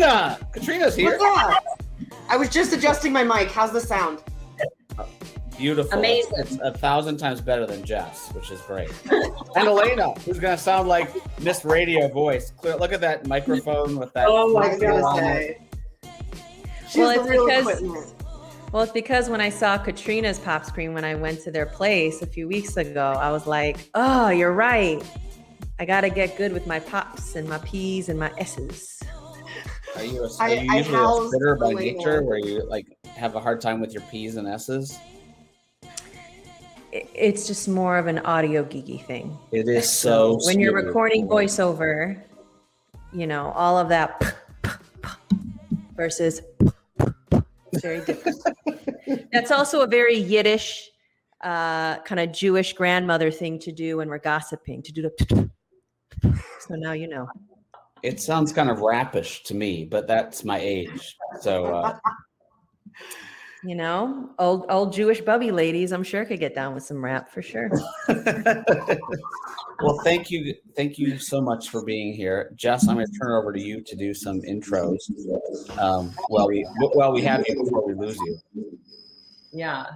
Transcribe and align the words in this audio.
Katrina. 0.00 0.38
Katrina's 0.52 0.94
here. 0.96 1.16
What's? 1.18 1.66
I 2.28 2.36
was 2.36 2.48
just 2.48 2.72
adjusting 2.72 3.12
my 3.12 3.24
mic. 3.24 3.48
How's 3.50 3.72
the 3.72 3.80
sound? 3.80 4.22
Beautiful. 5.56 5.98
Amazing. 5.98 6.32
It's 6.36 6.58
a 6.62 6.70
thousand 6.70 7.16
times 7.16 7.40
better 7.40 7.66
than 7.66 7.82
Jess, 7.82 8.30
which 8.32 8.50
is 8.50 8.60
great. 8.62 8.90
and 9.10 9.66
Elena, 9.66 10.12
who's 10.20 10.38
gonna 10.38 10.58
sound 10.58 10.86
like 10.86 11.10
Miss 11.40 11.64
Radio 11.64 12.08
voice. 12.08 12.50
Clear. 12.50 12.76
Look 12.76 12.92
at 12.92 13.00
that 13.00 13.26
microphone 13.26 13.96
with 13.96 14.12
that. 14.12 14.26
Oh, 14.28 14.54
I 14.56 14.68
was 14.68 14.78
gonna 14.78 15.16
say. 15.18 15.58
She's 16.88 16.96
Well, 16.98 17.10
it's 17.10 17.28
real 17.30 17.46
because- 17.46 17.80
equipment. 17.80 18.12
Well, 18.72 18.82
it's 18.82 18.92
because 18.92 19.30
when 19.30 19.40
I 19.40 19.48
saw 19.48 19.78
Katrina's 19.78 20.38
pop 20.40 20.66
screen 20.66 20.92
when 20.92 21.04
I 21.04 21.14
went 21.14 21.40
to 21.44 21.50
their 21.50 21.64
place 21.66 22.20
a 22.20 22.26
few 22.26 22.48
weeks 22.48 22.76
ago, 22.76 23.14
I 23.18 23.30
was 23.30 23.46
like, 23.46 23.88
oh, 23.94 24.28
you're 24.28 24.52
right. 24.52 25.02
I 25.78 25.86
got 25.86 26.02
to 26.02 26.10
get 26.10 26.36
good 26.36 26.52
with 26.52 26.66
my 26.66 26.80
pops 26.80 27.36
and 27.36 27.48
my 27.48 27.58
P's 27.58 28.08
and 28.10 28.18
my 28.18 28.30
S's. 28.36 29.00
Are 29.96 30.04
you, 30.04 30.24
a, 30.24 30.36
are 30.40 30.50
you 30.50 30.72
usually 30.74 31.24
a 31.24 31.28
spitter 31.28 31.56
by 31.56 31.72
nature, 31.72 32.22
where 32.22 32.36
you 32.36 32.62
like 32.68 32.86
have 33.14 33.34
a 33.34 33.40
hard 33.40 33.62
time 33.62 33.80
with 33.80 33.94
your 33.94 34.02
P's 34.10 34.36
and 34.36 34.46
S's? 34.46 34.98
It's 36.92 37.46
just 37.46 37.66
more 37.66 37.96
of 37.96 38.06
an 38.06 38.18
audio 38.20 38.62
geeky 38.62 39.04
thing. 39.04 39.38
It 39.52 39.68
is 39.68 39.90
so. 39.90 40.38
when 40.44 40.60
you're 40.60 40.74
recording 40.74 41.26
voiceover, 41.26 42.22
you 43.12 43.26
know, 43.26 43.52
all 43.52 43.78
of 43.78 43.88
that 43.88 44.36
versus 45.94 46.42
very 47.74 48.04
different. 48.04 48.38
That's 49.32 49.50
also 49.50 49.80
a 49.80 49.86
very 49.86 50.16
Yiddish, 50.16 50.90
uh, 51.42 52.00
kind 52.00 52.20
of 52.20 52.32
Jewish 52.32 52.74
grandmother 52.74 53.30
thing 53.30 53.58
to 53.60 53.72
do 53.72 53.96
when 53.96 54.10
we're 54.10 54.18
gossiping, 54.18 54.82
to 54.82 54.92
do 54.92 55.02
the. 55.02 55.50
So 56.60 56.74
now 56.74 56.92
you 56.92 57.08
know. 57.08 57.28
It 58.02 58.20
sounds 58.20 58.52
kind 58.52 58.70
of 58.70 58.78
rappish 58.78 59.42
to 59.44 59.54
me, 59.54 59.84
but 59.84 60.06
that's 60.06 60.44
my 60.44 60.58
age. 60.58 61.16
So 61.40 61.66
uh, 61.66 61.98
You 63.66 63.74
know, 63.74 64.30
old 64.38 64.66
old 64.68 64.92
Jewish 64.92 65.20
bubby 65.20 65.50
ladies, 65.50 65.90
I'm 65.90 66.04
sure 66.04 66.24
could 66.24 66.38
get 66.38 66.54
down 66.54 66.72
with 66.72 66.84
some 66.84 67.02
rap 67.04 67.28
for 67.28 67.42
sure. 67.42 67.68
well, 69.80 69.98
thank 70.04 70.30
you, 70.30 70.54
thank 70.76 70.98
you 70.98 71.18
so 71.18 71.40
much 71.40 71.70
for 71.70 71.84
being 71.84 72.12
here, 72.12 72.52
Jess. 72.54 72.86
I'm 72.86 72.94
going 72.94 73.06
to 73.06 73.12
turn 73.18 73.32
it 73.32 73.38
over 73.38 73.52
to 73.52 73.60
you 73.60 73.80
to 73.80 73.96
do 73.96 74.14
some 74.14 74.40
intros. 74.42 74.98
Um, 75.80 76.12
while 76.28 76.46
we 76.46 76.62
while 76.92 77.12
we 77.12 77.22
have 77.22 77.44
you 77.48 77.64
before 77.64 77.84
we 77.84 77.94
lose 77.94 78.16
you. 78.18 78.38
Yeah. 79.52 79.86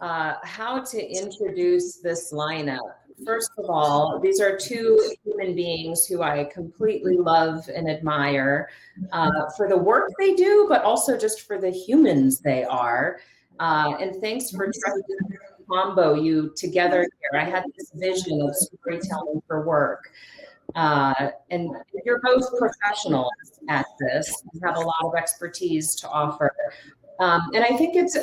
Uh, 0.00 0.34
how 0.42 0.80
to 0.82 1.00
introduce 1.00 1.98
this 1.98 2.32
lineup. 2.32 2.94
First 3.24 3.50
of 3.58 3.66
all, 3.68 4.18
these 4.20 4.40
are 4.40 4.56
two 4.56 5.14
human 5.24 5.54
beings 5.54 6.06
who 6.06 6.22
I 6.22 6.44
completely 6.44 7.16
love 7.16 7.68
and 7.74 7.88
admire 7.88 8.70
uh, 9.12 9.50
for 9.56 9.68
the 9.68 9.76
work 9.76 10.10
they 10.18 10.34
do, 10.34 10.66
but 10.68 10.82
also 10.82 11.18
just 11.18 11.42
for 11.42 11.58
the 11.58 11.70
humans 11.70 12.40
they 12.40 12.64
are. 12.64 13.20
Uh, 13.58 13.94
and 14.00 14.20
thanks 14.20 14.50
for 14.50 14.70
trying 14.84 15.02
to 15.02 15.38
combo 15.68 16.14
you 16.14 16.52
together 16.56 17.00
here. 17.00 17.40
I 17.40 17.44
had 17.44 17.64
this 17.76 17.90
vision 17.94 18.40
of 18.42 18.54
storytelling 18.56 19.42
for 19.46 19.66
work. 19.66 20.10
Uh, 20.74 21.30
and 21.50 21.70
you're 22.04 22.20
both 22.22 22.46
professionals 22.58 23.30
at 23.68 23.86
this. 23.98 24.42
You 24.52 24.60
have 24.64 24.76
a 24.76 24.80
lot 24.80 25.04
of 25.04 25.14
expertise 25.14 25.94
to 25.96 26.08
offer. 26.08 26.54
Um, 27.18 27.50
and 27.54 27.64
I 27.64 27.76
think 27.76 27.96
it's, 27.96 28.16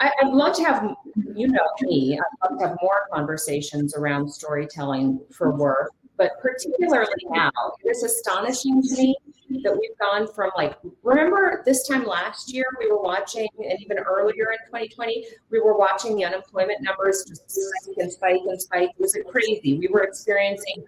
I, 0.00 0.10
I'd 0.22 0.32
love 0.32 0.56
to 0.56 0.64
have, 0.64 0.94
you 1.34 1.48
know 1.48 1.66
me, 1.82 2.18
I'd 2.18 2.50
love 2.50 2.58
to 2.58 2.68
have 2.68 2.76
more 2.82 3.02
conversations 3.12 3.94
around 3.94 4.28
storytelling 4.28 5.20
for 5.30 5.56
work, 5.56 5.92
but 6.16 6.32
particularly 6.40 7.08
now, 7.30 7.50
it 7.82 7.90
is 7.90 8.02
astonishing 8.02 8.82
to 8.82 8.96
me 8.96 9.16
that 9.62 9.72
we've 9.78 9.96
gone 9.98 10.26
from 10.32 10.50
like, 10.56 10.76
remember 11.02 11.62
this 11.64 11.86
time 11.86 12.04
last 12.04 12.52
year, 12.52 12.64
we 12.80 12.90
were 12.90 13.00
watching, 13.00 13.48
and 13.58 13.80
even 13.80 13.98
earlier 13.98 14.50
in 14.52 14.58
2020, 14.66 15.26
we 15.50 15.60
were 15.60 15.76
watching 15.76 16.16
the 16.16 16.24
unemployment 16.24 16.82
numbers 16.82 17.24
just 17.28 17.50
spike 17.50 17.96
and 17.98 18.12
spike 18.12 18.40
and 18.46 18.60
spike. 18.60 18.90
It 18.98 19.00
was 19.00 19.16
crazy. 19.30 19.78
We 19.78 19.88
were 19.88 20.02
experiencing 20.02 20.84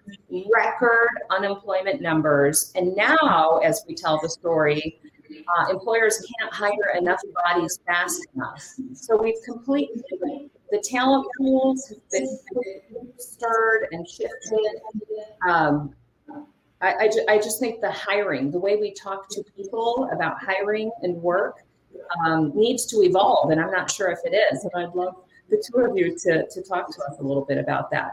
record 0.52 1.08
unemployment 1.30 2.00
numbers. 2.00 2.72
And 2.74 2.96
now, 2.96 3.60
as 3.62 3.84
we 3.86 3.94
tell 3.94 4.18
the 4.20 4.28
story, 4.28 5.00
uh, 5.30 5.70
employers 5.70 6.24
can't 6.38 6.52
hire 6.52 6.96
enough 6.96 7.20
bodies 7.44 7.78
fast 7.86 8.26
enough. 8.34 8.62
So 8.94 9.20
we've 9.20 9.40
completely, 9.44 10.50
the 10.70 10.78
talent 10.78 11.26
pools 11.36 11.88
have 11.88 11.98
been 12.10 12.38
stirred 13.18 13.88
and 13.92 14.06
shifted. 14.08 14.80
Um, 15.48 15.94
I, 16.80 16.94
I, 16.94 17.08
ju- 17.08 17.24
I 17.28 17.38
just 17.38 17.58
think 17.58 17.80
the 17.80 17.90
hiring, 17.90 18.50
the 18.50 18.58
way 18.58 18.76
we 18.76 18.92
talk 18.92 19.28
to 19.30 19.42
people 19.56 20.08
about 20.12 20.42
hiring 20.42 20.90
and 21.02 21.16
work 21.16 21.64
um, 22.24 22.52
needs 22.54 22.86
to 22.86 23.02
evolve. 23.02 23.50
And 23.50 23.60
I'm 23.60 23.70
not 23.70 23.90
sure 23.90 24.08
if 24.08 24.20
it 24.24 24.34
is. 24.34 24.64
And 24.64 24.72
I'd 24.76 24.94
love 24.94 25.14
the 25.50 25.62
two 25.66 25.80
of 25.80 25.96
you 25.96 26.16
to, 26.18 26.46
to 26.46 26.62
talk 26.62 26.94
to 26.94 27.02
us 27.04 27.18
a 27.18 27.22
little 27.22 27.44
bit 27.44 27.58
about 27.58 27.90
that. 27.90 28.12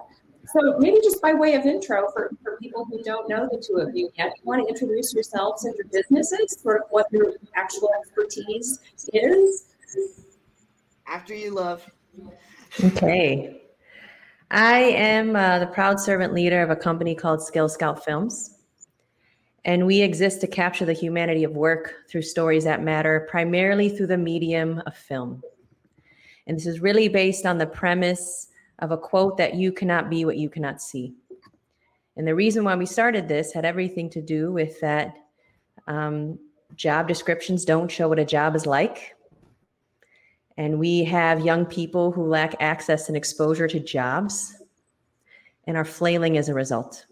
So 0.53 0.77
maybe 0.79 0.97
just 1.03 1.21
by 1.21 1.33
way 1.33 1.55
of 1.55 1.65
intro 1.65 2.07
for, 2.13 2.31
for 2.43 2.57
people 2.57 2.85
who 2.85 3.01
don't 3.03 3.27
know 3.29 3.47
the 3.51 3.57
two 3.57 3.77
of 3.77 3.95
you 3.95 4.09
yet, 4.17 4.33
you 4.37 4.43
want 4.43 4.61
to 4.63 4.67
introduce 4.67 5.13
yourselves 5.13 5.65
and 5.65 5.75
your 5.75 5.87
businesses, 5.87 6.57
sort 6.61 6.81
of 6.81 6.87
what 6.89 7.07
your 7.11 7.33
actual 7.55 7.89
expertise 7.99 8.79
is. 9.13 9.65
After 11.07 11.33
you 11.33 11.53
love. 11.53 11.87
Okay. 12.83 13.61
I 14.51 14.79
am 14.79 15.35
uh, 15.35 15.59
the 15.59 15.67
proud 15.67 15.99
servant 15.99 16.33
leader 16.33 16.61
of 16.61 16.69
a 16.69 16.75
company 16.75 17.15
called 17.15 17.41
Skill 17.41 17.69
Scout 17.69 18.03
Films. 18.03 18.51
And 19.65 19.87
we 19.87 20.01
exist 20.01 20.41
to 20.41 20.47
capture 20.47 20.85
the 20.85 20.93
humanity 20.93 21.43
of 21.43 21.51
work 21.51 21.95
through 22.07 22.21
stories 22.21 22.65
that 22.65 22.83
matter, 22.83 23.27
primarily 23.29 23.89
through 23.89 24.07
the 24.07 24.17
medium 24.17 24.81
of 24.85 24.95
film. 24.95 25.41
And 26.45 26.57
this 26.57 26.67
is 26.67 26.79
really 26.79 27.07
based 27.07 27.47
on 27.47 27.57
the 27.57 27.65
premise 27.65 28.49
of 28.79 28.91
a 28.91 28.97
quote 28.97 29.37
that 29.37 29.55
you 29.55 29.71
cannot 29.71 30.09
be 30.09 30.25
what 30.25 30.37
you 30.37 30.49
cannot 30.49 30.81
see. 30.81 31.13
And 32.17 32.27
the 32.27 32.35
reason 32.35 32.63
why 32.63 32.75
we 32.75 32.85
started 32.85 33.27
this 33.27 33.53
had 33.53 33.65
everything 33.65 34.09
to 34.11 34.21
do 34.21 34.51
with 34.51 34.79
that 34.81 35.13
um, 35.87 36.39
job 36.75 37.07
descriptions 37.07 37.65
don't 37.65 37.91
show 37.91 38.07
what 38.07 38.19
a 38.19 38.25
job 38.25 38.55
is 38.55 38.65
like. 38.65 39.15
And 40.57 40.79
we 40.79 41.03
have 41.03 41.45
young 41.45 41.65
people 41.65 42.11
who 42.11 42.25
lack 42.27 42.55
access 42.61 43.07
and 43.09 43.17
exposure 43.17 43.67
to 43.67 43.79
jobs 43.79 44.55
and 45.67 45.75
are 45.75 45.85
flailing 45.85 46.37
as 46.37 46.47
a 46.47 46.53
result. 46.53 47.05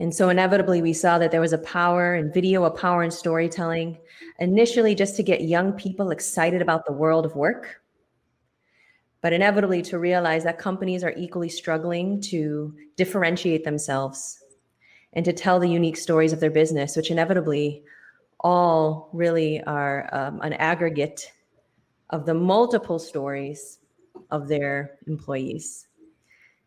And 0.00 0.14
so 0.14 0.30
inevitably, 0.30 0.80
we 0.80 0.94
saw 0.94 1.18
that 1.18 1.30
there 1.30 1.42
was 1.42 1.52
a 1.52 1.58
power 1.58 2.14
in 2.14 2.32
video, 2.32 2.64
a 2.64 2.70
power 2.70 3.02
in 3.02 3.10
storytelling, 3.10 3.98
initially 4.38 4.94
just 4.94 5.14
to 5.16 5.22
get 5.22 5.42
young 5.42 5.74
people 5.74 6.10
excited 6.10 6.62
about 6.62 6.86
the 6.86 6.92
world 6.92 7.26
of 7.26 7.36
work, 7.36 7.79
but 9.22 9.32
inevitably 9.32 9.82
to 9.82 9.98
realize 9.98 10.44
that 10.44 10.58
companies 10.58 11.04
are 11.04 11.14
equally 11.16 11.48
struggling 11.48 12.20
to 12.20 12.74
differentiate 12.96 13.64
themselves 13.64 14.38
and 15.12 15.24
to 15.24 15.32
tell 15.32 15.58
the 15.58 15.68
unique 15.68 15.96
stories 15.96 16.32
of 16.32 16.40
their 16.40 16.50
business, 16.50 16.96
which 16.96 17.10
inevitably 17.10 17.82
all 18.40 19.10
really 19.12 19.62
are 19.64 20.08
um, 20.12 20.40
an 20.40 20.54
aggregate 20.54 21.32
of 22.10 22.24
the 22.24 22.34
multiple 22.34 22.98
stories 22.98 23.78
of 24.30 24.48
their 24.48 24.98
employees. 25.06 25.86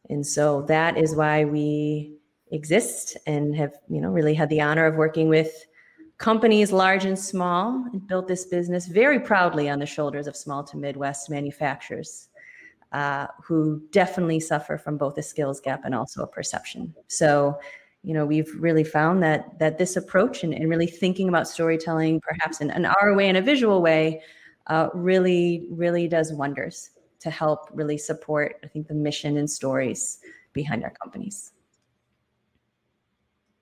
And 0.10 0.26
so 0.26 0.62
that 0.64 0.98
is 0.98 1.16
why 1.16 1.46
we 1.46 2.18
exist 2.52 3.18
and 3.26 3.56
have, 3.56 3.74
you 3.90 4.00
know, 4.00 4.10
really 4.10 4.34
had 4.34 4.50
the 4.50 4.62
honor 4.62 4.86
of 4.86 4.96
working 4.96 5.30
with 5.30 5.66
companies 6.18 6.72
large 6.72 7.06
and 7.06 7.18
small 7.18 7.86
and 7.92 8.08
built 8.08 8.28
this 8.28 8.46
business 8.46 8.88
very 8.88 9.20
proudly 9.20 9.70
on 9.70 9.80
the 9.80 9.86
shoulders 9.86 10.28
of 10.28 10.36
small 10.36 10.64
to 10.66 10.78
Midwest 10.78 11.30
manufacturers 11.30 12.30
uh, 12.94 13.28
who 13.44 13.82
definitely 13.92 14.40
suffer 14.40 14.78
from 14.78 14.98
both 14.98 15.18
a 15.18 15.24
skills 15.24 15.60
gap 15.60 15.82
and 15.84 15.94
also 15.94 16.24
a 16.24 16.28
perception. 16.28 16.94
So, 17.08 17.60
you 18.04 18.14
know, 18.14 18.26
we've 18.26 18.52
really 18.60 18.84
found 18.84 19.24
that 19.24 19.58
that 19.60 19.78
this 19.78 19.96
approach 19.96 20.44
and, 20.44 20.54
and 20.54 20.70
really 20.70 20.88
thinking 20.88 21.28
about 21.28 21.48
storytelling, 21.48 22.22
perhaps 22.22 22.62
in 22.62 22.70
an 22.70 22.86
our 22.86 23.16
way, 23.16 23.28
in 23.28 23.36
a 23.36 23.42
visual 23.42 23.82
way, 23.82 24.22
uh, 24.68 24.90
really, 24.94 25.66
really 25.70 26.08
does 26.08 26.32
wonders 26.32 26.92
to 27.20 27.30
help 27.30 27.70
really 27.74 27.98
support, 27.98 28.58
I 28.64 28.68
think, 28.68 28.88
the 28.88 28.94
mission 28.94 29.38
and 29.38 29.50
stories 29.50 30.20
behind 30.52 30.84
our 30.84 30.92
companies. 30.92 31.54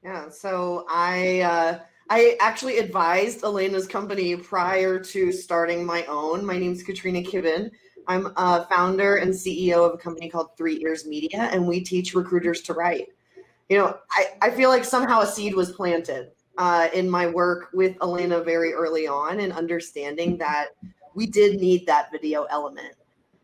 Yeah, 0.04 0.30
so 0.30 0.86
I 0.89 1.42
uh, 1.42 1.80
I 2.10 2.36
actually 2.42 2.80
advised 2.80 3.44
Elena's 3.44 3.88
company 3.88 4.36
prior 4.36 5.00
to 5.00 5.31
starting 5.31 5.86
my 5.86 6.04
own. 6.06 6.45
My 6.45 6.57
name's 6.57 6.84
Katrina 6.84 7.22
Kibben. 7.22 7.69
I'm 8.07 8.33
a 8.38 8.65
founder 8.69 9.18
and 9.18 9.31
CEO 9.31 9.88
of 9.88 9.94
a 9.94 9.98
company 9.98 10.30
called 10.30 10.56
Three 10.57 10.81
Ears 10.81 11.06
Media, 11.06 11.50
and 11.51 11.68
we 11.68 11.81
teach 11.81 12.13
recruiters 12.13 12.62
to 12.63 12.74
write. 12.74 13.09
You 13.69 13.77
know, 13.77 13.98
I, 14.12 14.25
I 14.42 14.50
feel 14.50 14.69
like 14.69 14.83
somehow 14.83 15.21
a 15.21 15.27
seed 15.27 15.56
was 15.56 15.71
planted 15.71 16.31
uh, 16.57 16.89
in 16.94 17.09
my 17.09 17.27
work 17.27 17.69
with 17.74 17.95
Elena 18.01 18.42
very 18.42 18.74
early 18.74 19.07
on 19.07 19.39
and 19.39 19.53
understanding 19.53 20.38
that 20.38 20.69
we 21.15 21.25
did 21.25 21.59
need 21.59 21.86
that 21.88 22.12
video 22.12 22.44
element. 22.45 22.95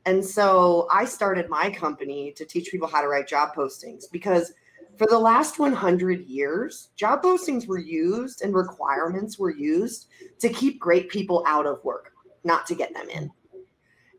And 0.06 0.24
so 0.24 0.88
I 0.92 1.06
started 1.06 1.50
my 1.50 1.69
company 1.69 2.31
to 2.33 2.45
teach 2.45 2.71
people 2.71 2.88
how 2.88 3.01
to 3.01 3.07
write 3.07 3.27
job 3.27 3.54
postings 3.56 4.06
because 4.12 4.54
For 4.98 5.06
the 5.06 5.19
last 5.19 5.59
100 5.59 6.25
years, 6.25 6.89
job 6.95 7.21
postings 7.21 7.68
were 7.68 7.77
used 7.77 8.42
and 8.42 8.56
requirements 8.56 9.38
were 9.38 9.51
used 9.51 10.07
to 10.39 10.50
keep 10.50 10.80
great 10.80 11.07
people 11.09 11.44
out 11.45 11.68
of 11.68 11.83
work, 11.83 12.13
not 12.44 12.65
to 12.65 12.75
get 12.75 12.95
them 12.95 13.07
in. 13.09 13.30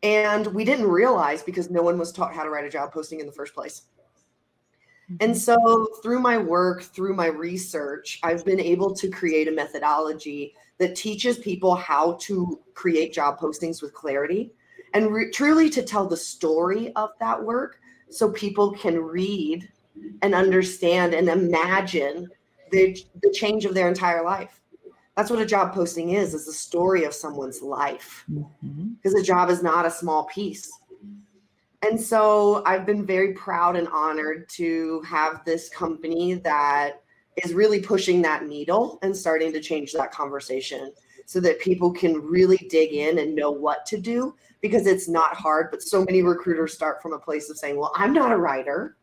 And 0.02 0.46
we 0.48 0.64
didn't 0.64 0.86
realize 0.86 1.42
because 1.42 1.70
no 1.70 1.82
one 1.82 1.98
was 1.98 2.12
taught 2.12 2.34
how 2.34 2.44
to 2.44 2.50
write 2.50 2.64
a 2.64 2.70
job 2.70 2.92
posting 2.92 3.20
in 3.20 3.26
the 3.26 3.32
first 3.32 3.54
place. 3.54 3.82
Mm-hmm. 5.10 5.16
And 5.20 5.36
so, 5.36 5.88
through 6.02 6.20
my 6.20 6.38
work, 6.38 6.82
through 6.82 7.14
my 7.14 7.26
research, 7.26 8.18
I've 8.22 8.44
been 8.44 8.60
able 8.60 8.94
to 8.94 9.08
create 9.08 9.48
a 9.48 9.52
methodology 9.52 10.54
that 10.78 10.94
teaches 10.94 11.38
people 11.38 11.74
how 11.74 12.18
to 12.22 12.60
create 12.74 13.12
job 13.12 13.38
postings 13.38 13.82
with 13.82 13.92
clarity 13.92 14.52
and 14.94 15.12
re- 15.12 15.30
truly 15.30 15.68
to 15.70 15.82
tell 15.82 16.06
the 16.06 16.16
story 16.16 16.92
of 16.94 17.10
that 17.20 17.42
work 17.42 17.80
so 18.10 18.30
people 18.30 18.72
can 18.72 18.98
read 18.98 19.68
and 20.22 20.34
understand 20.34 21.14
and 21.14 21.28
imagine 21.28 22.28
the, 22.70 22.96
the 23.22 23.30
change 23.30 23.64
of 23.64 23.74
their 23.74 23.88
entire 23.88 24.24
life. 24.24 24.60
That's 25.18 25.30
what 25.30 25.40
a 25.40 25.46
job 25.46 25.74
posting 25.74 26.10
is, 26.10 26.32
is 26.32 26.46
the 26.46 26.52
story 26.52 27.02
of 27.02 27.12
someone's 27.12 27.60
life. 27.60 28.24
Mm-hmm. 28.30 28.90
Because 28.90 29.20
a 29.20 29.22
job 29.24 29.50
is 29.50 29.64
not 29.64 29.84
a 29.84 29.90
small 29.90 30.26
piece. 30.26 30.70
And 31.82 32.00
so 32.00 32.62
I've 32.64 32.86
been 32.86 33.04
very 33.04 33.32
proud 33.32 33.74
and 33.74 33.88
honored 33.88 34.48
to 34.50 35.00
have 35.00 35.44
this 35.44 35.70
company 35.70 36.34
that 36.34 37.02
is 37.44 37.52
really 37.52 37.80
pushing 37.80 38.22
that 38.22 38.46
needle 38.46 39.00
and 39.02 39.16
starting 39.16 39.52
to 39.54 39.60
change 39.60 39.92
that 39.94 40.12
conversation 40.12 40.92
so 41.26 41.40
that 41.40 41.58
people 41.58 41.90
can 41.90 42.22
really 42.22 42.68
dig 42.70 42.92
in 42.92 43.18
and 43.18 43.34
know 43.34 43.50
what 43.50 43.86
to 43.86 43.98
do 43.98 44.36
because 44.60 44.86
it's 44.86 45.08
not 45.08 45.34
hard. 45.34 45.72
But 45.72 45.82
so 45.82 46.04
many 46.04 46.22
recruiters 46.22 46.74
start 46.74 47.02
from 47.02 47.12
a 47.12 47.18
place 47.18 47.50
of 47.50 47.58
saying, 47.58 47.76
Well, 47.76 47.90
I'm 47.96 48.12
not 48.12 48.30
a 48.30 48.36
writer. 48.36 48.96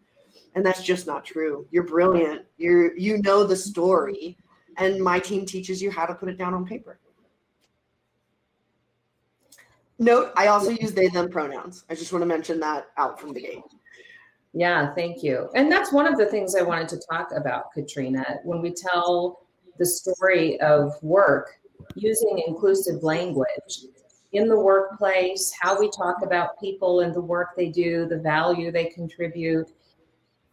And 0.54 0.66
that's 0.66 0.82
just 0.82 1.08
not 1.08 1.26
true. 1.26 1.68
You're 1.72 1.84
brilliant. 1.84 2.46
You're 2.56 2.96
you 2.96 3.22
know 3.22 3.44
the 3.44 3.58
story. 3.58 4.38
And 4.78 5.00
my 5.00 5.20
team 5.20 5.46
teaches 5.46 5.82
you 5.82 5.92
how 5.92 6.06
to 6.06 6.14
put 6.14 6.30
it 6.30 6.38
down 6.38 6.54
on 6.54 6.66
paper. 6.66 7.00
Note, 9.98 10.32
I 10.36 10.48
also 10.48 10.72
use 10.72 10.94
they 10.94 11.08
them 11.08 11.30
pronouns. 11.30 11.86
I 11.90 11.96
just 11.96 12.12
want 12.12 12.22
to 12.22 12.28
mention 12.28 12.60
that 12.60 12.88
out 12.98 13.20
from 13.20 13.34
the 13.34 13.42
gate. 13.42 13.64
Yeah, 14.54 14.94
thank 14.94 15.24
you. 15.24 15.50
And 15.56 15.72
that's 15.72 15.92
one 15.92 16.06
of 16.06 16.18
the 16.18 16.26
things 16.26 16.56
I 16.56 16.64
wanted 16.64 16.90
to 16.90 17.02
talk 17.10 17.32
about, 17.36 17.72
Katrina. 17.74 18.40
When 18.44 18.62
we 18.62 18.74
tell 18.74 19.42
the 19.78 19.86
story 19.86 20.60
of 20.62 20.92
work 21.02 21.60
using 21.96 22.44
inclusive 22.48 23.04
language 23.04 23.86
in 24.32 24.48
the 24.48 24.60
workplace, 24.60 25.54
how 25.60 25.80
we 25.80 25.90
talk 25.90 26.18
about 26.24 26.60
people 26.60 27.02
and 27.02 27.14
the 27.14 27.22
work 27.22 27.50
they 27.56 27.70
do, 27.70 28.06
the 28.06 28.18
value 28.18 28.72
they 28.72 28.86
contribute, 28.86 29.72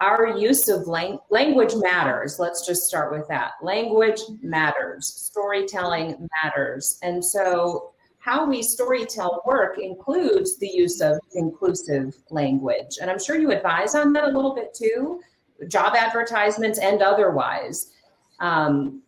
our 0.03 0.37
use 0.37 0.69
of 0.69 0.89
lang- 0.89 1.21
language 1.31 1.75
matters. 1.77 2.41
Let's 2.41 2.67
just 2.67 2.83
start 2.83 3.13
with 3.13 3.29
that. 3.29 3.53
Language 3.63 4.21
matters, 4.43 5.07
storytelling 5.07 6.29
matters. 6.43 6.99
And 7.03 7.25
so 7.25 7.93
how 8.19 8.45
we 8.45 8.63
storytell 8.63 9.47
work 9.47 9.79
includes 9.79 10.59
the 10.59 10.67
use 10.67 11.01
of 11.01 11.21
inclusive 11.35 12.17
language. 12.31 12.99
And 13.01 13.09
I'm 13.09 13.21
sure 13.21 13.39
you 13.39 13.53
advise 13.53 13.95
on 13.95 14.13
that 14.15 14.25
a 14.25 14.33
little 14.33 14.57
bit 14.57 14.75
too, 14.75 15.21
job 15.69 15.95
advertisements 15.95 16.81
and 16.81 17.01
otherwise. 17.01 17.93
Um, 18.41 19.03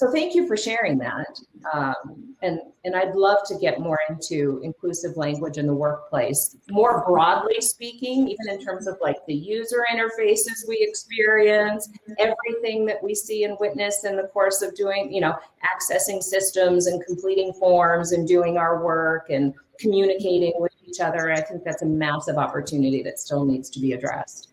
so 0.00 0.10
thank 0.10 0.34
you 0.34 0.46
for 0.46 0.56
sharing 0.56 0.96
that. 0.96 1.38
Um, 1.74 2.34
and, 2.40 2.58
and 2.86 2.96
I'd 2.96 3.14
love 3.14 3.36
to 3.48 3.58
get 3.58 3.80
more 3.80 3.98
into 4.08 4.58
inclusive 4.64 5.18
language 5.18 5.58
in 5.58 5.66
the 5.66 5.74
workplace, 5.74 6.56
more 6.70 7.04
broadly 7.06 7.60
speaking, 7.60 8.26
even 8.26 8.48
in 8.48 8.64
terms 8.64 8.86
of 8.86 8.96
like 9.02 9.18
the 9.26 9.34
user 9.34 9.84
interfaces 9.92 10.66
we 10.66 10.78
experience, 10.80 11.90
everything 12.18 12.86
that 12.86 13.02
we 13.02 13.14
see 13.14 13.44
and 13.44 13.58
witness 13.60 14.04
in 14.04 14.16
the 14.16 14.22
course 14.28 14.62
of 14.62 14.74
doing, 14.74 15.12
you 15.12 15.20
know, 15.20 15.36
accessing 15.70 16.22
systems 16.22 16.86
and 16.86 17.04
completing 17.04 17.52
forms 17.52 18.12
and 18.12 18.26
doing 18.26 18.56
our 18.56 18.82
work 18.82 19.28
and 19.28 19.52
communicating 19.78 20.54
with 20.56 20.72
each 20.86 21.00
other. 21.00 21.30
I 21.30 21.42
think 21.42 21.62
that's 21.62 21.82
a 21.82 21.86
massive 21.86 22.38
opportunity 22.38 23.02
that 23.02 23.18
still 23.18 23.44
needs 23.44 23.68
to 23.68 23.80
be 23.80 23.92
addressed. 23.92 24.48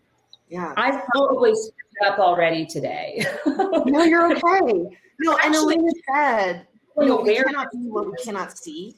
Yeah. 0.50 0.74
I've 0.76 1.06
probably 1.06 1.54
up 2.04 2.18
already 2.18 2.66
today. 2.66 3.24
no, 3.46 4.04
you're 4.04 4.36
okay. 4.36 4.98
No, 5.20 5.36
and 5.44 5.54
Elena 5.54 5.90
said, 6.12 6.66
you 6.98 7.06
know, 7.06 7.20
we 7.20 7.34
cannot 7.36 7.68
do 7.72 7.78
what 7.92 8.06
we 8.06 8.12
cannot 8.24 8.56
see. 8.56 8.96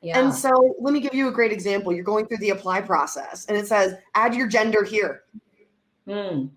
yeah. 0.00 0.18
And 0.18 0.32
so 0.34 0.74
let 0.80 0.92
me 0.92 1.00
give 1.00 1.14
you 1.14 1.28
a 1.28 1.32
great 1.32 1.52
example. 1.52 1.92
You're 1.92 2.04
going 2.04 2.26
through 2.26 2.38
the 2.38 2.50
apply 2.50 2.80
process 2.82 3.46
and 3.46 3.56
it 3.56 3.66
says, 3.66 3.94
add 4.14 4.34
your 4.34 4.46
gender 4.48 4.82
here, 4.84 5.22
Mm, 6.08 6.50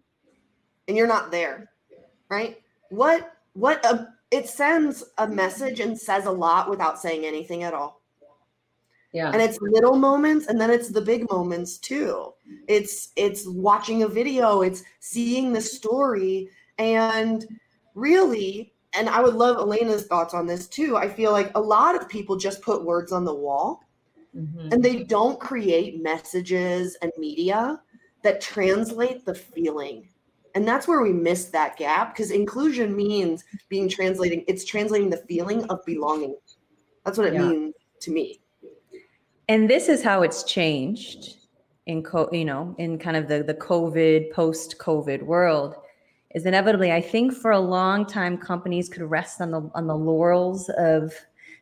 and 0.87 0.97
you're 0.97 1.07
not 1.07 1.31
there. 1.31 1.71
Right? 2.29 2.61
What 2.89 3.33
what 3.53 3.83
a, 3.85 4.09
it 4.31 4.47
sends 4.47 5.03
a 5.17 5.27
message 5.27 5.79
and 5.79 5.97
says 5.99 6.25
a 6.27 6.31
lot 6.31 6.69
without 6.69 6.99
saying 6.99 7.25
anything 7.25 7.63
at 7.63 7.73
all. 7.73 8.01
yeah. 9.11 9.31
and 9.31 9.41
it's 9.41 9.57
little 9.59 9.95
moments 9.95 10.45
and 10.47 10.61
then 10.61 10.69
it's 10.69 10.89
the 10.89 11.01
big 11.01 11.27
moments 11.31 11.79
too 11.79 12.31
it's 12.67 13.09
it's 13.15 13.47
watching 13.47 14.03
a 14.03 14.07
video 14.07 14.61
it's 14.61 14.83
seeing 14.99 15.51
the 15.51 15.59
story 15.61 16.47
and 16.77 17.47
really 17.95 18.71
and 18.93 19.09
i 19.09 19.21
would 19.21 19.35
love 19.35 19.57
elena's 19.57 20.05
thoughts 20.07 20.33
on 20.33 20.47
this 20.47 20.67
too. 20.67 20.97
I 20.97 21.07
feel 21.07 21.31
like 21.31 21.51
a 21.55 21.61
lot 21.61 21.95
of 21.95 22.09
people 22.09 22.35
just 22.35 22.61
put 22.61 22.83
words 22.85 23.11
on 23.11 23.23
the 23.25 23.33
wall 23.33 23.83
Mhm. 24.35 24.73
and 24.73 24.83
they 24.83 25.03
don't 25.03 25.39
create 25.39 26.01
messages 26.03 26.95
and 27.01 27.11
media 27.17 27.81
that 28.23 28.41
translate 28.41 29.25
the 29.25 29.33
feeling. 29.33 30.07
And 30.55 30.67
that's 30.67 30.87
where 30.87 31.01
we 31.01 31.13
miss 31.13 31.45
that 31.45 31.77
gap 31.77 32.13
because 32.13 32.31
inclusion 32.31 32.95
means 32.95 33.43
being 33.69 33.87
translating 33.89 34.43
it's 34.47 34.65
translating 34.65 35.09
the 35.09 35.23
feeling 35.29 35.63
of 35.65 35.83
belonging. 35.85 36.35
That's 37.05 37.17
what 37.17 37.27
it 37.27 37.33
Yeah. 37.33 37.49
means 37.49 37.75
to 38.01 38.11
me. 38.11 38.41
And 39.47 39.69
this 39.69 39.89
is 39.89 40.03
how 40.03 40.21
it's 40.21 40.43
changed 40.43 41.37
in 41.87 42.03
co- 42.03 42.29
you 42.31 42.45
know 42.45 42.75
in 42.77 42.99
kind 42.99 43.17
of 43.17 43.27
the 43.27 43.41
the 43.41 43.53
covid 43.53 44.31
post 44.31 44.77
covid 44.77 45.23
world 45.23 45.75
is 46.35 46.45
inevitably 46.45 46.91
i 46.91 47.01
think 47.01 47.33
for 47.33 47.51
a 47.51 47.59
long 47.59 48.05
time 48.05 48.37
companies 48.37 48.89
could 48.89 49.01
rest 49.01 49.41
on 49.41 49.51
the 49.51 49.69
on 49.73 49.87
the 49.87 49.95
laurels 49.95 50.69
of 50.77 51.13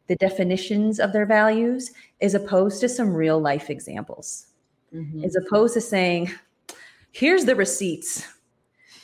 the 0.08 0.16
definitions 0.16 1.00
of 1.00 1.14
their 1.14 1.26
values 1.26 1.92
as 2.22 2.34
opposed 2.34 2.80
to 2.82 2.90
some 2.90 3.14
real 3.14 3.40
life 3.40 3.70
examples 3.70 4.48
Mhm. 4.94 5.26
as 5.26 5.36
opposed 5.36 5.74
to 5.74 5.82
saying 5.82 6.30
here's 7.12 7.46
the 7.46 7.56
receipts 7.56 8.26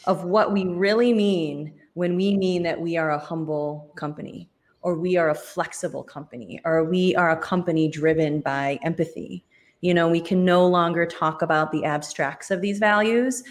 of 0.06 0.24
what 0.24 0.54
we 0.54 0.66
really 0.66 1.14
mean 1.14 1.74
when 1.94 2.16
we 2.16 2.36
mean 2.38 2.64
that 2.64 2.80
we 2.80 2.98
are 2.98 3.12
a 3.12 3.20
humble 3.20 3.92
company 3.96 4.50
or 4.82 4.96
we 4.96 5.16
are 5.18 5.30
a 5.30 5.36
flexible 5.36 6.04
company 6.04 6.60
or 6.66 6.84
we 6.84 7.16
are 7.16 7.32
a 7.32 7.38
company 7.38 7.88
driven 7.88 8.40
by 8.42 8.80
empathy 8.84 9.44
you 9.82 9.94
know 9.94 10.08
we 10.08 10.22
can 10.22 10.46
no 10.46 10.66
longer 10.68 11.06
talk 11.06 11.42
about 11.42 11.72
the 11.72 11.84
abstracts 11.84 12.52
of 12.52 12.62
these 12.62 12.80
values 12.80 13.44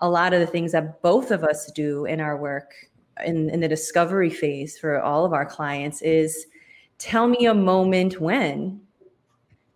a 0.00 0.08
lot 0.08 0.32
of 0.32 0.40
the 0.40 0.46
things 0.46 0.72
that 0.72 1.02
both 1.02 1.30
of 1.30 1.44
us 1.44 1.70
do 1.72 2.04
in 2.06 2.20
our 2.20 2.36
work 2.36 2.72
in, 3.24 3.50
in 3.50 3.60
the 3.60 3.68
discovery 3.68 4.30
phase 4.30 4.78
for 4.78 5.00
all 5.00 5.24
of 5.24 5.32
our 5.32 5.44
clients 5.44 6.00
is 6.02 6.46
tell 6.98 7.26
me 7.26 7.46
a 7.46 7.54
moment 7.54 8.20
when 8.20 8.80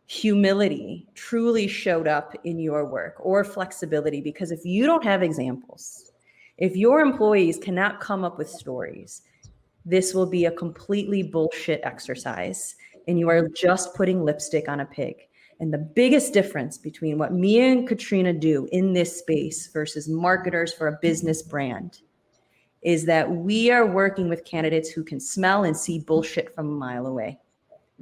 humility 0.07 1.07
truly 1.15 1.67
showed 1.67 2.09
up 2.09 2.35
in 2.45 2.59
your 2.59 2.87
work 2.87 3.17
or 3.21 3.43
flexibility. 3.45 4.21
Because 4.21 4.51
if 4.51 4.65
you 4.65 4.87
don't 4.87 5.05
have 5.05 5.23
examples 5.23 6.13
if 6.59 6.77
your 6.77 7.01
employees 7.01 7.59
cannot 7.59 8.01
come 8.01 8.25
up 8.25 8.39
with 8.39 8.49
stories 8.49 9.23
this 9.85 10.15
will 10.15 10.27
be 10.27 10.47
a 10.47 10.51
completely 10.51 11.23
bullshit 11.23 11.81
exercise 11.85 12.77
and 13.07 13.19
you 13.19 13.29
are 13.29 13.49
just 13.49 13.95
putting 13.95 14.25
lipstick 14.25 14.69
on 14.69 14.81
a 14.81 14.87
pig 14.87 15.29
and 15.65 15.73
the 15.73 15.79
biggest 15.79 16.35
difference 16.35 16.77
between 16.77 17.17
what 17.17 17.33
me 17.33 17.59
and 17.59 17.89
katrina 17.89 18.35
do 18.35 18.69
in 18.71 18.93
this 18.93 19.19
space 19.19 19.69
versus 19.69 20.11
marketers 20.11 20.75
for 20.75 20.89
a 20.89 20.99
business 21.01 21.41
brand 21.41 22.01
is 22.83 23.07
that 23.07 23.31
we 23.31 23.71
are 23.71 23.87
working 23.87 24.29
with 24.29 24.45
candidates 24.45 24.91
who 24.91 25.03
can 25.03 25.19
smell 25.19 25.65
and 25.65 25.75
see 25.75 25.99
bullshit 26.01 26.55
from 26.55 26.69
a 26.69 26.71
mile 26.71 27.07
away 27.07 27.41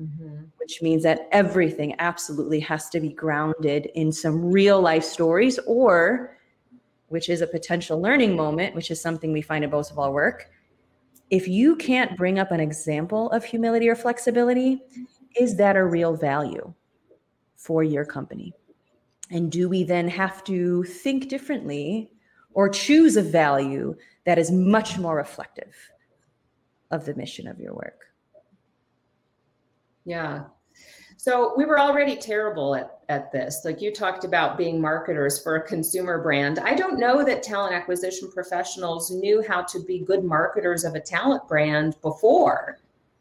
Mhm. 0.00 0.46
which 0.58 0.82
means 0.82 1.04
that 1.04 1.28
everything 1.30 1.94
absolutely 2.00 2.58
has 2.60 2.88
to 2.88 2.98
be 2.98 3.10
grounded 3.10 3.86
in 3.94 4.10
some 4.10 4.50
real 4.50 4.80
life 4.80 5.04
stories 5.04 5.60
or 5.60 6.36
which 7.10 7.28
is 7.28 7.42
a 7.42 7.46
potential 7.46 8.00
learning 8.00 8.34
moment 8.34 8.74
which 8.74 8.90
is 8.90 9.00
something 9.00 9.32
we 9.32 9.42
find 9.42 9.62
in 9.62 9.70
most 9.70 9.92
of 9.92 10.00
our 10.00 10.10
work 10.10 10.50
if 11.30 11.46
you 11.46 11.76
can't 11.76 12.16
bring 12.16 12.40
up 12.40 12.50
an 12.50 12.58
example 12.58 13.30
of 13.30 13.44
humility 13.44 13.88
or 13.88 13.94
flexibility 13.94 14.82
is 15.38 15.56
that 15.56 15.76
a 15.76 15.84
real 15.84 16.16
value 16.16 16.74
for 17.62 17.82
your 17.84 18.04
company 18.04 18.52
and 19.30 19.50
do 19.50 19.68
we 19.68 19.84
then 19.84 20.08
have 20.08 20.42
to 20.44 20.82
think 20.84 21.28
differently 21.28 22.10
or 22.54 22.68
choose 22.68 23.16
a 23.16 23.22
value 23.22 23.94
that 24.24 24.38
is 24.38 24.50
much 24.50 24.98
more 24.98 25.16
reflective 25.16 25.74
of 26.90 27.04
the 27.04 27.14
mission 27.14 27.46
of 27.46 27.58
your 27.58 27.74
work 27.74 28.02
Yeah. 30.04 30.44
So 31.16 31.54
we 31.56 31.64
were 31.64 31.78
already 31.78 32.16
terrible 32.16 32.74
at, 32.74 32.98
at 33.08 33.30
this. 33.30 33.60
Like 33.64 33.80
you 33.80 33.92
talked 33.92 34.24
about 34.24 34.58
being 34.58 34.80
marketers 34.80 35.40
for 35.40 35.54
a 35.54 35.62
consumer 35.62 36.20
brand. 36.20 36.58
I 36.58 36.74
don't 36.74 36.98
know 36.98 37.24
that 37.24 37.44
talent 37.44 37.74
acquisition 37.74 38.28
professionals 38.32 39.12
knew 39.12 39.44
how 39.46 39.62
to 39.62 39.78
be 39.84 40.00
good 40.00 40.24
marketers 40.24 40.82
of 40.82 40.96
a 40.96 41.00
talent 41.00 41.46
brand 41.46 41.96
before. 42.02 42.80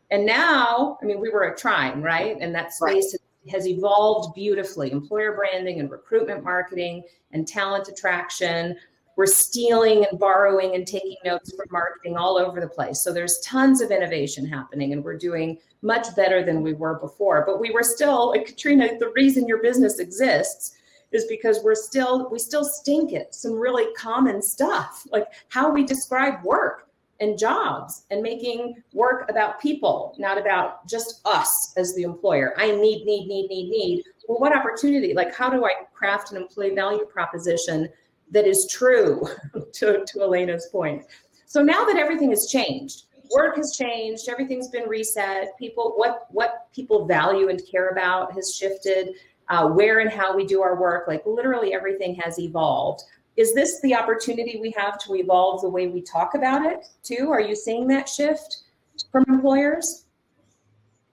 And 0.10 0.26
now, 0.26 0.98
I 1.02 1.06
mean, 1.06 1.22
we 1.22 1.30
were 1.30 1.56
trying, 1.58 2.02
right? 2.02 2.38
And 2.42 2.56
that 2.56 2.74
space 2.74 2.90
right. 2.90 3.12
has 3.12 3.21
evolved 3.46 4.36
beautifully. 4.36 4.92
Employer 4.92 5.36
branding 5.36 5.80
and 5.80 5.90
recruitment 5.90 6.44
marketing 6.44 7.04
and 7.32 7.48
talent 7.48 7.88
attraction 7.88 8.76
we're 9.18 9.26
stealing 9.26 10.06
and 10.10 10.20
borrowing 10.20 10.76
and 10.76 10.88
taking 10.88 11.18
notes 11.26 11.54
from 11.56 11.68
marketing 11.70 12.18
all 12.18 12.38
over 12.38 12.60
the 12.60 12.68
place. 12.68 13.02
So 13.02 13.14
there's 13.14 13.40
tons 13.40 13.82
of 13.82 13.92
innovation 13.92 14.46
happening, 14.46 14.94
and 14.94 15.04
we're 15.04 15.18
doing 15.18 15.58
much 15.82 16.16
better 16.16 16.44
than 16.44 16.62
we 16.62 16.74
were 16.74 17.00
before. 17.00 17.44
But 17.46 17.60
we 17.60 17.72
were 17.72 17.84
still, 17.84 18.34
uh, 18.36 18.44
Katrina, 18.44 18.98
the 19.00 19.12
reason 19.16 19.48
your 19.48 19.62
business 19.62 20.00
exists 20.00 20.78
is 21.12 21.26
because 21.26 21.60
we're 21.64 21.76
still 21.76 22.30
we 22.32 22.40
still 22.40 22.64
stink 22.64 23.14
at 23.14 23.36
some 23.36 23.54
really 23.54 23.94
common 23.96 24.42
stuff, 24.42 25.06
like 25.12 25.28
how 25.50 25.70
we 25.70 25.84
describe 25.84 26.44
work 26.44 26.88
and 27.22 27.38
jobs 27.38 28.04
and 28.12 28.22
making 28.22 28.84
work 28.94 29.30
about 29.30 29.62
people, 29.62 30.16
not 30.18 30.38
about 30.38 30.86
just 30.88 31.22
us 31.26 31.74
as 31.78 31.96
the 31.96 32.04
employer. 32.04 32.54
I 32.58 32.72
need, 32.72 33.06
need, 33.06 33.28
need, 33.28 33.48
need, 33.48 33.70
need. 33.70 34.04
Well, 34.28 34.40
what 34.40 34.56
opportunity? 34.56 35.14
Like, 35.14 35.34
how 35.34 35.50
do 35.50 35.64
I 35.66 35.72
craft 35.94 36.32
an 36.32 36.38
employee 36.38 36.76
value 36.76 37.06
proposition 37.06 37.88
that 38.32 38.48
is 38.48 38.68
true 38.72 39.28
to, 39.74 40.04
to 40.06 40.22
Elena's 40.22 40.68
point. 40.72 41.04
So 41.46 41.62
now 41.62 41.86
that 41.86 41.98
everything 41.98 42.30
has 42.32 42.48
changed, 42.48 43.04
work 43.34 43.58
has 43.58 43.76
changed, 43.76 44.30
everything's 44.30 44.70
been 44.70 44.88
reset, 44.88 45.58
people 45.60 45.94
what 45.98 46.28
what 46.32 46.68
people 46.74 47.06
value 47.06 47.50
and 47.50 47.62
care 47.70 47.90
about 47.90 48.34
has 48.34 48.56
shifted, 48.56 49.10
uh, 49.50 49.68
where 49.68 50.00
and 50.00 50.10
how 50.10 50.36
we 50.36 50.46
do 50.46 50.62
our 50.62 50.80
work, 50.80 51.08
like 51.08 51.24
literally 51.26 51.74
everything 51.74 52.16
has 52.16 52.40
evolved. 52.40 53.04
Is 53.38 53.54
this 53.54 53.80
the 53.82 53.96
opportunity 53.96 54.60
we 54.60 54.72
have 54.78 55.00
to 55.00 55.16
evolve 55.16 55.62
the 55.62 55.70
way 55.70 55.88
we 55.88 56.02
talk 56.02 56.36
about 56.36 56.66
it 56.66 56.86
too? 57.04 57.30
Are 57.32 57.42
you 57.42 57.56
seeing 57.56 57.88
that 57.88 58.10
shift 58.10 58.64
from 59.12 59.24
employers? 59.28 60.06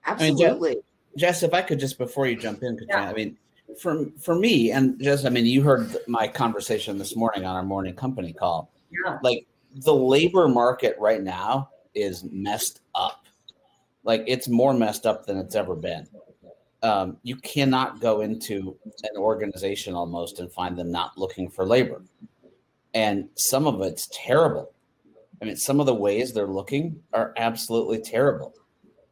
Absolutely. 0.05 0.71
I 0.71 0.73
mean, 0.73 0.83
Jess, 1.17 1.43
if 1.43 1.53
I 1.53 1.61
could 1.61 1.79
just 1.79 1.97
before 1.97 2.27
you 2.27 2.35
jump 2.35 2.63
in, 2.63 2.77
Katrina, 2.77 3.03
yeah. 3.03 3.09
I 3.09 3.13
mean, 3.13 3.37
for 3.79 4.05
for 4.19 4.35
me 4.35 4.71
and 4.71 5.01
Jess, 5.01 5.25
i 5.25 5.29
mean 5.29 5.45
you 5.45 5.61
heard 5.61 5.95
my 6.07 6.27
conversation 6.27 6.97
this 6.97 7.15
morning 7.15 7.45
on 7.45 7.55
our 7.55 7.63
morning 7.63 7.93
company 7.93 8.33
call 8.33 8.71
yeah. 8.91 9.17
like 9.23 9.45
the 9.83 9.93
labor 9.93 10.47
market 10.47 10.95
right 10.99 11.21
now 11.21 11.69
is 11.93 12.23
messed 12.31 12.81
up 12.95 13.25
like 14.03 14.23
it's 14.27 14.47
more 14.47 14.73
messed 14.73 15.05
up 15.05 15.25
than 15.25 15.37
it's 15.37 15.55
ever 15.55 15.75
been 15.75 16.07
um, 16.81 17.17
you 17.23 17.35
cannot 17.37 17.99
go 17.99 18.21
into 18.21 18.77
an 19.03 19.17
organization 19.17 19.93
almost 19.93 20.39
and 20.39 20.51
find 20.51 20.77
them 20.77 20.91
not 20.91 21.17
looking 21.17 21.49
for 21.49 21.65
labor. 21.65 22.01
And 22.93 23.29
some 23.35 23.67
of 23.67 23.81
it's 23.81 24.09
terrible. 24.11 24.71
I 25.41 25.45
mean 25.45 25.55
some 25.55 25.79
of 25.79 25.85
the 25.85 25.93
ways 25.93 26.33
they're 26.33 26.47
looking 26.47 27.01
are 27.13 27.33
absolutely 27.37 27.99
terrible. 27.99 28.53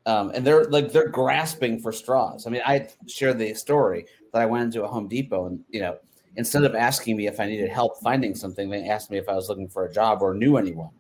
Um, 0.06 0.32
and 0.34 0.46
they're 0.46 0.66
like 0.66 0.92
they're 0.92 1.10
grasping 1.10 1.80
for 1.80 1.92
straws. 1.92 2.48
I 2.48 2.50
mean, 2.50 2.62
I 2.66 2.88
shared 3.08 3.40
the 3.40 3.54
story 3.54 4.06
that 4.32 4.42
I 4.42 4.46
went 4.46 4.64
into 4.64 4.84
a 4.84 4.88
Home 4.88 5.08
Depot 5.08 5.48
and 5.48 5.60
you 5.70 5.82
know 5.82 5.98
instead 6.38 6.64
of 6.64 6.76
asking 6.76 7.18
me 7.18 7.28
if 7.28 7.40
I 7.40 7.48
needed 7.48 7.70
help 7.70 8.00
finding 8.02 8.34
something, 8.36 8.70
they 8.70 8.88
asked 8.88 9.12
me 9.12 9.18
if 9.18 9.28
I 9.28 9.34
was 9.34 9.50
looking 9.50 9.68
for 9.68 9.86
a 9.86 9.92
job 9.92 10.22
or 10.22 10.34
knew 10.34 10.58
anyone 10.58 10.92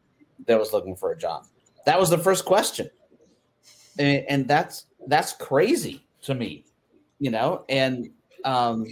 that 0.45 0.59
was 0.59 0.73
looking 0.73 0.95
for 0.95 1.11
a 1.11 1.17
job. 1.17 1.45
That 1.85 1.99
was 1.99 2.09
the 2.09 2.17
first 2.17 2.43
question, 2.43 2.89
and, 3.97 4.25
and 4.27 4.47
that's 4.47 4.87
that's 5.07 5.31
crazy 5.31 6.06
to 6.27 6.35
me, 6.35 6.63
you 7.19 7.31
know. 7.31 7.65
And 7.67 8.09
um, 8.45 8.85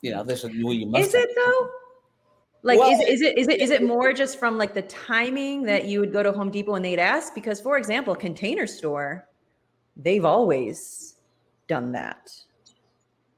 you 0.00 0.12
know, 0.12 0.22
this 0.22 0.44
is 0.44 0.50
well, 0.62 0.72
you 0.72 0.86
must. 0.86 1.08
Is 1.08 1.14
it 1.14 1.30
though? 1.34 1.70
Like, 2.62 2.78
well, 2.78 2.90
is, 2.92 3.00
is 3.08 3.20
it 3.20 3.36
is 3.36 3.48
it 3.48 3.60
is 3.60 3.70
it 3.70 3.82
more 3.82 4.12
just 4.12 4.38
from 4.38 4.56
like 4.56 4.72
the 4.72 4.82
timing 4.82 5.64
that 5.64 5.84
you 5.86 6.00
would 6.00 6.12
go 6.12 6.22
to 6.22 6.32
Home 6.32 6.50
Depot 6.50 6.76
and 6.76 6.84
they'd 6.84 6.98
ask? 6.98 7.34
Because, 7.34 7.60
for 7.60 7.76
example, 7.76 8.14
Container 8.14 8.66
Store 8.66 9.28
they've 9.96 10.24
always 10.24 11.16
done 11.68 11.92
that. 11.92 12.30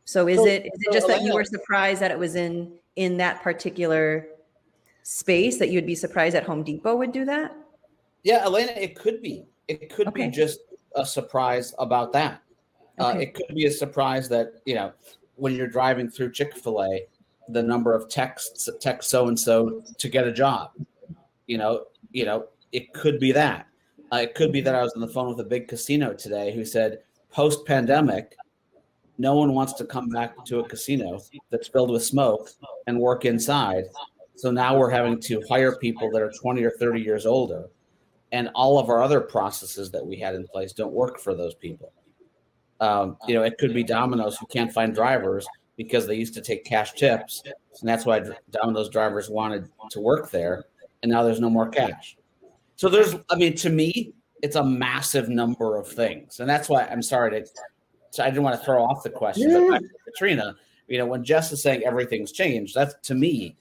So 0.04 0.28
is 0.28 0.38
so, 0.38 0.46
it 0.46 0.66
is 0.66 0.80
it 0.80 0.92
just 0.92 1.08
that 1.08 1.22
you 1.22 1.34
were 1.34 1.44
surprised 1.44 2.00
that 2.00 2.10
it 2.10 2.18
was 2.18 2.36
in 2.36 2.72
in 2.94 3.16
that 3.18 3.42
particular 3.42 4.28
space 5.02 5.58
that 5.58 5.70
you'd 5.70 5.86
be 5.86 5.94
surprised 5.94 6.34
that 6.34 6.44
Home 6.44 6.62
Depot 6.62 6.96
would 6.96 7.12
do 7.12 7.24
that? 7.24 7.56
Yeah, 8.22 8.44
Elena, 8.44 8.72
it 8.72 8.98
could 8.98 9.22
be. 9.22 9.46
It 9.68 9.92
could 9.92 10.08
okay. 10.08 10.26
be 10.26 10.30
just 10.30 10.60
a 10.94 11.04
surprise 11.04 11.74
about 11.78 12.12
that. 12.12 12.42
Uh, 12.98 13.08
okay. 13.08 13.18
Uh, 13.18 13.20
it 13.20 13.34
could 13.34 13.54
be 13.54 13.66
a 13.66 13.70
surprise 13.70 14.28
that 14.28 14.54
you 14.64 14.74
know 14.74 14.92
when 15.36 15.54
you're 15.54 15.68
driving 15.68 16.10
through 16.10 16.32
Chick 16.32 16.56
Fil 16.56 16.82
A, 16.82 17.06
the 17.48 17.62
number 17.62 17.94
of 17.94 18.08
texts 18.08 18.68
text 18.80 19.10
so 19.10 19.28
and 19.28 19.38
so 19.38 19.82
to 19.98 20.08
get 20.08 20.26
a 20.26 20.32
job. 20.32 20.70
You 21.46 21.58
know, 21.58 21.84
you 22.10 22.24
know, 22.24 22.46
it 22.72 22.92
could 22.92 23.20
be 23.20 23.32
that. 23.32 23.66
Uh, 24.12 24.16
it 24.16 24.34
could 24.34 24.52
be 24.52 24.60
that 24.60 24.74
I 24.74 24.82
was 24.82 24.92
on 24.94 25.00
the 25.00 25.08
phone 25.08 25.28
with 25.28 25.40
a 25.40 25.48
big 25.48 25.68
casino 25.68 26.12
today 26.12 26.54
who 26.54 26.64
said, 26.64 27.00
post 27.30 27.66
pandemic, 27.66 28.36
no 29.18 29.34
one 29.34 29.54
wants 29.54 29.72
to 29.74 29.84
come 29.84 30.08
back 30.08 30.44
to 30.46 30.60
a 30.60 30.68
casino 30.68 31.20
that's 31.50 31.68
filled 31.68 31.90
with 31.90 32.04
smoke 32.04 32.50
and 32.86 32.98
work 32.98 33.24
inside. 33.24 33.84
So 34.36 34.50
now 34.50 34.76
we're 34.76 34.90
having 34.90 35.20
to 35.22 35.42
hire 35.48 35.76
people 35.76 36.10
that 36.10 36.22
are 36.22 36.30
20 36.30 36.62
or 36.62 36.70
30 36.72 37.00
years 37.00 37.26
older. 37.26 37.66
And 38.32 38.50
all 38.54 38.78
of 38.78 38.90
our 38.90 39.02
other 39.02 39.20
processes 39.20 39.90
that 39.92 40.04
we 40.04 40.18
had 40.18 40.34
in 40.34 40.46
place 40.46 40.72
don't 40.72 40.92
work 40.92 41.18
for 41.18 41.34
those 41.34 41.54
people. 41.54 41.92
Um, 42.80 43.16
you 43.26 43.34
know, 43.34 43.42
it 43.42 43.58
could 43.58 43.72
be 43.72 43.82
Domino's 43.82 44.36
who 44.36 44.46
can't 44.46 44.72
find 44.72 44.94
drivers 44.94 45.46
because 45.76 46.06
they 46.06 46.14
used 46.14 46.34
to 46.34 46.40
take 46.40 46.64
cash 46.64 46.92
tips. 46.92 47.42
And 47.44 47.88
that's 47.88 48.06
why 48.06 48.22
Domino's 48.50 48.88
drivers 48.88 49.28
wanted 49.28 49.68
to 49.90 50.00
work 50.00 50.30
there. 50.30 50.64
And 51.02 51.10
now 51.10 51.22
there's 51.22 51.40
no 51.40 51.50
more 51.50 51.68
cash. 51.68 52.16
So 52.76 52.88
there's, 52.88 53.14
I 53.30 53.36
mean, 53.36 53.54
to 53.56 53.70
me, 53.70 54.12
it's 54.42 54.56
a 54.56 54.64
massive 54.64 55.28
number 55.28 55.76
of 55.76 55.88
things, 55.88 56.40
and 56.40 56.48
that's 56.48 56.68
why 56.68 56.84
I'm 56.84 57.02
sorry 57.02 57.30
to. 57.30 57.46
So 58.10 58.22
I 58.22 58.30
didn't 58.30 58.44
want 58.44 58.58
to 58.58 58.64
throw 58.64 58.84
off 58.84 59.02
the 59.02 59.10
question, 59.10 59.50
yeah. 59.50 59.66
but 59.68 59.82
Katrina, 60.04 60.56
you 60.88 60.98
know, 60.98 61.06
when 61.06 61.24
Jess 61.24 61.52
is 61.52 61.62
saying 61.62 61.82
everything's 61.84 62.32
changed, 62.32 62.74
that's 62.74 62.94
to 63.08 63.14
me, 63.14 63.56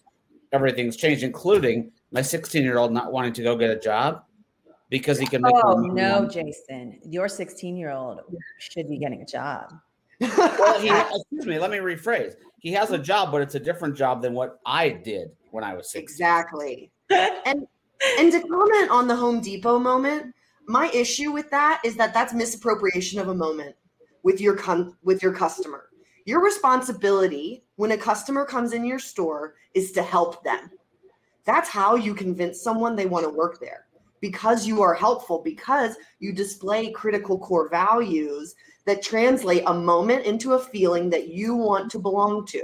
everything's 0.52 0.96
changed, 0.96 1.24
including 1.24 1.92
my 2.12 2.22
16 2.22 2.64
year 2.64 2.78
old 2.78 2.92
not 2.92 3.12
wanting 3.12 3.34
to 3.34 3.44
go 3.44 3.56
get 3.56 3.70
a 3.70 3.80
job 3.80 4.25
because 4.90 5.20
he 5.20 5.26
can 5.26 5.42
make. 5.42 5.54
Oh 5.64 5.80
no, 5.80 6.28
Jason, 6.28 7.00
your 7.04 7.28
16 7.28 7.78
year 7.78 7.92
old 7.92 8.22
should 8.60 8.90
be 8.90 8.98
getting 8.98 9.22
a 9.22 9.26
job. 9.26 9.74
well, 10.20 10.80
he, 10.80 10.90
excuse 11.16 11.46
me. 11.46 11.60
Let 11.60 11.72
me 11.72 11.78
rephrase. 11.78 12.36
He 12.60 12.72
has 12.74 12.92
a 12.92 12.98
job, 12.98 13.32
but 13.32 13.42
it's 13.42 13.56
a 13.56 13.60
different 13.60 13.96
job 13.96 14.22
than 14.22 14.34
what 14.34 14.60
I 14.66 14.90
did 14.90 15.32
when 15.52 15.64
I 15.64 15.74
was 15.74 15.92
16. 15.92 16.04
Exactly. 16.04 16.92
and 17.10 17.68
and 18.20 18.32
to 18.32 18.42
comment 18.42 18.90
on 18.90 19.08
the 19.08 19.16
Home 19.16 19.42
Depot 19.42 19.80
moment, 19.80 20.34
my 20.68 20.90
issue 20.92 21.32
with 21.32 21.50
that 21.52 21.82
is 21.84 21.96
that 21.96 22.14
that's 22.14 22.34
misappropriation 22.34 23.20
of 23.20 23.30
a 23.30 23.36
moment 23.36 23.76
with 24.24 24.42
your 24.42 24.56
con- 24.56 24.96
with 25.04 25.22
your 25.22 25.34
customer. 25.34 25.90
Your 26.26 26.44
responsibility 26.44 27.64
when 27.76 27.92
a 27.92 27.98
customer 27.98 28.46
comes 28.46 28.74
in 28.74 28.84
your 28.84 28.98
store 28.98 29.56
is 29.76 29.92
to 29.92 30.02
help 30.02 30.44
them. 30.44 30.72
That's 31.46 31.70
how 31.70 31.96
you 31.96 32.16
convince 32.16 32.60
someone 32.60 32.96
they 32.96 33.06
want 33.06 33.26
to 33.26 33.30
work 33.30 33.60
there 33.60 33.85
because 34.26 34.66
you 34.66 34.82
are 34.82 34.96
helpful, 34.96 35.40
because 35.44 35.98
you 36.18 36.34
display 36.34 36.92
critical 36.92 37.38
core 37.38 37.70
values 37.70 38.56
that 38.86 39.04
translate 39.04 39.62
a 39.68 39.74
moment 39.76 40.26
into 40.26 40.54
a 40.54 40.60
feeling 40.60 41.12
that 41.12 41.28
you 41.28 41.56
want 41.56 41.92
to 41.92 42.00
belong 42.00 42.44
to 42.44 42.64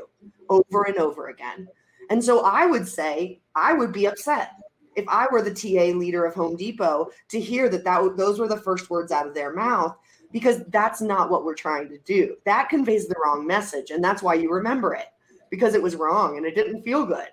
over 0.49 0.85
and 0.85 0.97
over 0.97 1.27
again. 1.27 1.67
And 2.09 2.23
so 2.23 2.39
I 2.39 2.65
would 2.65 2.87
say 2.87 3.41
I 3.53 3.73
would 3.73 3.91
be 3.91 4.07
upset 4.07 4.53
if 4.95 5.05
I 5.07 5.27
were 5.31 5.43
the 5.43 5.53
TA 5.53 5.95
leader 5.95 6.25
of 6.25 6.33
Home 6.33 6.55
Depot 6.55 7.11
to 7.29 7.39
hear 7.39 7.69
that, 7.69 7.83
that 7.83 8.17
those 8.17 8.39
were 8.39 8.47
the 8.47 8.57
first 8.57 8.89
words 8.89 9.11
out 9.11 9.27
of 9.27 9.35
their 9.35 9.53
mouth 9.53 9.95
because 10.31 10.63
that's 10.69 10.99
not 10.99 11.29
what 11.29 11.45
we're 11.45 11.53
trying 11.53 11.89
to 11.89 11.99
do. 11.99 12.37
That 12.45 12.69
conveys 12.69 13.07
the 13.07 13.21
wrong 13.23 13.45
message 13.45 13.91
and 13.91 14.03
that's 14.03 14.23
why 14.23 14.33
you 14.33 14.51
remember 14.51 14.95
it 14.95 15.09
because 15.51 15.75
it 15.75 15.83
was 15.83 15.95
wrong 15.95 16.37
and 16.37 16.45
it 16.47 16.55
didn't 16.55 16.81
feel 16.81 17.05
good. 17.05 17.29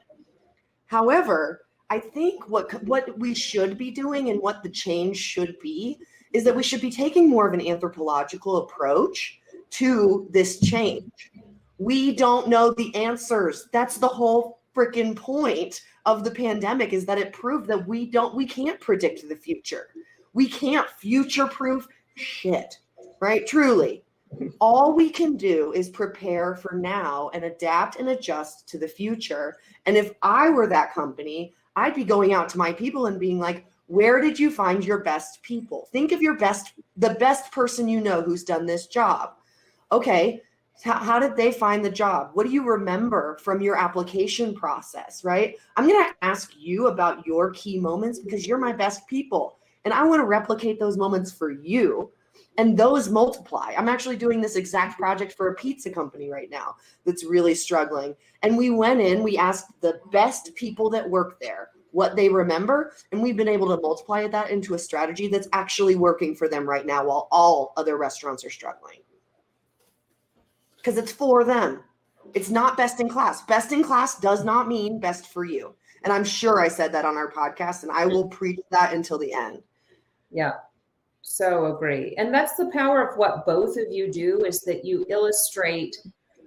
However, 0.85 1.62
I 1.90 1.99
think 1.99 2.49
what 2.49 2.83
what 2.85 3.18
we 3.18 3.35
should 3.35 3.78
be 3.78 3.90
doing 3.90 4.28
and 4.30 4.40
what 4.40 4.62
the 4.62 4.68
change 4.68 5.16
should 5.16 5.59
be 5.61 5.99
is 6.33 6.45
that 6.45 6.54
we 6.54 6.62
should 6.62 6.83
be 6.83 6.90
taking 6.90 7.28
more 7.28 7.49
of 7.49 7.54
an 7.54 7.66
anthropological 7.66 8.59
approach 8.59 9.40
to 9.71 10.28
this 10.30 10.61
change. 10.61 11.33
We 11.78 12.14
don't 12.14 12.49
know 12.49 12.73
the 12.73 12.95
answers. 12.95 13.68
That's 13.73 13.97
the 13.97 14.09
whole 14.09 14.59
freaking 14.76 15.16
point 15.16 15.80
of 16.07 16.25
the 16.25 16.30
pandemic 16.30 16.92
is 16.92 17.07
that 17.07 17.18
it 17.18 17.33
proved 17.33 17.66
that 17.68 17.87
we 17.87 18.07
don't 18.07 18.35
we 18.35 18.47
can't 18.47 18.80
predict 18.80 19.26
the 19.28 19.37
future. 19.37 19.88
We 20.35 20.49
can't 20.49 20.88
future 20.90 21.47
proof 21.47 21.88
shit. 22.16 22.78
Right? 23.21 23.47
Truly. 23.47 24.04
All 24.61 24.92
we 24.92 25.09
can 25.09 25.37
do 25.37 25.73
is 25.73 25.88
prepare 25.88 26.54
for 26.54 26.75
now 26.75 27.30
and 27.33 27.45
adapt 27.45 27.97
and 27.97 28.11
adjust 28.11 28.68
to 28.68 28.78
the 28.78 28.87
future. 28.87 29.57
And 29.87 29.97
if 29.97 30.12
I 30.23 30.50
were 30.50 30.66
that 30.66 30.92
company, 30.92 31.54
I'd 31.78 31.94
be 31.94 32.04
going 32.04 32.32
out 32.32 32.49
to 32.50 32.58
my 32.58 32.73
people 32.73 33.06
and 33.06 33.20
being 33.20 33.38
like, 33.38 33.66
where 33.87 34.20
did 34.20 34.38
you 34.38 34.50
find 34.50 34.85
your 34.85 34.99
best 34.99 35.42
people? 35.42 35.88
Think 35.92 36.12
of 36.12 36.20
your 36.20 36.37
best, 36.37 36.73
the 36.97 37.14
best 37.14 37.50
person 37.52 37.88
you 37.88 38.00
know 38.00 38.20
who's 38.20 38.44
done 38.44 38.66
this 38.66 38.87
job. 38.87 39.35
okay, 39.90 40.42
how, 40.85 40.99
how 40.99 41.18
did 41.18 41.37
they 41.37 41.50
find 41.50 41.85
the 41.85 41.90
job? 41.90 42.30
What 42.35 42.47
do 42.47 42.52
you 42.52 42.62
remember 42.62 43.38
from 43.42 43.61
your 43.61 43.76
application 43.76 44.54
process, 44.54 45.25
right? 45.25 45.56
I'm 45.76 45.88
going 45.88 46.04
to 46.04 46.14
ask 46.23 46.52
you 46.56 46.88
about 46.88 47.26
your 47.26 47.50
key 47.50 47.80
moments 47.80 48.18
because 48.20 48.47
you're 48.47 48.58
my 48.58 48.73
best 48.73 49.06
people. 49.08 49.58
And 49.85 49.94
I 49.94 50.04
want 50.04 50.20
to 50.20 50.26
replicate 50.26 50.78
those 50.78 50.97
moments 50.97 51.32
for 51.32 51.50
you. 51.50 52.12
And 52.58 52.76
those 52.76 53.08
multiply. 53.08 53.72
I'm 53.78 53.88
actually 53.88 54.16
doing 54.16 54.40
this 54.40 54.56
exact 54.56 54.98
project 54.98 55.32
for 55.32 55.48
a 55.48 55.54
pizza 55.54 55.90
company 55.90 56.28
right 56.28 56.50
now 56.50 56.74
that's 57.06 57.24
really 57.24 57.54
struggling. 57.54 58.14
And 58.42 58.58
we 58.58 58.70
went 58.70 59.00
in, 59.00 59.22
we 59.22 59.38
asked 59.38 59.68
the 59.80 60.00
best 60.12 60.54
people 60.56 60.90
that 60.90 61.08
work 61.08 61.40
there 61.40 61.70
what 61.92 62.16
they 62.16 62.28
remember, 62.28 62.92
and 63.12 63.22
we've 63.22 63.36
been 63.36 63.48
able 63.48 63.68
to 63.68 63.80
multiply 63.80 64.28
that 64.28 64.50
into 64.50 64.74
a 64.74 64.78
strategy 64.78 65.26
that's 65.28 65.48
actually 65.54 65.94
working 65.94 66.34
for 66.34 66.46
them 66.46 66.68
right 66.68 66.84
now 66.84 67.06
while 67.06 67.28
all 67.30 67.72
other 67.78 67.96
restaurants 67.96 68.44
are 68.44 68.50
struggling 68.50 68.98
because 70.76 70.96
it's 70.96 71.12
for 71.12 71.44
them. 71.44 71.82
It's 72.34 72.50
not 72.50 72.76
best 72.76 73.00
in 73.00 73.08
class. 73.08 73.42
Best 73.42 73.72
in 73.72 73.82
class 73.82 74.18
does 74.18 74.44
not 74.44 74.68
mean 74.68 75.00
best 75.00 75.32
for 75.32 75.44
you. 75.44 75.74
And 76.04 76.12
I'm 76.12 76.24
sure 76.24 76.60
I 76.60 76.68
said 76.68 76.92
that 76.92 77.04
on 77.04 77.16
our 77.16 77.30
podcast, 77.30 77.82
and 77.82 77.92
I 77.92 78.06
will 78.06 78.28
preach 78.28 78.60
that 78.70 78.92
until 78.92 79.18
the 79.18 79.32
end. 79.32 79.62
Yeah. 80.30 80.52
So 81.30 81.66
agree. 81.66 82.14
And 82.16 82.32
that's 82.32 82.56
the 82.56 82.70
power 82.73 83.06
of 83.06 83.16
what 83.16 83.47
both 83.47 83.76
of 83.76 83.92
you 83.92 84.11
do 84.11 84.44
is 84.44 84.61
that 84.62 84.85
you 84.85 85.06
illustrate 85.08 85.97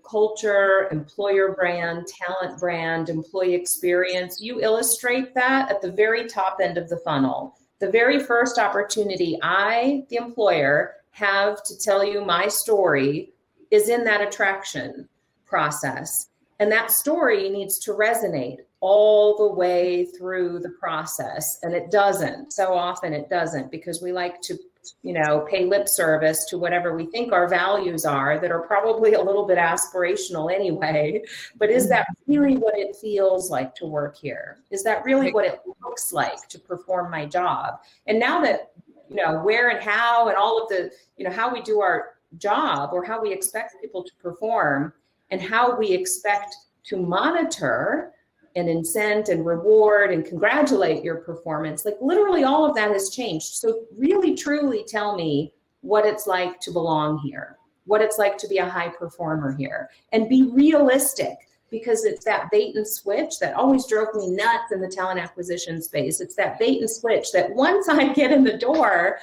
culture, 0.09 0.89
employer 0.91 1.53
brand, 1.53 2.07
talent 2.07 2.59
brand, 2.59 3.07
employee 3.07 3.53
experience. 3.53 4.41
You 4.41 4.59
illustrate 4.59 5.33
that 5.35 5.71
at 5.71 5.81
the 5.81 5.91
very 5.91 6.27
top 6.27 6.57
end 6.61 6.77
of 6.77 6.89
the 6.89 6.97
funnel. 6.97 7.55
The 7.79 7.91
very 7.91 8.19
first 8.19 8.57
opportunity 8.57 9.37
I, 9.41 10.03
the 10.09 10.17
employer, 10.17 10.95
have 11.11 11.63
to 11.63 11.77
tell 11.77 12.03
you 12.03 12.25
my 12.25 12.47
story 12.47 13.33
is 13.69 13.87
in 13.87 14.03
that 14.05 14.21
attraction 14.21 15.07
process. 15.45 16.27
And 16.59 16.71
that 16.71 16.91
story 16.91 17.49
needs 17.49 17.79
to 17.79 17.93
resonate 17.93 18.57
all 18.81 19.37
the 19.37 19.53
way 19.53 20.05
through 20.05 20.59
the 20.59 20.69
process. 20.69 21.59
And 21.63 21.73
it 21.73 21.91
doesn't. 21.91 22.51
So 22.51 22.73
often 22.73 23.13
it 23.13 23.29
doesn't 23.29 23.71
because 23.71 24.01
we 24.01 24.11
like 24.11 24.41
to, 24.41 24.57
you 25.03 25.13
know, 25.13 25.45
pay 25.49 25.65
lip 25.65 25.87
service 25.87 26.45
to 26.49 26.57
whatever 26.57 26.95
we 26.95 27.05
think 27.07 27.31
our 27.31 27.47
values 27.47 28.05
are 28.05 28.39
that 28.39 28.51
are 28.51 28.61
probably 28.61 29.13
a 29.13 29.21
little 29.21 29.45
bit 29.45 29.57
aspirational 29.57 30.53
anyway. 30.53 31.21
But 31.57 31.69
is 31.69 31.89
that 31.89 32.07
really 32.27 32.57
what 32.57 32.77
it 32.77 32.95
feels 32.95 33.49
like 33.49 33.75
to 33.75 33.85
work 33.85 34.17
here? 34.17 34.57
Is 34.69 34.83
that 34.83 35.03
really 35.03 35.31
what 35.31 35.45
it 35.45 35.61
looks 35.83 36.13
like 36.13 36.47
to 36.49 36.59
perform 36.59 37.11
my 37.11 37.25
job? 37.25 37.79
And 38.07 38.19
now 38.19 38.41
that, 38.41 38.71
you 39.09 39.15
know, 39.15 39.41
where 39.41 39.69
and 39.69 39.83
how 39.83 40.27
and 40.27 40.37
all 40.37 40.61
of 40.61 40.69
the, 40.69 40.91
you 41.17 41.25
know, 41.25 41.31
how 41.31 41.53
we 41.53 41.61
do 41.61 41.81
our 41.81 42.15
job 42.37 42.91
or 42.93 43.03
how 43.03 43.21
we 43.21 43.31
expect 43.33 43.75
people 43.81 44.03
to 44.03 44.11
perform 44.21 44.93
and 45.29 45.41
how 45.41 45.77
we 45.77 45.91
expect 45.91 46.55
to 46.83 46.97
monitor 46.97 48.13
and 48.55 48.67
incent 48.67 49.29
and 49.29 49.45
reward 49.45 50.11
and 50.11 50.25
congratulate 50.25 51.03
your 51.03 51.17
performance. 51.17 51.85
Like 51.85 51.97
literally 52.01 52.43
all 52.43 52.65
of 52.65 52.75
that 52.75 52.91
has 52.91 53.09
changed. 53.09 53.55
So 53.55 53.85
really 53.97 54.35
truly 54.35 54.83
tell 54.87 55.15
me 55.15 55.53
what 55.81 56.05
it's 56.05 56.27
like 56.27 56.59
to 56.61 56.71
belong 56.71 57.19
here 57.19 57.57
what 57.85 58.01
it's 58.01 58.17
like 58.17 58.37
to 58.37 58.47
be 58.47 58.57
a 58.57 58.69
high 58.69 58.89
performer 58.89 59.55
here 59.55 59.89
and 60.11 60.29
be 60.29 60.43
realistic 60.43 61.35
because 61.69 62.03
it's 62.03 62.25
that 62.25 62.49
bait 62.51 62.75
and 62.75 62.87
switch 62.87 63.39
that 63.39 63.53
always 63.53 63.87
drove 63.87 64.13
me 64.15 64.29
nuts 64.29 64.71
in 64.71 64.81
the 64.81 64.87
talent 64.87 65.19
acquisition 65.19 65.81
space. 65.81 66.19
It's 66.19 66.35
that 66.35 66.59
bait 66.59 66.79
and 66.79 66.89
switch 66.89 67.31
that 67.33 67.53
once 67.53 67.87
i 67.89 68.11
get 68.13 68.31
in 68.31 68.43
the 68.43 68.57
door 68.57 69.19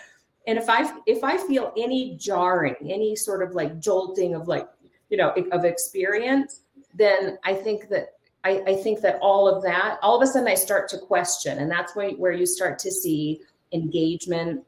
and 0.47 0.59
if 0.59 0.69
i 0.69 0.91
if 1.07 1.23
i 1.23 1.37
feel 1.37 1.73
any 1.77 2.17
jarring 2.17 2.77
any 2.83 3.15
sort 3.15 3.43
of 3.43 3.55
like 3.55 3.79
jolting 3.81 4.35
of 4.35 4.49
like 4.49 4.69
you 5.11 5.17
know 5.17 5.31
of 5.53 5.65
experience 5.65 6.61
then 6.95 7.39
i 7.45 7.53
think 7.53 7.89
that 7.89 8.18
I, 8.45 8.63
I 8.67 8.77
think 8.77 9.01
that 9.01 9.19
all 9.21 9.49
of 9.49 9.63
that 9.65 9.99
all 10.03 10.17
of 10.17 10.23
a 10.23 10.27
sudden 10.27 10.49
i 10.49 10.55
start 10.55 10.89
to 10.91 10.99
question 10.99 11.59
and 11.59 11.71
that's 11.71 11.95
where, 11.97 12.11
where 12.13 12.33
you 12.33 12.47
start 12.47 12.79
to 12.81 12.91
see 12.91 13.41
engagement. 13.73 14.65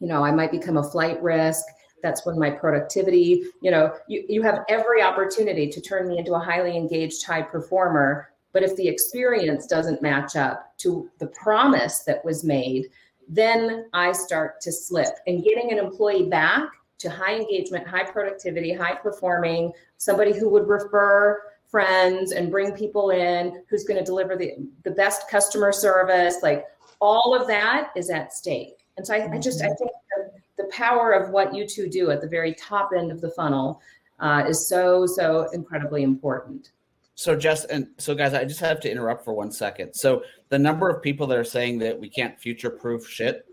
You 0.00 0.08
know 0.08 0.24
i 0.24 0.30
might 0.30 0.50
become 0.50 0.76
a 0.76 0.90
flight 0.90 1.22
risk. 1.22 1.64
That's 2.02 2.24
when 2.24 2.38
my 2.38 2.50
productivity 2.50 3.44
you 3.62 3.70
know 3.70 3.94
you, 4.08 4.24
you 4.28 4.42
have 4.42 4.64
every 4.68 5.02
opportunity 5.02 5.68
to 5.68 5.80
turn 5.80 6.08
me 6.08 6.18
into 6.18 6.34
a 6.34 6.38
highly 6.38 6.76
engaged 6.76 7.24
high 7.24 7.42
performer. 7.42 8.30
But 8.52 8.62
if 8.62 8.74
the 8.76 8.88
experience 8.88 9.66
doesn't 9.66 10.02
match 10.02 10.34
up 10.34 10.76
to 10.78 11.10
the 11.18 11.26
promise 11.28 12.00
that 12.00 12.24
was 12.24 12.44
made 12.44 12.86
then 13.28 13.86
I 13.92 14.12
start 14.12 14.60
to 14.62 14.72
slip. 14.72 15.08
And 15.26 15.44
getting 15.44 15.70
an 15.70 15.78
employee 15.78 16.28
back 16.28 16.70
to 16.98 17.10
high 17.10 17.36
engagement, 17.36 17.86
high 17.86 18.04
productivity, 18.04 18.72
high 18.72 18.94
performing, 18.94 19.72
somebody 19.98 20.36
who 20.36 20.48
would 20.48 20.66
refer 20.66 21.40
friends 21.70 22.32
and 22.32 22.50
bring 22.50 22.72
people 22.72 23.10
in, 23.10 23.62
who's 23.68 23.84
going 23.84 23.98
to 23.98 24.04
deliver 24.04 24.36
the, 24.36 24.54
the 24.84 24.90
best 24.90 25.28
customer 25.28 25.72
service, 25.72 26.36
like 26.42 26.66
all 27.00 27.36
of 27.38 27.46
that 27.46 27.90
is 27.94 28.10
at 28.10 28.32
stake. 28.32 28.86
And 28.96 29.06
so 29.06 29.14
I, 29.14 29.30
I 29.30 29.38
just, 29.38 29.62
I 29.62 29.66
mm-hmm. 29.66 29.74
think 29.76 29.90
the, 30.16 30.64
the, 30.64 30.68
power 30.70 31.12
of 31.12 31.30
what 31.30 31.54
you 31.54 31.66
two 31.66 31.88
do 31.88 32.10
at 32.10 32.20
the 32.20 32.26
very 32.26 32.54
top 32.54 32.90
end 32.96 33.12
of 33.12 33.20
the 33.20 33.30
funnel 33.30 33.80
uh, 34.18 34.44
is 34.48 34.68
so, 34.68 35.06
so 35.06 35.48
incredibly 35.52 36.02
important. 36.02 36.70
So 37.14 37.34
just 37.34 37.68
and 37.70 37.88
so 37.98 38.14
guys, 38.14 38.32
I 38.32 38.44
just 38.44 38.60
have 38.60 38.78
to 38.80 38.90
interrupt 38.90 39.24
for 39.24 39.34
one 39.34 39.50
second. 39.50 39.92
So 39.92 40.22
the 40.50 40.58
number 40.58 40.88
of 40.88 41.02
people 41.02 41.26
that 41.26 41.36
are 41.36 41.42
saying 41.42 41.78
that 41.80 41.98
we 41.98 42.08
can't 42.08 42.38
future 42.38 42.70
proof 42.70 43.08
shit 43.08 43.44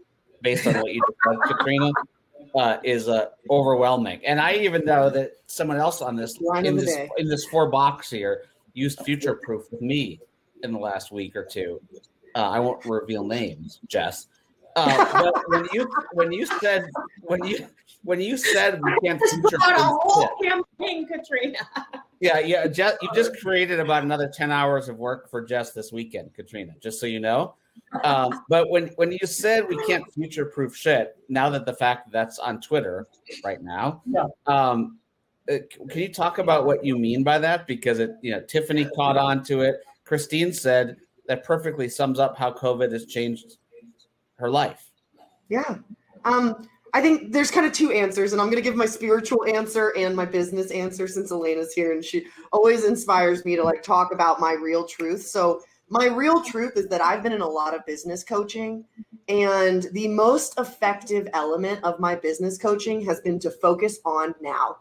based 0.44 0.68
on 0.68 0.76
what 0.76 0.94
you 0.94 1.02
just 1.08 1.18
said, 1.28 1.38
Katrina, 1.58 1.92
uh, 2.56 2.78
is 2.84 3.08
uh, 3.08 3.28
overwhelming. 3.50 4.22
And 4.26 4.40
I 4.40 4.54
even 4.54 4.86
know 4.86 5.10
that 5.10 5.34
someone 5.48 5.78
else 5.78 6.02
on 6.02 6.16
this 6.16 6.40
in 6.64 6.76
this 6.76 6.96
day. 6.96 7.10
in 7.18 7.28
this 7.28 7.46
four 7.46 7.70
box 7.70 8.10
here 8.10 8.44
used 8.74 9.04
future 9.04 9.36
proof 9.44 9.72
with 9.72 9.82
me 9.82 10.20
in 10.64 10.72
the 10.72 10.80
last 10.80 11.12
week 11.12 11.36
or 11.36 11.44
two. 11.44 11.82
Uh, 12.34 12.50
I 12.50 12.60
won't 12.60 12.84
reveal 12.86 13.24
names, 13.24 13.80
Jess. 13.88 14.28
Uh, 14.76 15.24
but 15.24 15.44
when 15.48 15.68
you 15.72 15.90
when 16.14 16.32
you 16.32 16.46
said 16.46 16.90
when 17.22 17.44
you 17.46 17.66
when 18.04 18.20
you 18.20 18.36
said 18.38 18.82
we 18.84 18.94
can't 19.04 19.22
future 19.22 19.58
proof 19.58 19.78
a 19.78 19.84
whole 19.84 20.30
campaign, 20.42 21.08
Katrina. 21.08 21.60
Yeah, 22.20 22.40
yeah. 22.40 22.68
Jess, 22.68 22.98
you 23.02 23.10
just 23.14 23.38
created 23.42 23.80
about 23.80 24.04
another 24.04 24.30
ten 24.30 24.52
hours 24.52 24.90
of 24.90 24.98
work 24.98 25.30
for 25.30 25.42
Jess 25.42 25.72
this 25.72 25.92
weekend, 25.92 26.34
Katrina. 26.34 26.74
Just 26.82 27.00
so 27.00 27.06
you 27.06 27.20
know. 27.20 27.56
Um, 28.04 28.44
but 28.50 28.70
when 28.70 28.88
when 28.96 29.12
you 29.12 29.26
said 29.26 29.68
we 29.68 29.78
can't 29.86 30.04
future 30.14 30.46
proof 30.46 30.76
shit, 30.76 31.16
now 31.30 31.50
that 31.50 31.66
the 31.66 31.74
fact 31.74 32.06
that 32.06 32.12
that's 32.12 32.40
on 32.40 32.60
Twitter 32.62 33.08
right 33.44 33.62
now, 33.62 34.02
yeah. 34.06 34.26
um, 34.48 34.98
uh, 35.52 35.58
can 35.90 36.02
you 36.02 36.12
talk 36.12 36.40
about 36.40 36.66
what 36.66 36.84
you 36.84 36.98
mean 36.98 37.24
by 37.24 37.38
that? 37.40 37.68
Because 37.68 38.00
it, 38.00 38.12
you 38.22 38.32
know, 38.32 38.42
Tiffany 38.42 38.86
caught 38.96 39.18
on 39.18 39.44
to 39.44 39.62
it. 39.62 39.82
Christine 40.04 40.52
said 40.52 40.98
that 41.28 41.44
perfectly 41.44 41.88
sums 41.88 42.20
up 42.20 42.38
how 42.38 42.52
COVID 42.52 42.92
has 42.92 43.06
changed 43.06 43.58
her 44.36 44.50
life. 44.50 44.92
Yeah. 45.50 45.78
Um, 46.26 46.68
I 46.94 47.02
think 47.02 47.34
there's 47.34 47.52
kind 47.52 47.66
of 47.66 47.74
two 47.74 47.92
answers, 47.92 48.32
and 48.32 48.42
I'm 48.42 48.48
going 48.48 48.56
to 48.56 48.62
give 48.62 48.76
my 48.76 48.86
spiritual 48.86 49.46
answer 49.46 49.94
and 49.98 50.16
my 50.16 50.26
business 50.26 50.72
answer 50.72 51.08
since 51.08 51.30
Elena's 51.30 51.74
here, 51.74 51.92
and 51.92 52.04
she 52.04 52.28
always 52.54 52.86
inspires 52.86 53.44
me 53.44 53.58
to 53.58 53.64
like 53.64 53.84
talk 53.84 54.14
about 54.14 54.40
my 54.40 54.54
real 54.54 54.86
truth. 54.86 55.28
So, 55.28 55.62
my 55.90 56.08
real 56.08 56.42
truth 56.42 56.74
is 56.76 56.88
that 56.88 57.02
I've 57.02 57.24
been 57.24 57.34
in 57.34 57.42
a 57.42 57.48
lot 57.48 57.74
of 57.74 57.86
business 57.86 58.24
coaching, 58.24 58.86
and 59.28 59.84
the 59.92 60.08
most 60.08 60.60
effective 60.60 61.28
element 61.34 61.84
of 61.84 62.00
my 62.00 62.16
business 62.16 62.58
coaching 62.58 63.04
has 63.06 63.22
been 63.22 63.40
to 63.40 63.52
focus 63.52 64.00
on 64.06 64.36
now, 64.42 64.78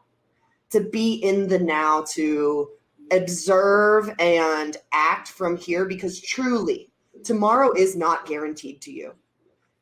to 0.70 0.80
be 0.80 1.14
in 1.14 1.48
the 1.48 1.58
now, 1.58 2.04
to 2.12 2.68
observe 3.10 4.10
and 4.18 4.76
act 4.92 5.28
from 5.28 5.56
here, 5.56 5.84
because 5.84 6.20
truly, 6.20 6.90
tomorrow 7.22 7.72
is 7.74 7.96
not 7.96 8.26
guaranteed 8.26 8.80
to 8.82 8.92
you 8.92 9.12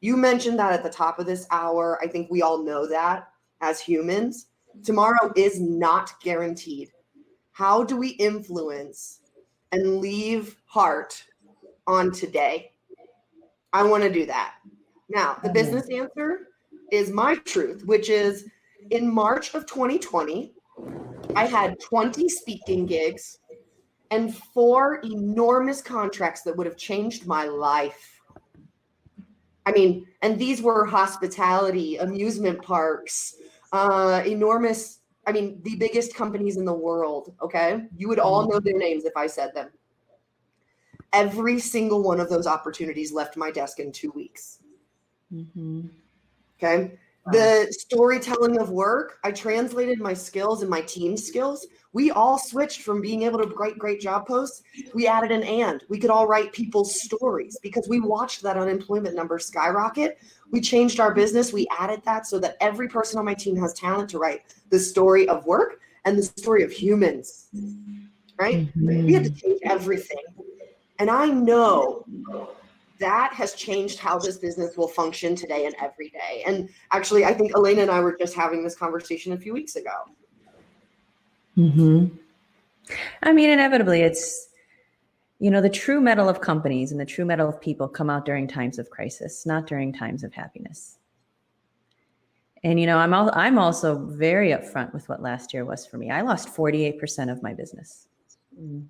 you 0.02 0.16
mentioned 0.16 0.58
that 0.58 0.72
at 0.72 0.82
the 0.82 0.90
top 0.90 1.18
of 1.18 1.26
this 1.26 1.46
hour. 1.50 1.98
I 2.02 2.08
think 2.08 2.28
we 2.28 2.42
all 2.42 2.62
know 2.62 2.86
that 2.88 3.28
as 3.62 3.80
humans. 3.80 4.48
Tomorrow 4.82 5.32
is 5.36 5.60
not 5.60 6.20
guaranteed. 6.20 6.90
How 7.52 7.84
do 7.84 7.96
we 7.96 8.08
influence 8.10 9.20
and 9.72 9.98
leave 9.98 10.56
heart 10.66 11.24
on 11.86 12.12
today? 12.12 12.72
I 13.72 13.82
want 13.82 14.02
to 14.02 14.12
do 14.12 14.26
that. 14.26 14.54
Now, 15.08 15.38
the 15.42 15.50
business 15.50 15.88
answer 15.90 16.48
is 16.90 17.10
my 17.10 17.34
truth, 17.36 17.84
which 17.84 18.08
is 18.08 18.46
in 18.90 19.12
March 19.12 19.54
of 19.54 19.66
2020, 19.66 20.52
I 21.34 21.46
had 21.46 21.80
20 21.80 22.28
speaking 22.28 22.86
gigs 22.86 23.38
and 24.10 24.34
four 24.36 25.00
enormous 25.04 25.80
contracts 25.80 26.42
that 26.42 26.56
would 26.56 26.66
have 26.66 26.76
changed 26.76 27.26
my 27.26 27.44
life 27.44 28.12
I 29.64 29.72
mean, 29.72 30.06
and 30.22 30.38
these 30.38 30.60
were 30.60 30.84
hospitality, 30.84 31.96
amusement 31.96 32.62
parks, 32.62 33.36
uh, 33.72 34.22
enormous. 34.26 34.98
I 35.26 35.32
mean, 35.32 35.60
the 35.62 35.76
biggest 35.76 36.14
companies 36.14 36.56
in 36.56 36.64
the 36.64 36.72
world. 36.72 37.34
Okay, 37.42 37.84
you 37.96 38.08
would 38.08 38.18
all 38.18 38.48
know 38.48 38.60
their 38.60 38.76
names 38.76 39.04
if 39.04 39.16
I 39.16 39.26
said 39.26 39.54
them. 39.54 39.70
Every 41.12 41.58
single 41.58 42.02
one 42.02 42.20
of 42.20 42.28
those 42.28 42.46
opportunities 42.46 43.12
left 43.12 43.36
my 43.36 43.50
desk 43.50 43.78
in 43.78 43.92
two 43.92 44.10
weeks. 44.12 44.58
Mm-hmm. 45.32 45.88
Okay, 46.58 46.98
the 47.30 47.68
storytelling 47.70 48.58
of 48.58 48.70
work, 48.70 49.18
I 49.22 49.30
translated 49.30 50.00
my 50.00 50.12
skills 50.12 50.62
and 50.62 50.70
my 50.70 50.80
team 50.80 51.16
skills. 51.16 51.66
We 51.92 52.10
all 52.10 52.36
switched 52.36 52.82
from 52.82 53.00
being 53.00 53.22
able 53.22 53.38
to 53.38 53.54
write 53.54 53.78
great 53.78 54.00
job 54.00 54.26
posts. 54.26 54.62
We 54.92 55.06
added 55.06 55.30
an 55.30 55.44
and. 55.44 55.84
We 55.88 56.00
could 56.00 56.10
all 56.10 56.26
write 56.26 56.52
people's 56.52 57.00
stories 57.00 57.56
because 57.62 57.86
we 57.88 58.00
watched 58.00 58.42
that 58.42 58.56
unemployment 58.56 59.14
number 59.14 59.38
skyrocket. 59.38 60.18
We 60.52 60.60
changed 60.60 61.00
our 61.00 61.12
business. 61.12 61.52
We 61.52 61.66
added 61.78 62.02
that 62.04 62.26
so 62.26 62.38
that 62.38 62.56
every 62.60 62.86
person 62.86 63.18
on 63.18 63.24
my 63.24 63.34
team 63.34 63.56
has 63.56 63.74
talent 63.74 64.10
to 64.10 64.18
write 64.18 64.42
the 64.70 64.78
story 64.78 65.26
of 65.28 65.44
work 65.46 65.80
and 66.04 66.16
the 66.16 66.22
story 66.22 66.62
of 66.62 66.70
humans. 66.70 67.48
Right? 68.38 68.66
Mm-hmm. 68.76 69.06
We 69.06 69.12
had 69.14 69.24
to 69.24 69.30
change 69.30 69.60
everything. 69.64 70.18
And 70.98 71.10
I 71.10 71.26
know 71.26 72.04
that 72.98 73.32
has 73.32 73.54
changed 73.54 73.98
how 73.98 74.18
this 74.18 74.36
business 74.36 74.76
will 74.76 74.88
function 74.88 75.34
today 75.34 75.66
and 75.66 75.74
every 75.80 76.10
day. 76.10 76.44
And 76.46 76.68
actually, 76.92 77.24
I 77.24 77.34
think 77.34 77.52
Elena 77.56 77.82
and 77.82 77.90
I 77.90 78.00
were 78.00 78.16
just 78.16 78.34
having 78.34 78.62
this 78.62 78.76
conversation 78.76 79.32
a 79.32 79.38
few 79.38 79.52
weeks 79.52 79.76
ago. 79.76 80.04
Hmm. 81.56 82.06
I 83.22 83.32
mean, 83.32 83.50
inevitably, 83.50 84.02
it's 84.02 84.48
you 85.42 85.50
know 85.50 85.60
the 85.60 85.68
true 85.68 86.00
mettle 86.00 86.28
of 86.28 86.40
companies 86.40 86.92
and 86.92 87.00
the 87.00 87.06
true 87.06 87.24
mettle 87.24 87.48
of 87.48 87.60
people 87.60 87.88
come 87.88 88.08
out 88.08 88.24
during 88.24 88.46
times 88.46 88.78
of 88.78 88.90
crisis, 88.90 89.44
not 89.44 89.66
during 89.66 89.92
times 89.92 90.22
of 90.24 90.32
happiness. 90.32 90.98
And 92.64 92.78
you 92.78 92.86
know, 92.86 92.98
I'm 92.98 93.12
al- 93.12 93.34
I'm 93.34 93.58
also 93.58 93.98
very 94.06 94.50
upfront 94.50 94.94
with 94.94 95.08
what 95.08 95.20
last 95.20 95.52
year 95.52 95.64
was 95.64 95.84
for 95.86 95.98
me. 95.98 96.10
I 96.10 96.20
lost 96.22 96.48
48% 96.48 97.30
of 97.30 97.42
my 97.42 97.54
business. 97.54 98.06
Mm 98.60 98.86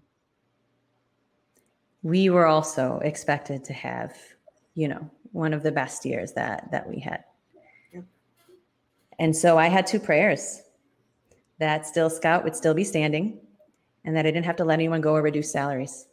we 2.03 2.31
were 2.31 2.47
also 2.47 2.99
expected 3.05 3.65
to 3.65 3.73
have, 3.73 4.17
you 4.75 4.89
know, 4.89 5.09
one 5.31 5.55
of 5.55 5.63
the 5.63 5.73
best 5.73 6.05
years 6.05 6.33
that 6.33 6.71
that 6.71 6.89
we 6.89 6.99
had. 6.99 7.25
And 9.19 9.37
so 9.37 9.57
I 9.57 9.69
had 9.69 9.87
two 9.87 10.01
prayers 10.01 10.63
that 11.59 11.87
Skill 11.87 12.11
Scout 12.11 12.43
would 12.43 12.57
still 12.57 12.75
be 12.75 12.83
standing 12.83 13.39
and 14.05 14.17
that 14.17 14.27
I 14.27 14.31
didn't 14.33 14.47
have 14.47 14.57
to 14.57 14.65
let 14.65 14.75
anyone 14.75 15.01
go 15.01 15.15
or 15.15 15.23
reduce 15.23 15.53
salaries. 15.53 16.09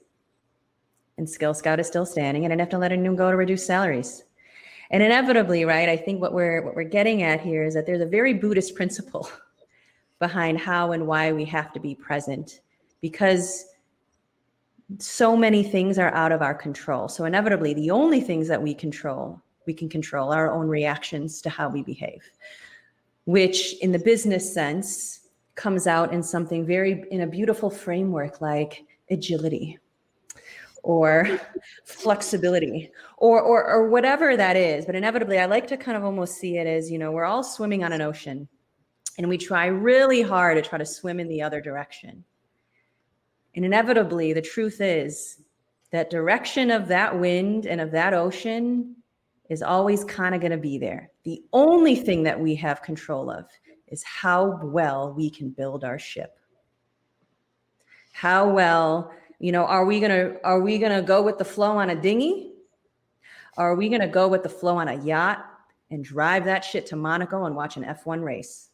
And 1.20 1.30
Skill 1.30 1.54
Scout 1.54 1.82
is 1.82 1.88
still 1.88 2.06
standing 2.06 2.46
and 2.46 2.54
I 2.54 2.58
have 2.58 2.70
to 2.70 2.78
let 2.78 2.94
anyone 2.94 3.18
go 3.18 3.30
to 3.30 3.36
reduce 3.36 3.66
salaries. 3.66 4.24
And 4.90 5.04
inevitably, 5.04 5.66
right, 5.66 5.90
I 5.90 5.98
think 5.98 6.22
what 6.22 6.34
we're 6.34 6.64
what 6.64 6.76
we're 6.76 6.84
getting 6.84 7.24
at 7.24 7.42
here 7.42 7.64
is 7.64 7.74
that 7.74 7.86
there's 7.86 8.02
a 8.02 8.06
very 8.06 8.34
Buddhist 8.34 8.74
principle 8.74 9.30
behind 10.20 10.58
how 10.58 10.94
and 10.94 11.06
why 11.06 11.34
we 11.34 11.44
have 11.46 11.74
to 11.74 11.80
be 11.80 11.94
present 11.94 12.62
because 13.02 13.66
so 14.98 15.36
many 15.36 15.62
things 15.62 16.00
are 16.00 16.14
out 16.16 16.32
of 16.32 16.42
our 16.42 16.56
control. 16.56 17.10
So 17.10 17.26
inevitably, 17.26 17.74
the 17.74 17.92
only 17.92 18.22
things 18.22 18.48
that 18.48 18.64
we 18.64 18.74
control, 18.74 19.42
we 19.68 19.74
can 19.74 19.90
control 19.90 20.32
our 20.32 20.50
own 20.52 20.70
reactions 20.70 21.42
to 21.42 21.50
how 21.50 21.68
we 21.68 21.84
behave, 21.84 22.24
which 23.26 23.78
in 23.82 23.92
the 23.92 24.00
business 24.00 24.52
sense 24.52 25.28
comes 25.56 25.86
out 25.86 26.14
in 26.14 26.24
something 26.24 26.66
very 26.66 27.04
in 27.12 27.22
a 27.22 27.28
beautiful 27.28 27.70
framework 27.70 28.40
like 28.40 28.86
agility 29.12 29.78
or 30.90 31.40
flexibility 31.86 32.92
or, 33.18 33.42
or 33.42 33.64
or 33.66 33.90
whatever 33.90 34.36
that 34.36 34.56
is 34.56 34.86
but 34.86 34.96
inevitably 34.96 35.38
i 35.38 35.46
like 35.46 35.68
to 35.68 35.78
kind 35.78 35.96
of 35.98 36.04
almost 36.04 36.36
see 36.36 36.58
it 36.58 36.68
as 36.68 36.90
you 36.90 36.98
know 36.98 37.12
we're 37.12 37.26
all 37.26 37.44
swimming 37.44 37.84
on 37.84 37.92
an 37.92 38.02
ocean 38.02 38.48
and 39.18 39.28
we 39.28 39.38
try 39.38 39.66
really 39.66 40.22
hard 40.22 40.56
to 40.62 40.68
try 40.68 40.78
to 40.78 40.86
swim 40.86 41.20
in 41.20 41.28
the 41.28 41.42
other 41.42 41.62
direction 41.62 42.24
and 43.56 43.66
inevitably, 43.66 44.34
the 44.34 44.42
truth 44.42 44.80
is 44.80 45.42
that 45.92 46.10
direction 46.10 46.72
of 46.72 46.88
that 46.88 47.20
wind 47.20 47.66
and 47.66 47.82
of 47.82 47.92
that 47.92 48.14
ocean 48.14 48.96
is 49.50 49.64
always 49.64 50.04
kind 50.04 50.36
of 50.36 50.42
going 50.42 50.52
to 50.52 50.58
be 50.58 50.78
there. 50.78 51.12
The 51.24 51.44
only 51.52 51.96
thing 51.96 52.24
that 52.24 52.40
we 52.40 52.56
have 52.56 52.84
control 52.84 53.30
of 53.32 53.46
is 53.88 54.04
how 54.04 54.60
well 54.64 55.12
we 55.14 55.30
can 55.32 55.50
build 55.50 55.84
our 55.84 55.98
ship. 55.98 56.38
How 58.14 58.50
well, 58.50 59.12
you 59.40 59.52
know, 59.52 59.66
are 59.66 59.86
we 59.86 60.00
to 60.02 60.36
are 60.44 60.60
we 60.60 60.80
to 60.80 61.02
go 61.02 61.22
with 61.22 61.38
the 61.38 61.46
flow 61.46 61.78
on 61.78 61.90
a 61.90 61.96
dinghy? 61.96 62.54
Are 63.58 63.76
we 63.76 63.90
to 63.90 64.08
go 64.08 64.28
with 64.28 64.44
the 64.44 64.50
flow 64.50 64.78
on 64.78 64.88
a 64.88 64.96
yacht 65.04 65.46
and 65.92 66.04
drive 66.04 66.46
that 66.46 66.64
shit 66.64 66.86
to 66.88 66.96
Monaco 66.96 67.46
and 67.46 67.56
watch 67.56 67.78
an 67.78 67.84
F1 67.84 68.24
race? 68.24 68.70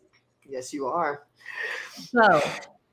Yes, 0.47 0.73
you 0.73 0.85
are. 0.85 1.23
So, 1.97 2.41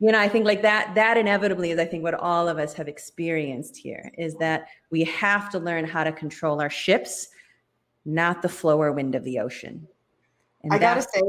you 0.03 0.11
know 0.11 0.19
i 0.19 0.29
think 0.29 0.45
like 0.45 0.63
that 0.63 0.95
that 0.97 1.17
inevitably 1.17 1.71
is 1.71 1.79
i 1.79 1.85
think 1.85 2.03
what 2.03 2.15
all 2.15 2.49
of 2.49 2.59
us 2.59 2.75
have 2.75 2.89
experienced 2.89 3.77
here 3.77 4.11
is 4.19 4.35
that 4.35 4.67
we 4.91 5.05
have 5.05 5.49
to 5.49 5.59
learn 5.61 5.85
how 5.85 6.03
to 6.03 6.11
control 6.11 6.61
our 6.61 6.69
ships 6.69 7.29
not 8.05 8.43
the 8.43 8.49
flow 8.49 8.83
or 8.83 8.91
wind 8.91 9.15
of 9.15 9.23
the 9.23 9.39
ocean 9.39 9.87
and 10.65 10.75
i 10.75 10.79
gotta 10.79 11.01
say 11.01 11.23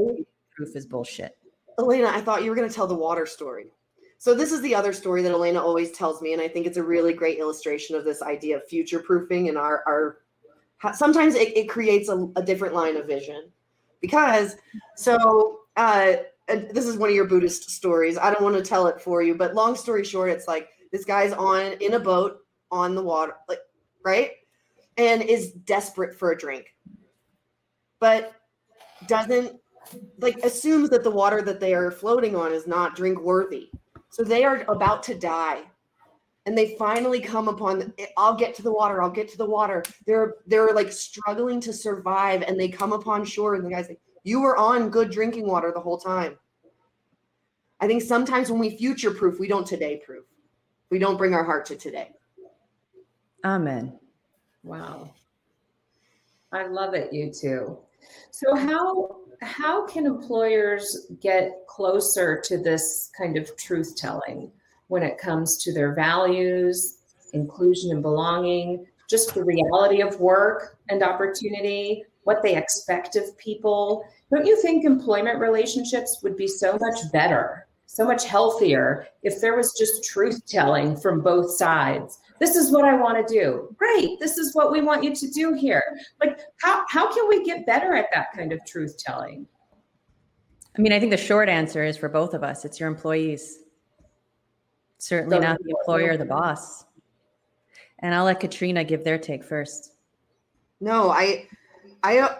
proof 0.54 0.74
is 0.74 0.86
bullshit 0.86 1.38
elena 1.78 2.08
i 2.08 2.20
thought 2.20 2.42
you 2.42 2.50
were 2.50 2.56
to 2.56 2.68
tell 2.68 2.88
the 2.88 2.94
water 2.94 3.26
story 3.26 3.66
so 4.18 4.34
this 4.34 4.52
is 4.52 4.60
the 4.62 4.74
other 4.74 4.92
story 4.92 5.22
that 5.22 5.32
elena 5.32 5.60
always 5.60 5.90
tells 5.92 6.20
me 6.22 6.32
and 6.32 6.42
i 6.42 6.48
think 6.48 6.66
it's 6.66 6.76
a 6.76 6.82
really 6.82 7.12
great 7.12 7.38
illustration 7.38 7.96
of 7.96 8.04
this 8.04 8.22
idea 8.22 8.56
of 8.56 8.66
future 8.66 8.98
proofing 9.00 9.48
and 9.48 9.58
our 9.58 9.82
our 9.86 10.18
sometimes 10.94 11.34
it, 11.34 11.56
it 11.56 11.68
creates 11.68 12.08
a, 12.08 12.28
a 12.36 12.42
different 12.42 12.74
line 12.74 12.96
of 12.96 13.06
vision 13.06 13.50
because 14.00 14.56
so 14.96 15.60
uh 15.76 16.14
this 16.48 16.86
is 16.86 16.96
one 16.96 17.08
of 17.08 17.14
your 17.14 17.26
Buddhist 17.26 17.70
stories. 17.70 18.18
I 18.18 18.32
don't 18.32 18.42
want 18.42 18.56
to 18.56 18.62
tell 18.62 18.86
it 18.86 19.00
for 19.00 19.22
you, 19.22 19.34
but 19.34 19.54
long 19.54 19.74
story 19.76 20.04
short, 20.04 20.30
it's 20.30 20.46
like 20.46 20.68
this 20.92 21.04
guy's 21.04 21.32
on 21.32 21.72
in 21.80 21.94
a 21.94 21.98
boat 22.00 22.38
on 22.70 22.94
the 22.94 23.02
water, 23.02 23.34
like 23.48 23.60
right, 24.04 24.32
and 24.96 25.22
is 25.22 25.52
desperate 25.52 26.14
for 26.18 26.32
a 26.32 26.38
drink, 26.38 26.66
but 27.98 28.32
doesn't 29.06 29.58
like 30.18 30.36
assumes 30.38 30.90
that 30.90 31.04
the 31.04 31.10
water 31.10 31.42
that 31.42 31.60
they 31.60 31.74
are 31.74 31.90
floating 31.90 32.36
on 32.36 32.52
is 32.52 32.66
not 32.66 32.96
drink 32.96 33.20
worthy. 33.20 33.70
So 34.14 34.22
they 34.22 34.44
are 34.44 34.64
about 34.68 35.02
to 35.04 35.14
die. 35.16 35.62
And 36.46 36.56
they 36.56 36.76
finally 36.78 37.18
come 37.18 37.48
upon 37.48 37.80
the, 37.80 37.92
I'll 38.16 38.36
get 38.36 38.54
to 38.54 38.62
the 38.62 38.70
water, 38.70 39.02
I'll 39.02 39.10
get 39.10 39.28
to 39.30 39.36
the 39.36 39.44
water. 39.44 39.82
They're 40.06 40.36
they're 40.46 40.72
like 40.72 40.92
struggling 40.92 41.60
to 41.62 41.72
survive 41.72 42.42
and 42.42 42.60
they 42.60 42.68
come 42.68 42.92
upon 42.92 43.24
shore 43.24 43.56
and 43.56 43.64
the 43.64 43.70
guy's 43.70 43.88
like, 43.88 43.98
you 44.22 44.40
were 44.40 44.56
on 44.56 44.88
good 44.88 45.10
drinking 45.10 45.48
water 45.48 45.72
the 45.74 45.80
whole 45.80 45.98
time. 45.98 46.38
I 47.80 47.88
think 47.88 48.02
sometimes 48.02 48.52
when 48.52 48.60
we 48.60 48.76
future 48.76 49.10
proof, 49.10 49.40
we 49.40 49.48
don't 49.48 49.66
today 49.66 50.00
proof. 50.06 50.26
We 50.90 51.00
don't 51.00 51.16
bring 51.16 51.34
our 51.34 51.42
heart 51.42 51.66
to 51.66 51.76
today. 51.76 52.10
Amen. 53.44 53.98
Wow. 54.62 55.10
I 56.52 56.68
love 56.68 56.94
it, 56.94 57.12
you 57.12 57.32
two. 57.32 57.78
So 58.30 58.54
how 58.54 59.23
how 59.42 59.86
can 59.86 60.06
employers 60.06 61.06
get 61.20 61.66
closer 61.68 62.40
to 62.44 62.58
this 62.58 63.10
kind 63.16 63.36
of 63.36 63.56
truth 63.56 63.94
telling 63.96 64.50
when 64.88 65.02
it 65.02 65.18
comes 65.18 65.62
to 65.62 65.72
their 65.72 65.94
values, 65.94 66.98
inclusion 67.32 67.90
and 67.90 68.02
belonging, 68.02 68.86
just 69.08 69.34
the 69.34 69.44
reality 69.44 70.00
of 70.00 70.20
work 70.20 70.78
and 70.88 71.02
opportunity, 71.02 72.04
what 72.24 72.42
they 72.42 72.56
expect 72.56 73.16
of 73.16 73.36
people. 73.38 74.04
Don't 74.30 74.46
you 74.46 74.60
think 74.60 74.84
employment 74.84 75.38
relationships 75.38 76.20
would 76.22 76.36
be 76.36 76.48
so 76.48 76.78
much 76.80 77.12
better, 77.12 77.66
so 77.86 78.04
much 78.04 78.24
healthier 78.24 79.06
if 79.22 79.40
there 79.40 79.56
was 79.56 79.74
just 79.78 80.04
truth 80.04 80.44
telling 80.46 80.96
from 80.96 81.20
both 81.20 81.50
sides? 81.56 82.18
This 82.40 82.56
is 82.56 82.72
what 82.72 82.84
I 82.84 82.96
want 82.96 83.26
to 83.26 83.34
do. 83.34 83.74
Great. 83.78 84.18
This 84.20 84.38
is 84.38 84.54
what 84.54 84.72
we 84.72 84.82
want 84.82 85.04
you 85.04 85.14
to 85.14 85.30
do 85.30 85.54
here. 85.54 85.84
Like, 86.20 86.40
how, 86.60 86.84
how 86.88 87.12
can 87.12 87.28
we 87.28 87.44
get 87.44 87.66
better 87.66 87.94
at 87.94 88.08
that 88.12 88.32
kind 88.32 88.52
of 88.52 88.64
truth 88.66 88.96
telling? 88.98 89.46
I 90.76 90.82
mean, 90.82 90.92
I 90.92 90.98
think 90.98 91.10
the 91.10 91.16
short 91.16 91.48
answer 91.48 91.84
is 91.84 91.96
for 91.96 92.08
both 92.08 92.34
of 92.34 92.42
us 92.42 92.64
it's 92.64 92.80
your 92.80 92.88
employees, 92.88 93.60
certainly 94.98 95.36
so, 95.36 95.42
not 95.42 95.58
the 95.62 95.70
employer 95.70 96.12
or 96.12 96.16
the 96.16 96.24
boss. 96.24 96.84
And 98.00 98.14
I'll 98.14 98.24
let 98.24 98.40
Katrina 98.40 98.82
give 98.82 99.04
their 99.04 99.18
take 99.18 99.44
first. 99.44 99.92
No, 100.80 101.10
I 101.10 101.46
I 102.02 102.38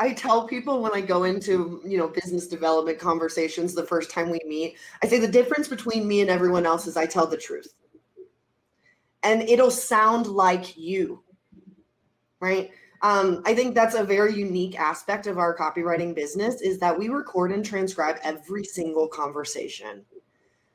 I 0.00 0.14
tell 0.14 0.48
people 0.48 0.80
when 0.80 0.94
I 0.94 1.02
go 1.02 1.24
into, 1.24 1.82
you 1.84 1.98
know, 1.98 2.08
business 2.08 2.48
development 2.48 2.98
conversations 2.98 3.74
the 3.74 3.86
first 3.86 4.10
time 4.10 4.30
we 4.30 4.40
meet, 4.46 4.78
I 5.02 5.06
say 5.06 5.18
the 5.18 5.28
difference 5.28 5.68
between 5.68 6.08
me 6.08 6.22
and 6.22 6.30
everyone 6.30 6.64
else 6.64 6.86
is 6.86 6.96
I 6.96 7.04
tell 7.04 7.26
the 7.26 7.36
truth. 7.36 7.74
And 9.22 9.42
it'll 9.42 9.70
sound 9.70 10.26
like 10.26 10.78
you. 10.78 11.22
Right? 12.40 12.70
Um, 13.02 13.42
I 13.44 13.54
think 13.54 13.74
that's 13.74 13.94
a 13.94 14.02
very 14.02 14.34
unique 14.34 14.80
aspect 14.80 15.26
of 15.26 15.36
our 15.36 15.54
copywriting 15.54 16.14
business 16.14 16.62
is 16.62 16.78
that 16.78 16.98
we 16.98 17.10
record 17.10 17.52
and 17.52 17.62
transcribe 17.62 18.16
every 18.22 18.64
single 18.64 19.06
conversation. 19.06 20.06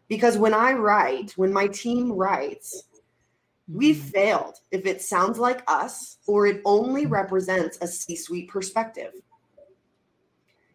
Because 0.07 0.38
when 0.38 0.53
I 0.53 0.73
write, 0.73 1.31
when 1.31 1.51
my 1.51 1.65
team 1.67 2.11
writes, 2.11 2.83
we 3.67 3.93
mm-hmm. 3.93 4.01
failed 4.10 4.56
if 4.71 4.86
it 4.86 5.01
sounds 5.01 5.39
like 5.39 5.63
us 5.67 6.17
or 6.28 6.47
it 6.47 6.62
only 6.65 7.04
mm-hmm. 7.04 7.13
represents 7.13 7.78
a 7.82 7.88
C 7.88 8.15
suite 8.15 8.49
perspective. 8.49 9.13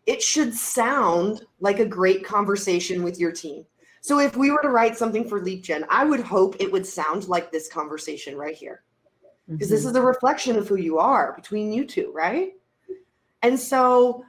It 0.07 0.23
should 0.23 0.55
sound 0.55 1.45
like 1.61 1.79
a 1.79 1.87
great 1.87 2.25
conversation 2.25 3.03
with 3.03 3.21
your 3.21 3.33
team. 3.33 3.65
So 4.01 4.19
if 4.19 4.37
we 4.37 4.51
were 4.51 4.63
to 4.63 4.71
write 4.71 4.97
something 4.97 5.29
for 5.29 5.41
Leapgen, 5.41 5.85
I 5.91 6.05
would 6.05 6.21
hope 6.21 6.57
it 6.59 6.73
would 6.73 6.87
sound 6.87 7.29
like 7.29 7.53
this 7.53 7.69
conversation 7.69 8.37
right 8.37 8.57
here. 8.57 8.83
Because 9.49 9.69
mm-hmm. 9.69 9.75
this 9.75 9.85
is 9.85 9.95
a 9.95 10.03
reflection 10.03 10.57
of 10.57 10.67
who 10.67 10.77
you 10.77 10.99
are 10.99 11.35
between 11.35 11.73
you 11.73 11.85
two, 11.85 12.11
right? 12.15 12.53
And 13.43 13.59
so 13.59 14.25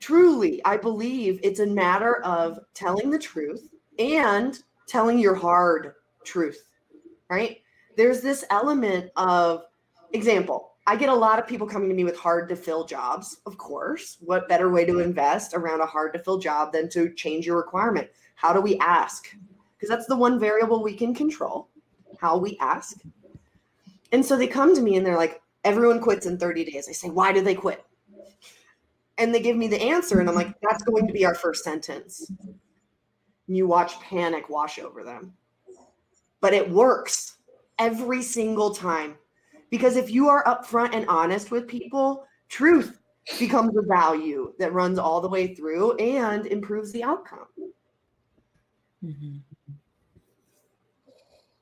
truly, 0.00 0.60
I 0.64 0.76
believe 0.76 1.40
it's 1.42 1.60
a 1.60 1.66
matter 1.66 2.22
of 2.22 2.58
telling 2.74 3.10
the 3.10 3.18
truth 3.18 3.68
and 3.98 4.58
telling 4.86 5.18
your 5.18 5.34
hard 5.34 5.94
truth, 6.24 6.62
right? 7.28 7.60
There's 7.96 8.20
this 8.20 8.44
element 8.50 9.10
of 9.16 9.64
example. 10.12 10.72
I 10.86 10.94
get 10.94 11.08
a 11.08 11.14
lot 11.14 11.38
of 11.38 11.48
people 11.48 11.66
coming 11.66 11.88
to 11.88 11.94
me 11.94 12.04
with 12.04 12.16
hard 12.16 12.48
to 12.50 12.56
fill 12.56 12.84
jobs, 12.84 13.38
of 13.46 13.58
course. 13.58 14.18
What 14.20 14.48
better 14.48 14.70
way 14.70 14.84
to 14.84 15.00
invest 15.00 15.54
around 15.54 15.80
a 15.80 15.86
hard 15.86 16.12
to 16.12 16.20
fill 16.20 16.38
job 16.38 16.72
than 16.72 16.88
to 16.90 17.12
change 17.14 17.46
your 17.46 17.56
requirement? 17.56 18.08
How 18.36 18.52
do 18.52 18.60
we 18.60 18.78
ask? 18.78 19.34
Because 19.76 19.88
that's 19.88 20.06
the 20.06 20.16
one 20.16 20.38
variable 20.38 20.82
we 20.82 20.94
can 20.94 21.14
control, 21.14 21.68
how 22.20 22.38
we 22.38 22.56
ask. 22.60 23.02
And 24.12 24.24
so 24.24 24.36
they 24.36 24.46
come 24.46 24.74
to 24.74 24.80
me 24.80 24.96
and 24.96 25.04
they're 25.04 25.16
like, 25.16 25.42
everyone 25.64 26.00
quits 26.00 26.26
in 26.26 26.38
30 26.38 26.64
days. 26.64 26.88
I 26.88 26.92
say, 26.92 27.10
why 27.10 27.32
do 27.32 27.40
they 27.40 27.54
quit? 27.54 27.84
And 29.18 29.34
they 29.34 29.40
give 29.40 29.56
me 29.56 29.66
the 29.66 29.80
answer, 29.80 30.20
and 30.20 30.28
I'm 30.28 30.34
like, 30.34 30.54
that's 30.60 30.82
going 30.84 31.06
to 31.06 31.12
be 31.12 31.24
our 31.24 31.34
first 31.34 31.64
sentence. 31.64 32.30
And 33.48 33.56
you 33.56 33.66
watch 33.66 33.98
panic 34.00 34.50
wash 34.50 34.78
over 34.78 35.02
them. 35.02 35.32
But 36.42 36.52
it 36.52 36.70
works 36.70 37.35
every 37.78 38.22
single 38.22 38.74
time. 38.74 39.16
Because 39.70 39.96
if 39.96 40.10
you 40.10 40.28
are 40.28 40.44
upfront 40.44 40.94
and 40.94 41.06
honest 41.08 41.50
with 41.50 41.66
people, 41.66 42.26
truth 42.48 42.98
becomes 43.38 43.76
a 43.76 43.82
value 43.82 44.52
that 44.58 44.72
runs 44.72 44.98
all 44.98 45.20
the 45.20 45.28
way 45.28 45.54
through 45.54 45.94
and 45.96 46.46
improves 46.46 46.92
the 46.92 47.02
outcome. 47.02 47.46
Mm-hmm. 49.04 49.38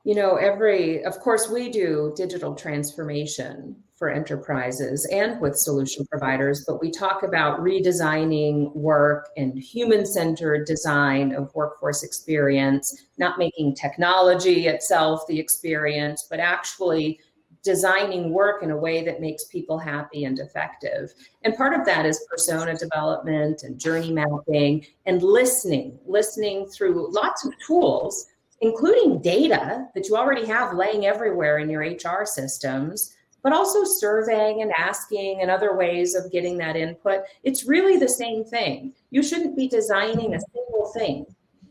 You 0.05 0.15
know, 0.15 0.37
every, 0.37 1.03
of 1.05 1.19
course, 1.21 1.49
we 1.49 1.71
do 1.71 2.13
digital 2.15 2.55
transformation 2.55 3.77
for 3.97 4.11
enterprises 4.11 5.07
and 5.13 5.41
with 5.41 5.57
solution 5.57 6.05
providers, 6.07 6.65
but 6.67 6.81
we 6.81 6.91
talk 6.91 7.23
about 7.23 7.61
redesigning 7.61 8.75
work 8.75 9.29
and 9.37 9.57
human 9.57 10.05
centered 10.05 10.67
design 10.67 11.33
of 11.33 11.55
workforce 11.55 12.03
experience, 12.03 13.05
not 13.19 13.39
making 13.39 13.75
technology 13.75 14.67
itself 14.67 15.27
the 15.29 15.39
experience, 15.39 16.27
but 16.29 16.41
actually 16.41 17.21
designing 17.63 18.31
work 18.31 18.63
in 18.63 18.71
a 18.71 18.77
way 18.77 19.03
that 19.05 19.21
makes 19.21 19.45
people 19.45 19.79
happy 19.79 20.25
and 20.25 20.39
effective. 20.39 21.13
And 21.43 21.57
part 21.57 21.73
of 21.73 21.87
that 21.87 22.05
is 22.05 22.27
persona 22.31 22.77
development 22.77 23.63
and 23.63 23.81
journey 23.81 24.13
mapping 24.13 24.85
and 25.07 25.23
listening, 25.23 25.99
listening 26.05 26.67
through 26.67 27.11
lots 27.13 27.47
of 27.47 27.53
tools, 27.67 28.27
including 28.61 29.23
data 29.23 29.87
that 29.95 30.09
you 30.09 30.17
already 30.17 30.45
have 30.47 30.75
laying 30.75 31.07
everywhere 31.07 31.59
in 31.59 31.71
your 31.71 31.81
HR 31.81 32.27
systems. 32.27 33.15
But 33.45 33.53
also 33.53 33.85
surveying 33.85 34.63
and 34.63 34.73
asking 34.77 35.41
and 35.41 35.51
other 35.51 35.77
ways 35.77 36.17
of 36.17 36.33
getting 36.33 36.59
that 36.59 36.75
input. 36.75 37.21
It's 37.45 37.67
really 37.67 37.97
the 37.97 38.09
same 38.09 38.43
thing. 38.43 38.93
You 39.11 39.23
shouldn't 39.23 39.57
be 39.57 39.69
designing 39.69 40.35
a 40.35 40.41
single 40.41 40.91
thing. 40.93 41.27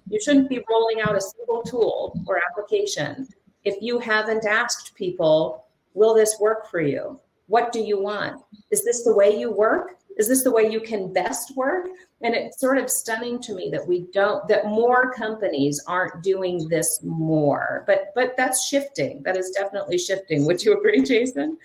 You 0.08 0.22
shouldn't 0.22 0.48
be 0.48 0.64
rolling 0.70 1.02
out 1.02 1.18
a 1.18 1.22
single 1.22 1.64
tool 1.64 2.18
or 2.28 2.40
application 2.50 3.28
if 3.66 3.76
you 3.82 4.00
haven't 4.00 4.46
asked 4.46 4.96
people 4.96 5.64
Will 5.94 6.14
this 6.14 6.38
work 6.40 6.70
for 6.70 6.82
you? 6.82 7.20
What 7.48 7.72
do 7.72 7.80
you 7.80 8.02
want? 8.02 8.42
Is 8.72 8.84
this 8.84 9.04
the 9.04 9.14
way 9.14 9.38
you 9.38 9.52
work? 9.52 9.98
Is 10.18 10.28
this 10.28 10.44
the 10.44 10.52
way 10.52 10.70
you 10.70 10.80
can 10.80 11.12
best 11.12 11.56
work? 11.56 11.88
And 12.22 12.36
it's 12.36 12.60
sort 12.60 12.78
of 12.78 12.90
stunning 12.90 13.42
to 13.42 13.56
me 13.56 13.70
that 13.72 13.86
we 13.86 14.08
don't 14.14 14.48
that 14.48 14.66
more 14.68 15.12
companies 15.12 15.84
aren't 15.88 16.24
doing 16.24 16.68
this 16.70 17.02
more. 17.04 17.84
But 17.88 18.12
but 18.16 18.36
that's 18.38 18.66
shifting. 18.66 19.24
That 19.24 19.38
is 19.38 19.52
definitely 19.52 19.98
shifting. 19.98 20.46
Would 20.46 20.64
you 20.64 20.78
agree, 20.78 21.02
Jason? 21.04 21.58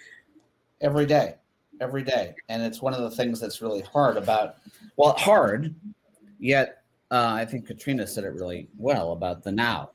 Every 0.80 1.06
day. 1.06 1.34
Every 1.80 2.02
day. 2.02 2.34
And 2.48 2.62
it's 2.62 2.82
one 2.82 2.94
of 2.94 3.02
the 3.02 3.10
things 3.10 3.40
that's 3.40 3.62
really 3.62 3.82
hard 3.82 4.16
about 4.16 4.56
well, 4.96 5.12
hard, 5.12 5.74
yet 6.40 6.82
uh, 7.10 7.32
I 7.34 7.44
think 7.44 7.66
Katrina 7.66 8.06
said 8.06 8.24
it 8.24 8.32
really 8.32 8.68
well 8.76 9.12
about 9.12 9.44
the 9.44 9.52
now 9.52 9.90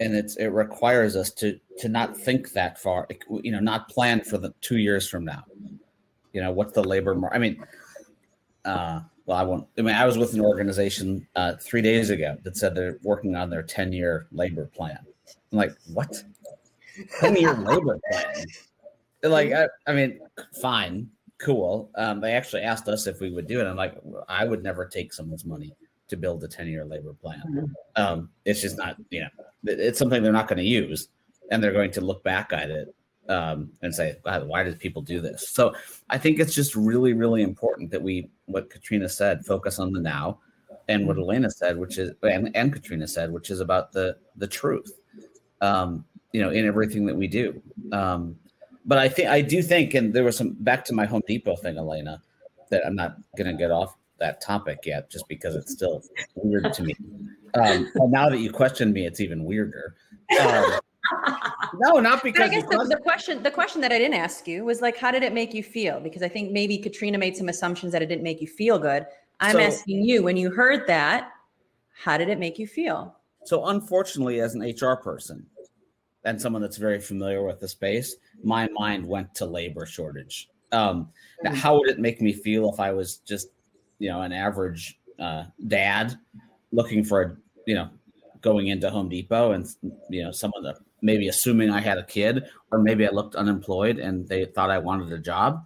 and 0.00 0.14
it's 0.14 0.36
it 0.36 0.48
requires 0.48 1.16
us 1.16 1.30
to 1.30 1.58
to 1.78 1.88
not 1.88 2.16
think 2.16 2.52
that 2.52 2.78
far 2.78 3.06
you 3.42 3.52
know 3.52 3.60
not 3.60 3.88
plan 3.88 4.20
for 4.20 4.38
the 4.38 4.52
two 4.60 4.78
years 4.78 5.08
from 5.08 5.24
now 5.24 5.44
you 6.36 6.42
know 6.42 6.52
what's 6.52 6.74
the 6.74 6.84
labor 6.84 7.14
market 7.14 7.34
i 7.34 7.38
mean 7.38 7.64
uh 8.66 9.00
well 9.24 9.38
i 9.38 9.42
won't 9.42 9.66
i 9.78 9.82
mean 9.82 9.94
i 9.94 10.04
was 10.04 10.18
with 10.18 10.34
an 10.34 10.40
organization 10.42 11.26
uh 11.34 11.54
three 11.56 11.80
days 11.80 12.10
ago 12.10 12.36
that 12.42 12.58
said 12.58 12.74
they're 12.74 12.98
working 13.02 13.34
on 13.34 13.48
their 13.48 13.62
10 13.62 13.90
year 13.92 14.26
labor 14.32 14.66
plan. 14.66 14.98
I'm 15.50 15.58
like 15.58 15.72
what? 15.94 16.22
10 17.20 17.36
year 17.36 17.54
labor 17.70 17.98
plan? 18.10 18.46
Like 19.22 19.52
I, 19.52 19.68
I 19.86 19.94
mean 19.94 20.20
fine 20.60 21.08
cool. 21.38 21.90
Um 21.94 22.20
they 22.20 22.32
actually 22.32 22.62
asked 22.62 22.86
us 22.88 23.06
if 23.06 23.18
we 23.20 23.30
would 23.30 23.46
do 23.46 23.60
it. 23.60 23.66
I'm 23.66 23.76
like 23.76 23.96
i 24.28 24.44
would 24.44 24.62
never 24.62 24.84
take 24.84 25.14
someone's 25.14 25.46
money 25.46 25.74
to 26.08 26.16
build 26.18 26.44
a 26.44 26.48
10 26.48 26.68
year 26.68 26.84
labor 26.84 27.14
plan. 27.14 27.42
Mm-hmm. 27.48 28.02
Um, 28.02 28.28
it's 28.44 28.60
just 28.60 28.76
not, 28.76 28.96
you 29.08 29.22
know, 29.22 29.28
it's 29.64 29.98
something 29.98 30.22
they're 30.22 30.32
not 30.32 30.48
going 30.48 30.58
to 30.58 30.64
use 30.64 31.08
and 31.50 31.64
they're 31.64 31.72
going 31.72 31.92
to 31.92 32.02
look 32.02 32.22
back 32.22 32.52
at 32.52 32.70
it 32.70 32.94
um, 33.28 33.70
and 33.82 33.94
say, 33.94 34.16
why 34.22 34.62
did 34.62 34.78
people 34.78 35.02
do 35.02 35.20
this? 35.20 35.50
So 35.50 35.74
I 36.10 36.18
think 36.18 36.38
it's 36.38 36.54
just 36.54 36.74
really, 36.74 37.12
really 37.12 37.42
important 37.42 37.90
that 37.90 38.02
we, 38.02 38.30
what 38.46 38.70
Katrina 38.70 39.08
said, 39.08 39.44
focus 39.44 39.78
on 39.78 39.92
the 39.92 40.00
now 40.00 40.38
and 40.88 41.06
what. 41.06 41.16
Elena 41.18 41.50
said, 41.50 41.76
which 41.76 41.98
is, 41.98 42.12
and, 42.22 42.54
and 42.54 42.72
Katrina 42.72 43.06
said, 43.06 43.32
which 43.32 43.50
is 43.50 43.60
about 43.60 43.92
the, 43.92 44.16
the 44.36 44.46
truth, 44.46 44.92
um, 45.60 46.04
you 46.32 46.40
know, 46.40 46.50
in 46.50 46.66
everything 46.66 47.06
that 47.06 47.16
we 47.16 47.26
do. 47.26 47.60
Um, 47.92 48.36
but 48.84 48.98
I 48.98 49.08
think, 49.08 49.28
I 49.28 49.40
do 49.40 49.62
think, 49.62 49.94
and 49.94 50.14
there 50.14 50.24
was 50.24 50.36
some, 50.36 50.56
back 50.60 50.84
to 50.86 50.94
my 50.94 51.06
Home 51.06 51.22
Depot 51.26 51.56
thing, 51.56 51.76
Elena, 51.76 52.22
that 52.70 52.86
I'm 52.86 52.94
not 52.94 53.16
going 53.36 53.48
to 53.48 53.54
get 53.54 53.70
off 53.70 53.96
that 54.18 54.40
topic 54.40 54.80
yet, 54.84 55.10
just 55.10 55.26
because 55.28 55.56
it's 55.56 55.72
still 55.72 56.02
weird 56.36 56.72
to 56.72 56.82
me. 56.82 56.94
Um, 57.54 57.90
now 58.08 58.28
that 58.28 58.38
you 58.38 58.50
question 58.50 58.92
me, 58.92 59.06
it's 59.06 59.20
even 59.20 59.44
weirder. 59.44 59.94
Um, 60.40 60.78
no, 61.74 61.98
not 61.98 62.22
because. 62.22 62.50
I 62.50 62.54
guess 62.54 62.64
the, 62.64 62.86
the, 62.88 63.00
question, 63.02 63.42
the 63.42 63.50
question 63.50 63.80
that 63.80 63.92
I 63.92 63.98
didn't 63.98 64.14
ask 64.14 64.46
you 64.46 64.64
was 64.64 64.80
like, 64.80 64.96
how 64.96 65.10
did 65.10 65.22
it 65.22 65.32
make 65.32 65.54
you 65.54 65.62
feel? 65.62 66.00
Because 66.00 66.22
I 66.22 66.28
think 66.28 66.52
maybe 66.52 66.78
Katrina 66.78 67.18
made 67.18 67.36
some 67.36 67.48
assumptions 67.48 67.92
that 67.92 68.02
it 68.02 68.06
didn't 68.06 68.24
make 68.24 68.40
you 68.40 68.46
feel 68.46 68.78
good. 68.78 69.06
I'm 69.40 69.52
so, 69.52 69.60
asking 69.60 70.02
you, 70.04 70.22
when 70.22 70.36
you 70.36 70.50
heard 70.50 70.86
that, 70.86 71.32
how 71.94 72.16
did 72.16 72.28
it 72.28 72.38
make 72.38 72.58
you 72.58 72.66
feel? 72.66 73.16
So, 73.44 73.66
unfortunately, 73.66 74.40
as 74.40 74.54
an 74.54 74.62
HR 74.62 74.96
person 74.96 75.46
and 76.24 76.40
someone 76.40 76.62
that's 76.62 76.78
very 76.78 77.00
familiar 77.00 77.44
with 77.44 77.60
the 77.60 77.68
space, 77.68 78.16
my 78.42 78.68
mind 78.68 79.06
went 79.06 79.34
to 79.36 79.46
labor 79.46 79.86
shortage. 79.86 80.48
Um, 80.72 81.10
mm. 81.44 81.54
how 81.54 81.78
would 81.78 81.88
it 81.88 81.98
make 81.98 82.20
me 82.20 82.32
feel 82.32 82.72
if 82.72 82.80
I 82.80 82.92
was 82.92 83.18
just 83.18 83.48
you 83.98 84.08
know 84.08 84.22
an 84.22 84.32
average 84.32 84.98
uh, 85.18 85.44
dad 85.68 86.18
looking 86.72 87.04
for 87.04 87.22
a 87.22 87.36
you 87.66 87.74
know 87.74 87.88
going 88.40 88.68
into 88.68 88.90
Home 88.90 89.08
Depot 89.08 89.52
and 89.52 89.66
you 90.10 90.22
know 90.22 90.30
someone 90.30 90.62
that 90.64 90.76
maybe 91.02 91.28
assuming 91.28 91.70
I 91.70 91.80
had 91.80 91.98
a 91.98 92.04
kid 92.04 92.44
or 92.70 92.78
maybe 92.78 93.06
I 93.06 93.10
looked 93.10 93.36
unemployed 93.36 93.98
and 93.98 94.26
they 94.26 94.44
thought 94.46 94.70
I 94.70 94.78
wanted 94.78 95.12
a 95.12 95.18
job. 95.18 95.64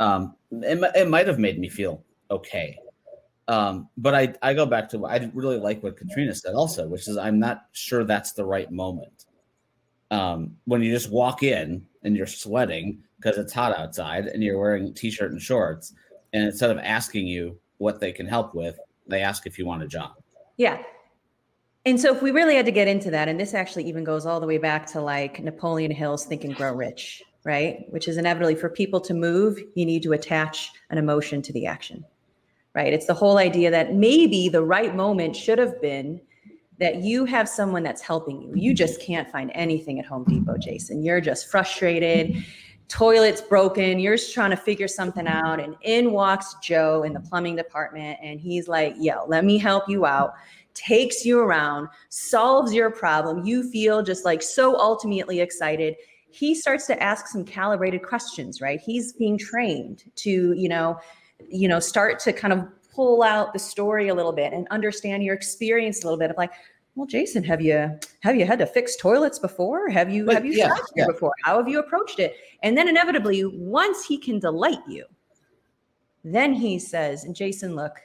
Um, 0.00 0.34
it, 0.50 0.78
it 0.94 1.08
might 1.08 1.26
have 1.26 1.38
made 1.38 1.58
me 1.58 1.68
feel 1.68 2.04
okay. 2.30 2.78
Um, 3.46 3.88
but 3.96 4.14
I, 4.14 4.34
I 4.42 4.54
go 4.54 4.66
back 4.66 4.88
to 4.90 5.06
I 5.06 5.30
really 5.34 5.58
like 5.58 5.82
what 5.82 5.96
Katrina 5.96 6.34
said 6.34 6.54
also, 6.54 6.88
which 6.88 7.08
is 7.08 7.16
I'm 7.16 7.38
not 7.38 7.66
sure 7.72 8.04
that's 8.04 8.32
the 8.32 8.44
right 8.44 8.70
moment. 8.70 9.26
Um, 10.10 10.56
when 10.64 10.82
you 10.82 10.92
just 10.92 11.10
walk 11.10 11.42
in 11.42 11.84
and 12.02 12.16
you're 12.16 12.26
sweating 12.26 13.02
because 13.16 13.36
it's 13.38 13.52
hot 13.52 13.76
outside 13.76 14.26
and 14.26 14.42
you're 14.42 14.58
wearing 14.58 14.94
t-shirt 14.94 15.32
and 15.32 15.40
shorts, 15.40 15.92
and 16.32 16.44
instead 16.44 16.70
of 16.70 16.78
asking 16.78 17.26
you 17.26 17.58
what 17.78 18.00
they 18.00 18.12
can 18.12 18.26
help 18.26 18.54
with, 18.54 18.78
they 19.06 19.20
ask 19.20 19.46
if 19.46 19.58
you 19.58 19.66
want 19.66 19.82
a 19.82 19.86
job. 19.86 20.12
Yeah. 20.56 20.82
And 21.86 22.00
so 22.00 22.14
if 22.14 22.22
we 22.22 22.30
really 22.30 22.56
had 22.56 22.64
to 22.64 22.72
get 22.72 22.88
into 22.88 23.10
that, 23.10 23.28
and 23.28 23.38
this 23.38 23.52
actually 23.52 23.84
even 23.84 24.04
goes 24.04 24.24
all 24.24 24.40
the 24.40 24.46
way 24.46 24.56
back 24.56 24.86
to 24.92 25.00
like 25.00 25.42
Napoleon 25.42 25.90
Hill's 25.90 26.24
Think 26.24 26.44
and 26.44 26.54
Grow 26.54 26.72
Rich, 26.72 27.22
right? 27.44 27.84
Which 27.90 28.08
is 28.08 28.16
inevitably 28.16 28.54
for 28.54 28.70
people 28.70 29.00
to 29.02 29.12
move, 29.12 29.58
you 29.74 29.84
need 29.84 30.02
to 30.04 30.12
attach 30.12 30.70
an 30.88 30.96
emotion 30.96 31.42
to 31.42 31.52
the 31.52 31.66
action, 31.66 32.04
right? 32.74 32.92
It's 32.92 33.06
the 33.06 33.14
whole 33.14 33.36
idea 33.36 33.70
that 33.70 33.94
maybe 33.94 34.48
the 34.48 34.62
right 34.62 34.96
moment 34.96 35.36
should 35.36 35.58
have 35.58 35.80
been 35.82 36.20
that 36.80 36.96
you 36.96 37.26
have 37.26 37.48
someone 37.48 37.82
that's 37.82 38.00
helping 38.00 38.40
you. 38.40 38.52
You 38.54 38.74
just 38.74 39.00
can't 39.00 39.30
find 39.30 39.52
anything 39.54 40.00
at 40.00 40.06
Home 40.06 40.24
Depot, 40.24 40.56
Jason. 40.56 41.02
You're 41.02 41.20
just 41.20 41.50
frustrated 41.50 42.44
toilet's 42.88 43.40
broken 43.40 43.98
you're 43.98 44.14
just 44.14 44.34
trying 44.34 44.50
to 44.50 44.56
figure 44.58 44.86
something 44.86 45.26
out 45.26 45.58
and 45.58 45.74
in 45.82 46.12
walks 46.12 46.54
joe 46.62 47.02
in 47.02 47.14
the 47.14 47.20
plumbing 47.20 47.56
department 47.56 48.18
and 48.22 48.38
he's 48.38 48.68
like 48.68 48.94
yo 48.98 49.24
let 49.26 49.42
me 49.42 49.56
help 49.56 49.88
you 49.88 50.04
out 50.04 50.34
takes 50.74 51.24
you 51.24 51.38
around 51.40 51.88
solves 52.08 52.72
your 52.74 52.90
problem 52.90 53.44
you 53.44 53.70
feel 53.70 54.02
just 54.02 54.24
like 54.24 54.42
so 54.42 54.78
ultimately 54.78 55.40
excited 55.40 55.94
he 56.30 56.54
starts 56.54 56.86
to 56.86 57.00
ask 57.00 57.28
some 57.28 57.44
calibrated 57.44 58.02
questions 58.02 58.60
right? 58.60 58.80
He's 58.80 59.12
being 59.12 59.38
trained 59.38 60.04
to 60.16 60.52
you 60.52 60.68
know 60.68 60.98
you 61.48 61.68
know 61.68 61.80
start 61.80 62.18
to 62.20 62.32
kind 62.32 62.52
of 62.52 62.66
pull 62.92 63.22
out 63.22 63.52
the 63.52 63.58
story 63.58 64.08
a 64.08 64.14
little 64.14 64.32
bit 64.32 64.52
and 64.52 64.66
understand 64.70 65.22
your 65.22 65.34
experience 65.34 66.02
a 66.02 66.06
little 66.06 66.18
bit 66.18 66.30
of 66.30 66.36
like 66.36 66.52
well 66.94 67.06
jason 67.06 67.42
have 67.42 67.60
you 67.60 67.90
have 68.24 68.36
you 68.36 68.46
had 68.46 68.58
to 68.58 68.66
fix 68.66 68.96
toilets 68.96 69.38
before? 69.38 69.90
Have 69.90 70.10
you 70.10 70.24
but, 70.24 70.34
have 70.34 70.46
you 70.46 70.52
yeah, 70.52 70.74
yeah. 70.96 71.06
before? 71.06 71.32
How 71.44 71.58
have 71.58 71.68
you 71.68 71.78
approached 71.78 72.18
it? 72.18 72.36
And 72.62 72.76
then 72.76 72.88
inevitably 72.88 73.44
once 73.44 74.06
he 74.06 74.16
can 74.16 74.38
delight 74.38 74.80
you 74.88 75.04
Then 76.24 76.54
he 76.54 76.78
says, 76.78 77.24
and 77.24 77.36
Jason, 77.36 77.76
look, 77.76 78.00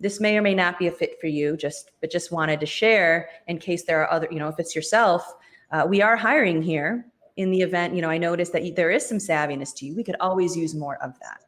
this 0.00 0.20
may 0.20 0.36
or 0.36 0.42
may 0.42 0.54
not 0.54 0.78
be 0.78 0.86
a 0.86 0.92
fit 0.92 1.20
for 1.20 1.26
you, 1.26 1.56
just 1.56 1.90
but 2.00 2.10
just 2.10 2.32
wanted 2.32 2.60
to 2.60 2.66
share 2.66 3.28
in 3.48 3.58
case 3.58 3.84
there 3.84 4.00
are 4.00 4.10
other, 4.10 4.28
you 4.30 4.38
know, 4.38 4.48
if 4.48 4.58
it's 4.58 4.74
yourself, 4.74 5.34
uh, 5.72 5.84
we 5.88 6.00
are 6.00 6.16
hiring 6.16 6.62
here 6.62 7.06
in 7.36 7.50
the 7.50 7.60
event, 7.60 7.94
you 7.94 8.02
know, 8.02 8.10
I 8.10 8.18
noticed 8.18 8.52
that 8.52 8.74
there 8.74 8.90
is 8.90 9.06
some 9.06 9.18
savviness 9.18 9.74
to 9.76 9.86
you. 9.86 9.94
We 9.94 10.04
could 10.04 10.16
always 10.20 10.56
use 10.56 10.74
more 10.74 10.96
of 11.02 11.18
that. 11.20 11.40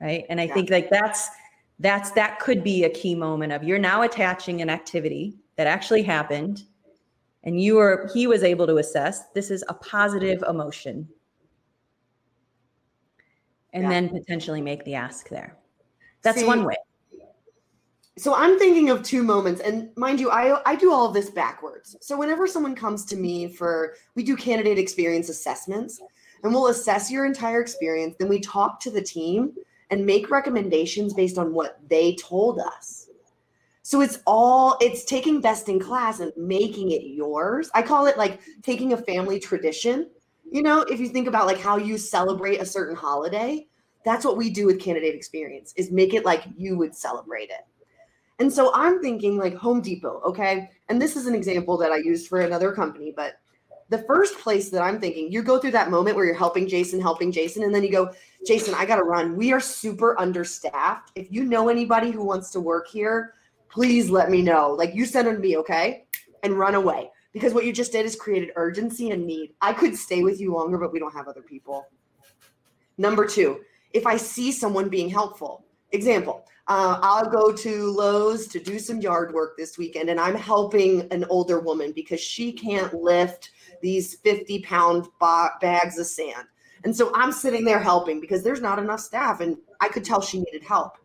Right. 0.00 0.24
And 0.28 0.40
I 0.40 0.44
yeah. 0.44 0.54
think 0.54 0.70
like 0.70 0.90
that's 0.90 1.28
that's 1.80 2.12
that 2.12 2.38
could 2.38 2.62
be 2.62 2.84
a 2.84 2.90
key 2.90 3.14
moment 3.14 3.52
of 3.52 3.64
you're 3.64 3.78
now 3.78 4.02
attaching 4.02 4.62
an 4.62 4.70
activity 4.70 5.36
that 5.56 5.66
actually 5.66 6.02
happened 6.02 6.64
and 7.44 7.60
you 7.60 7.76
were 7.76 8.08
he 8.14 8.26
was 8.26 8.42
able 8.42 8.66
to 8.66 8.76
assess 8.78 9.28
this 9.34 9.50
is 9.50 9.64
a 9.68 9.74
positive 9.74 10.42
emotion 10.48 11.08
and 13.72 13.84
yeah. 13.84 13.88
then 13.88 14.08
potentially 14.08 14.60
make 14.60 14.84
the 14.84 14.94
ask 14.94 15.28
there 15.28 15.56
that's 16.22 16.40
See, 16.40 16.46
one 16.46 16.64
way 16.64 16.76
so 18.18 18.34
i'm 18.34 18.58
thinking 18.58 18.90
of 18.90 19.02
two 19.02 19.22
moments 19.22 19.60
and 19.60 19.90
mind 19.96 20.18
you 20.18 20.30
i 20.30 20.60
i 20.66 20.74
do 20.74 20.92
all 20.92 21.06
of 21.06 21.14
this 21.14 21.30
backwards. 21.30 21.96
So 22.00 22.16
whenever 22.16 22.46
someone 22.46 22.74
comes 22.74 23.04
to 23.06 23.16
me 23.16 23.48
for 23.48 23.94
we 24.14 24.22
do 24.22 24.36
candidate 24.36 24.78
experience 24.78 25.28
assessments 25.28 26.00
and 26.42 26.52
we'll 26.52 26.68
assess 26.68 27.10
your 27.10 27.26
entire 27.26 27.60
experience 27.60 28.16
then 28.18 28.28
we 28.28 28.40
talk 28.40 28.80
to 28.80 28.90
the 28.90 29.02
team 29.02 29.52
and 29.90 30.04
make 30.04 30.30
recommendations 30.30 31.14
based 31.14 31.38
on 31.38 31.54
what 31.54 31.80
they 31.88 32.14
told 32.16 32.58
us. 32.58 33.08
So 33.82 34.02
it's 34.02 34.18
all 34.26 34.76
it's 34.80 35.04
taking 35.04 35.40
best 35.40 35.68
in 35.68 35.80
class 35.80 36.20
and 36.20 36.30
making 36.36 36.90
it 36.90 37.04
yours. 37.04 37.70
I 37.74 37.80
call 37.80 38.04
it 38.04 38.18
like 38.18 38.40
taking 38.62 38.92
a 38.92 38.98
family 38.98 39.38
tradition. 39.38 40.10
You 40.50 40.62
know 40.62 40.82
if 40.82 41.00
you 41.00 41.08
think 41.08 41.26
about 41.26 41.46
like 41.46 41.60
how 41.60 41.76
you 41.76 41.96
celebrate 41.96 42.60
a 42.60 42.66
certain 42.66 42.96
holiday 42.96 43.66
that's 44.04 44.24
what 44.24 44.36
we 44.36 44.48
do 44.48 44.64
with 44.64 44.80
candidate 44.80 45.14
experience 45.14 45.74
is 45.76 45.90
make 45.90 46.14
it 46.14 46.24
like 46.24 46.44
you 46.56 46.78
would 46.78 46.94
celebrate 46.94 47.50
it 47.50 47.66
and 48.38 48.52
so 48.52 48.70
I'm 48.74 49.00
thinking 49.00 49.36
like 49.36 49.54
Home 49.56 49.80
Depot, 49.80 50.20
okay? 50.24 50.70
And 50.88 51.00
this 51.00 51.16
is 51.16 51.26
an 51.26 51.34
example 51.34 51.76
that 51.78 51.92
I 51.92 51.96
used 51.96 52.28
for 52.28 52.40
another 52.40 52.72
company, 52.72 53.12
but 53.14 53.40
the 53.88 53.98
first 54.02 54.38
place 54.38 54.68
that 54.70 54.82
I'm 54.82 55.00
thinking, 55.00 55.32
you 55.32 55.42
go 55.42 55.58
through 55.58 55.70
that 55.72 55.90
moment 55.90 56.14
where 56.14 56.26
you're 56.26 56.34
helping 56.34 56.68
Jason, 56.68 57.00
helping 57.00 57.32
Jason, 57.32 57.62
and 57.62 57.74
then 57.74 57.82
you 57.82 57.90
go, 57.90 58.12
Jason, 58.46 58.74
I 58.74 58.84
got 58.84 58.96
to 58.96 59.02
run. 59.02 59.34
We 59.34 59.52
are 59.52 59.60
super 59.60 60.18
understaffed. 60.20 61.10
If 61.14 61.32
you 61.32 61.44
know 61.44 61.68
anybody 61.68 62.10
who 62.10 62.24
wants 62.24 62.50
to 62.50 62.60
work 62.60 62.86
here, 62.88 63.34
please 63.70 64.10
let 64.10 64.30
me 64.30 64.42
know. 64.42 64.70
Like 64.72 64.94
you 64.94 65.06
send 65.06 65.26
them 65.26 65.36
to 65.36 65.40
me, 65.40 65.56
okay? 65.56 66.04
And 66.42 66.58
run 66.58 66.74
away. 66.74 67.10
Because 67.32 67.54
what 67.54 67.64
you 67.64 67.72
just 67.72 67.92
did 67.92 68.04
is 68.04 68.14
created 68.14 68.50
urgency 68.56 69.10
and 69.10 69.26
need. 69.26 69.54
I 69.60 69.72
could 69.72 69.96
stay 69.96 70.22
with 70.22 70.40
you 70.40 70.54
longer, 70.54 70.78
but 70.78 70.92
we 70.92 70.98
don't 70.98 71.14
have 71.14 71.28
other 71.28 71.42
people. 71.42 71.86
Number 72.98 73.26
two, 73.26 73.60
if 73.92 74.06
I 74.06 74.16
see 74.16 74.52
someone 74.52 74.88
being 74.88 75.08
helpful, 75.08 75.64
example, 75.92 76.44
uh, 76.68 76.98
I'll 77.02 77.28
go 77.28 77.50
to 77.50 77.90
Lowe's 77.90 78.46
to 78.48 78.60
do 78.60 78.78
some 78.78 79.00
yard 79.00 79.32
work 79.32 79.56
this 79.56 79.78
weekend, 79.78 80.10
and 80.10 80.20
I'm 80.20 80.36
helping 80.36 81.10
an 81.10 81.24
older 81.30 81.60
woman 81.60 81.92
because 81.92 82.20
she 82.20 82.52
can't 82.52 82.92
lift 82.92 83.50
these 83.80 84.16
50 84.16 84.60
pound 84.62 85.08
ba- 85.18 85.52
bags 85.62 85.98
of 85.98 86.06
sand. 86.06 86.46
And 86.84 86.94
so 86.94 87.10
I'm 87.14 87.32
sitting 87.32 87.64
there 87.64 87.80
helping 87.80 88.20
because 88.20 88.42
there's 88.42 88.60
not 88.60 88.78
enough 88.78 89.00
staff, 89.00 89.40
and 89.40 89.56
I 89.80 89.88
could 89.88 90.04
tell 90.04 90.20
she 90.20 90.38
needed 90.38 90.62
help. 90.62 90.98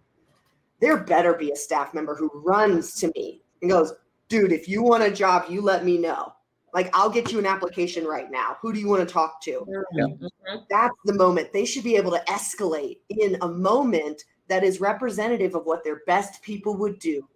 There 0.82 0.98
better 0.98 1.34
be 1.34 1.52
a 1.52 1.56
staff 1.56 1.94
member 1.94 2.14
who 2.14 2.30
runs 2.34 2.96
to 2.96 3.12
me 3.16 3.42
and 3.62 3.72
goes, 3.72 3.94
Dude, 4.28 4.52
if 4.52 4.68
you 4.68 4.84
want 4.84 5.04
a 5.04 5.12
job, 5.12 5.46
you 5.50 5.62
let 5.62 5.86
me 5.86 5.98
know. 5.98 6.34
Like, 6.74 6.90
I'll 6.94 7.10
get 7.10 7.32
you 7.32 7.40
an 7.40 7.46
application 7.46 8.04
right 8.06 8.32
now. 8.32 8.58
Who 8.62 8.74
do 8.74 8.80
you 8.80 8.90
want 8.90 9.08
to 9.08 9.14
talk 9.14 9.42
to? 9.44 9.66
Mm-hmm. 9.96 10.56
That's 10.70 10.96
the 11.06 11.14
moment. 11.14 11.54
They 11.54 11.66
should 11.66 11.84
be 11.84 11.96
able 11.96 12.12
to 12.12 12.24
escalate 12.28 12.98
in 13.10 13.38
a 13.42 13.48
moment 13.48 14.24
that 14.48 14.64
is 14.64 14.82
representative 14.82 15.56
of 15.56 15.66
what 15.66 15.84
their 15.84 16.02
best 16.06 16.42
people 16.42 16.76
would 16.78 17.00
do. 17.00 17.28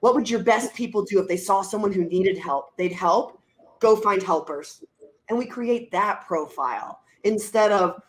What 0.00 0.14
would 0.14 0.28
your 0.28 0.42
best 0.42 0.74
people 0.74 1.04
do 1.04 1.20
if 1.20 1.28
they 1.28 1.36
saw 1.36 1.62
someone 1.62 1.92
who 1.92 2.04
needed 2.04 2.38
help? 2.38 2.76
They'd 2.76 2.92
help, 2.92 3.40
go 3.78 3.96
find 3.96 4.22
helpers. 4.22 4.82
And 5.28 5.38
we 5.38 5.46
create 5.46 5.90
that 5.90 6.26
profile 6.26 7.00
instead 7.24 7.72
of 7.72 8.00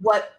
what 0.00 0.32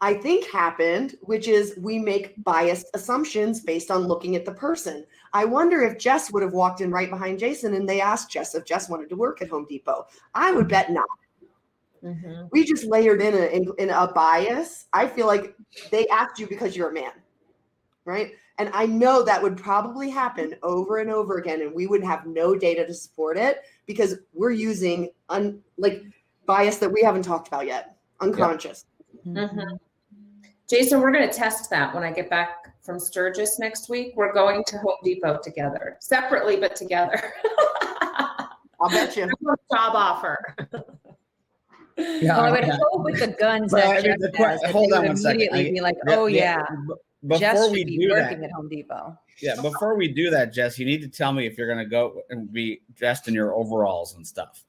I 0.00 0.14
think 0.14 0.46
happened, 0.50 1.16
which 1.22 1.48
is 1.48 1.78
we 1.78 1.98
make 1.98 2.42
biased 2.44 2.86
assumptions 2.94 3.60
based 3.60 3.90
on 3.90 4.06
looking 4.06 4.36
at 4.36 4.44
the 4.44 4.52
person. 4.52 5.04
I 5.32 5.44
wonder 5.44 5.82
if 5.82 5.98
Jess 5.98 6.30
would 6.30 6.42
have 6.42 6.52
walked 6.52 6.80
in 6.80 6.90
right 6.90 7.10
behind 7.10 7.38
Jason 7.38 7.74
and 7.74 7.88
they 7.88 8.00
asked 8.00 8.30
Jess 8.30 8.54
if 8.54 8.64
Jess 8.64 8.88
wanted 8.88 9.08
to 9.08 9.16
work 9.16 9.40
at 9.40 9.48
Home 9.48 9.66
Depot. 9.68 10.06
I 10.34 10.52
would 10.52 10.68
bet 10.68 10.92
not. 10.92 11.08
Mm-hmm. 12.04 12.46
We 12.52 12.64
just 12.64 12.84
layered 12.84 13.22
in 13.22 13.34
a, 13.34 13.46
in, 13.46 13.72
in 13.78 13.90
a 13.90 14.12
bias. 14.12 14.86
I 14.92 15.06
feel 15.06 15.26
like 15.26 15.54
they 15.90 16.06
asked 16.08 16.38
you 16.38 16.46
because 16.46 16.76
you're 16.76 16.90
a 16.90 16.92
man, 16.92 17.12
right? 18.04 18.32
And 18.58 18.70
I 18.72 18.86
know 18.86 19.22
that 19.22 19.42
would 19.42 19.56
probably 19.56 20.10
happen 20.10 20.54
over 20.62 20.98
and 20.98 21.10
over 21.10 21.38
again, 21.38 21.62
and 21.62 21.74
we 21.74 21.86
would 21.86 22.04
have 22.04 22.26
no 22.26 22.54
data 22.54 22.86
to 22.86 22.94
support 22.94 23.36
it 23.36 23.62
because 23.86 24.16
we're 24.32 24.52
using 24.52 25.10
un, 25.28 25.60
like 25.78 26.04
bias 26.46 26.76
that 26.78 26.92
we 26.92 27.02
haven't 27.02 27.22
talked 27.22 27.48
about 27.48 27.66
yet, 27.66 27.96
unconscious. 28.20 28.84
Mm-hmm. 29.26 29.76
Jason, 30.68 31.00
we're 31.00 31.12
going 31.12 31.28
to 31.28 31.34
test 31.34 31.68
that 31.70 31.94
when 31.94 32.04
I 32.04 32.12
get 32.12 32.30
back 32.30 32.74
from 32.82 33.00
Sturgis 33.00 33.58
next 33.58 33.88
week. 33.88 34.12
We're 34.14 34.32
going 34.32 34.62
to 34.66 34.78
Home 34.78 34.96
Depot 35.02 35.38
together, 35.42 35.96
separately 36.00 36.56
but 36.56 36.76
together. 36.76 37.32
I'll 38.80 38.90
bet 38.90 39.16
you. 39.16 39.24
Job 39.72 39.94
offer. 39.94 40.56
Yeah, 41.96 42.36
well, 42.36 42.44
I 42.44 42.50
would 42.50 42.66
yeah. 42.66 42.78
hope 42.90 43.04
with 43.04 43.20
the 43.20 43.28
guns 43.28 43.70
but, 43.70 43.78
that 43.78 44.04
I 44.04 44.08
mean, 44.08 44.16
Jeff 44.20 44.34
has, 44.36 44.64
hold 44.72 44.92
on 44.92 45.06
one 45.06 45.16
second. 45.16 45.42
Immediately 45.42 45.72
be 45.72 45.80
like, 45.80 45.96
oh 46.08 46.26
yeah, 46.26 46.64
before 47.26 47.38
Jess 47.38 47.70
we 47.70 47.84
be 47.84 47.98
do 47.98 48.10
working 48.10 48.40
that, 48.40 48.46
at 48.46 48.52
Home 48.52 48.68
Depot. 48.68 49.18
Yeah, 49.40 49.60
before 49.60 49.96
we 49.96 50.08
do 50.08 50.30
that, 50.30 50.52
Jess, 50.52 50.78
you 50.78 50.86
need 50.86 51.02
to 51.02 51.08
tell 51.08 51.32
me 51.32 51.46
if 51.46 51.56
you're 51.56 51.66
going 51.66 51.78
to 51.78 51.88
go 51.88 52.22
and 52.30 52.52
be 52.52 52.82
dressed 52.94 53.28
in 53.28 53.34
your 53.34 53.54
overalls 53.54 54.14
and 54.14 54.26
stuff. 54.26 54.64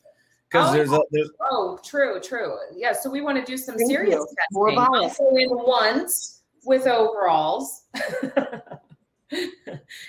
Because 0.49 0.69
oh, 0.69 0.73
there's 0.73 0.91
a 0.91 1.01
there's 1.11 1.31
oh, 1.41 1.79
true, 1.83 2.19
true. 2.21 2.55
Yeah, 2.75 2.93
so 2.93 3.09
we 3.09 3.21
want 3.21 3.43
to 3.43 3.43
do 3.43 3.57
some 3.57 3.75
Thank 3.77 3.89
serious 3.89 4.15
you. 4.15 4.27
testing. 4.38 4.75
More 4.75 4.97
also 4.97 5.27
in 5.35 5.49
once 5.49 6.43
with 6.63 6.88
overalls. 6.88 7.83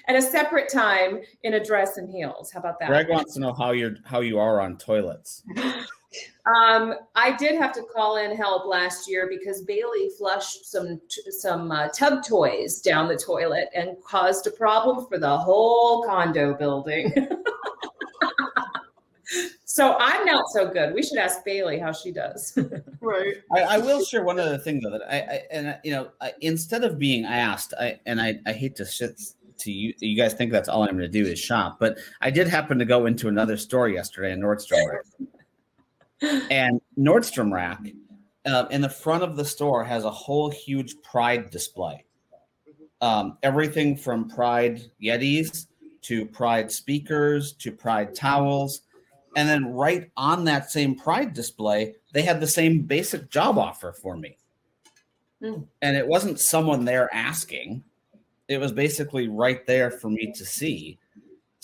At 0.09 0.15
a 0.15 0.23
separate 0.23 0.69
time 0.69 1.21
in 1.43 1.55
a 1.55 1.65
dress 1.65 1.97
and 1.97 2.09
heels. 2.09 2.53
How 2.53 2.61
about 2.61 2.79
that? 2.81 2.89
Greg 2.89 3.09
wants 3.09 3.35
to 3.35 3.41
know 3.41 3.55
how 3.55 3.73
you're 3.73 3.97
how 4.05 4.21
you 4.21 4.39
are 4.39 4.61
on 4.61 4.77
toilets. 4.77 5.43
Um, 6.47 6.95
I 7.15 7.37
did 7.37 7.57
have 7.57 7.73
to 7.73 7.83
call 7.83 8.19
in 8.19 8.37
help 8.37 8.67
last 8.67 9.09
year 9.09 9.29
because 9.29 9.63
Bailey 9.63 10.11
flushed 10.17 10.71
some 10.71 11.01
some 11.31 11.73
uh, 11.73 11.89
tub 11.89 12.25
toys 12.25 12.81
down 12.81 13.09
the 13.09 13.17
toilet 13.17 13.69
and 13.75 13.97
caused 14.05 14.47
a 14.47 14.53
problem 14.53 15.07
for 15.07 15.19
the 15.19 15.37
whole 15.37 16.05
condo 16.05 16.55
building. 16.55 17.13
so 19.65 19.97
I'm 19.99 20.25
not 20.25 20.45
so 20.53 20.71
good. 20.71 20.95
We 20.95 21.03
should 21.03 21.19
ask 21.19 21.45
Bailey 21.45 21.79
how 21.79 21.93
she 21.93 22.13
does. 22.13 22.57
right. 23.01 23.35
I, 23.53 23.63
I, 23.63 23.79
will 23.79 24.05
share 24.05 24.23
one 24.23 24.39
other 24.39 24.59
thing 24.59 24.81
though 24.81 24.91
that 24.91 25.03
I, 25.03 25.19
I 25.19 25.43
and 25.51 25.79
you 25.83 25.91
know 25.91 26.11
I, 26.21 26.33
instead 26.41 26.85
of 26.85 26.99
being 26.99 27.25
asked, 27.25 27.75
I 27.79 27.99
and 28.07 28.21
I, 28.21 28.39
I 28.47 28.53
hate 28.53 28.77
to 28.77 28.85
shit 28.85 29.21
to 29.59 29.73
you. 29.73 29.95
You 29.99 30.17
guys 30.17 30.35
think 30.35 30.53
that's 30.53 30.69
all 30.69 30.83
I'm 30.83 30.91
going 30.91 31.01
to 31.01 31.09
do 31.09 31.27
is 31.27 31.39
shop, 31.39 31.79
but 31.81 31.99
I 32.21 32.31
did 32.31 32.47
happen 32.47 32.79
to 32.79 32.85
go 32.85 33.07
into 33.07 33.29
another 33.29 33.57
store 33.57 33.89
yesterday 33.89 34.33
in 34.33 34.41
Nordstrom 34.41 34.87
and 36.23 36.81
Nordstrom 36.99 37.53
Rack 37.53 37.81
uh, 38.47 38.67
in 38.71 38.81
the 38.81 38.89
front 38.89 39.23
of 39.23 39.37
the 39.37 39.45
store 39.45 39.85
has 39.85 40.05
a 40.05 40.11
whole 40.11 40.51
huge 40.51 40.95
Pride 41.03 41.51
display. 41.51 42.05
Um, 43.01 43.39
everything 43.43 43.97
from 43.97 44.29
Pride 44.29 44.83
Yetis 45.03 45.67
to 46.03 46.25
Pride 46.27 46.71
speakers 46.71 47.53
to 47.55 47.73
Pride 47.73 48.15
towels. 48.15 48.83
And 49.37 49.49
then 49.49 49.67
right 49.67 50.11
on 50.17 50.45
that 50.45 50.71
same 50.71 50.95
Pride 50.95 51.35
display, 51.35 51.95
they 52.13 52.23
had 52.23 52.41
the 52.41 52.47
same 52.47 52.83
basic 52.83 53.29
job 53.29 53.59
offer 53.59 53.93
for 53.93 54.17
me. 54.17 54.39
Mm. 55.43 55.67
And 55.83 55.97
it 55.97 56.07
wasn't 56.07 56.41
someone 56.41 56.85
there 56.87 57.13
asking, 57.13 57.85
it 58.49 58.59
was 58.59 58.73
basically 58.73 59.29
right 59.29 59.67
there 59.67 59.91
for 59.91 60.09
me 60.09 60.33
to 60.37 60.45
see 60.45 60.99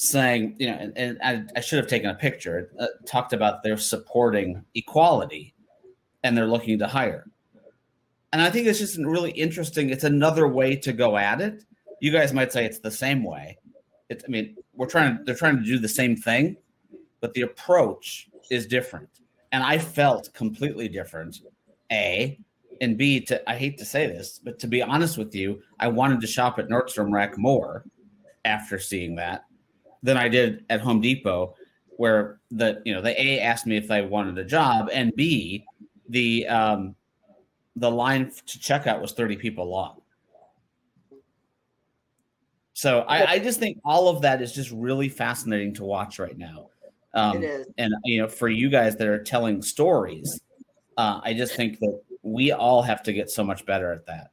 saying, 0.03 0.57
you 0.59 0.67
know, 0.67 0.75
and, 0.75 0.99
and 0.99 1.19
I, 1.23 1.45
I, 1.57 1.61
should 1.61 1.79
have 1.79 1.87
taken 1.87 2.11
a 2.11 2.15
picture, 2.15 2.71
uh, 2.81 2.87
talked 3.07 3.33
about 3.33 3.63
they're 3.63 3.77
supporting 3.77 4.65
equality 4.75 5.55
and 6.25 6.37
they're 6.37 6.49
looking 6.49 6.79
to 6.81 6.89
hire. 6.89 7.27
And 8.33 8.43
I 8.43 8.51
think 8.51 8.67
it's 8.67 8.81
just 8.81 8.99
really 8.99 9.31
interesting. 9.31 9.91
It's 9.91 10.05
another 10.05 10.49
way 10.49 10.75
to 10.77 10.93
go 10.93 11.17
at 11.17 11.41
it. 11.41 11.65
You 12.01 12.11
guys 12.11 12.33
might 12.33 12.53
say 12.53 12.65
it's 12.65 12.81
the 12.81 12.91
same 12.91 13.23
way. 13.23 13.59
It's, 14.09 14.25
I 14.25 14.29
mean, 14.29 14.57
we're 14.75 14.89
trying 14.89 15.19
to, 15.19 15.25
they're 15.25 15.37
trying 15.37 15.59
to 15.59 15.65
do 15.65 15.79
the 15.79 15.89
same 15.89 16.17
thing, 16.17 16.57
but 17.21 17.33
the 17.35 17.43
approach 17.43 18.29
is 18.51 18.67
different. 18.67 19.09
And 19.53 19.63
I 19.63 19.79
felt 19.79 20.33
completely 20.35 20.89
different. 20.89 21.43
A, 21.93 22.41
and 22.81 22.99
B, 22.99 23.21
to, 23.21 23.49
I 23.49 23.55
hate 23.55 23.79
to 23.79 23.85
say 23.85 24.09
this, 24.09 24.41
but 24.43 24.59
to 24.61 24.67
be 24.67 24.83
honest 24.83 25.17
with 25.17 25.33
you, 25.33 25.63
I 25.79 25.89
wanted 25.89 26.21
to 26.23 26.27
shop 26.27 26.59
at 26.59 26.69
Nordstrom 26.69 27.13
Rack 27.13 27.39
more 27.39 27.85
after 28.45 28.81
seeing 28.81 29.15
that 29.17 29.45
than 30.03 30.17
I 30.17 30.29
did 30.29 30.65
at 30.71 30.81
Home 30.81 31.01
Depot, 31.01 31.55
where 31.97 32.41
the 32.51 32.83
you 32.85 32.95
know 32.95 33.01
the 33.01 33.21
A 33.21 33.41
asked 33.41 33.67
me 33.67 33.77
if 33.77 33.91
I 33.91 34.03
wanted 34.03 34.39
a 34.39 34.45
job, 34.45 34.89
and 34.93 35.15
B 35.15 35.65
the 36.09 36.47
um, 36.49 36.95
the 37.77 37.91
line 37.91 38.31
to 38.47 38.59
checkout 38.59 39.01
was 39.01 39.13
thirty 39.13 39.37
people 39.37 39.67
long. 39.67 40.01
So 42.75 43.01
I, 43.01 43.33
I, 43.33 43.39
just 43.39 43.61
think 43.61 43.79
all 43.85 44.09
of 44.09 44.23
that 44.23 44.41
is 44.41 44.51
just 44.53 44.71
really 44.71 45.09
fascinating 45.09 45.75
to 45.75 45.85
watch 45.85 46.19
right 46.19 46.37
now. 46.37 46.71
Um. 47.15 47.45
And 47.79 47.93
you 48.05 48.23
know, 48.23 48.29
for 48.29 48.49
you 48.49 48.71
guys 48.71 48.97
that 48.97 49.07
are 49.07 49.23
telling 49.23 49.63
stories, 49.63 50.41
uh, 50.97 51.21
I 51.23 51.35
just 51.35 51.55
think 51.55 51.79
that 51.81 52.01
we 52.23 52.53
all 52.53 52.83
have 52.83 53.03
to 53.05 53.13
get 53.13 53.31
so 53.31 53.45
much 53.45 53.67
better 53.67 53.93
at 53.93 54.07
that. 54.07 54.31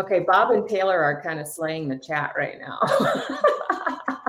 Okay, 0.00 0.20
Bob 0.20 0.52
and 0.52 0.66
Taylor 0.68 0.98
are 1.02 1.20
kind 1.20 1.40
of 1.40 1.46
slaying 1.46 1.88
the 1.88 1.98
chat 1.98 2.32
right 2.36 2.58
now. 2.58 2.78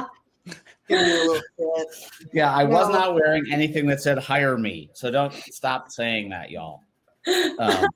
yeah, 2.34 2.54
I 2.54 2.64
was 2.64 2.90
not 2.90 3.16
wearing 3.16 3.46
anything 3.52 3.88
that 3.88 4.02
said 4.02 4.18
"hire 4.18 4.58
me," 4.58 4.90
so 4.94 5.12
don't 5.12 5.34
stop 5.34 5.92
saying 5.92 6.30
that, 6.30 6.52
y'all. 6.52 6.82
Um, 7.28 7.56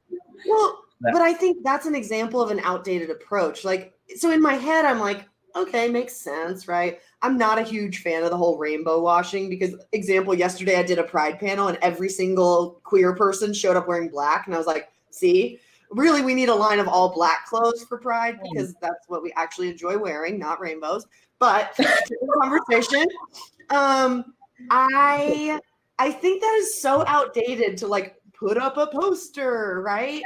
well, 0.48 0.80
that, 1.02 1.14
but 1.14 1.22
I 1.22 1.34
think 1.34 1.64
that's 1.64 1.86
an 1.86 1.96
example 1.96 2.42
of 2.42 2.52
an 2.52 2.60
outdated 2.62 3.10
approach. 3.10 3.64
Like, 3.64 3.94
so 4.16 4.32
in 4.32 4.42
my 4.42 4.54
head, 4.54 4.86
I'm 4.86 5.00
like, 5.00 5.28
okay, 5.56 5.88
makes 5.88 6.16
sense, 6.16 6.68
right? 6.68 7.00
I'm 7.22 7.38
not 7.38 7.60
a 7.60 7.64
huge 7.64 8.00
fan 8.00 8.24
of 8.24 8.30
the 8.30 8.38
whole 8.38 8.58
rainbow 8.58 9.02
washing 9.02 9.50
because, 9.50 9.76
example, 9.94 10.34
yesterday 10.34 10.78
I 10.78 10.84
did 10.84 11.00
a 11.00 11.04
pride 11.04 11.40
panel 11.40 11.70
and 11.70 11.78
every 11.82 12.10
single 12.10 12.82
queer 12.84 13.16
person 13.16 13.54
showed 13.54 13.78
up 13.78 13.88
wearing 13.88 14.10
black, 14.10 14.46
and 14.46 14.56
I 14.56 14.58
was 14.58 14.68
like, 14.68 14.90
see, 15.12 15.60
really, 15.96 16.22
we 16.22 16.34
need 16.34 16.50
a 16.50 16.56
line 16.56 16.80
of 16.80 16.88
all 16.88 17.10
black 17.10 17.48
clothes 17.48 17.84
for 17.88 17.98
pride 17.98 18.40
because 18.44 18.76
that's 18.82 19.08
what 19.08 19.24
we 19.24 19.32
actually 19.36 19.70
enjoy 19.70 19.98
wearing, 19.98 20.38
not 20.38 20.60
rainbows. 20.60 21.08
But 21.40 21.78
conversation, 22.42 23.06
um, 23.70 24.34
I 24.70 25.60
I 25.98 26.12
think 26.12 26.42
that 26.42 26.56
is 26.60 26.82
so 26.82 27.06
outdated 27.08 27.78
to 27.78 27.88
like 27.88 28.16
put 28.34 28.58
up 28.58 28.78
a 28.78 28.88
poster, 28.88 29.82
right? 29.84 30.22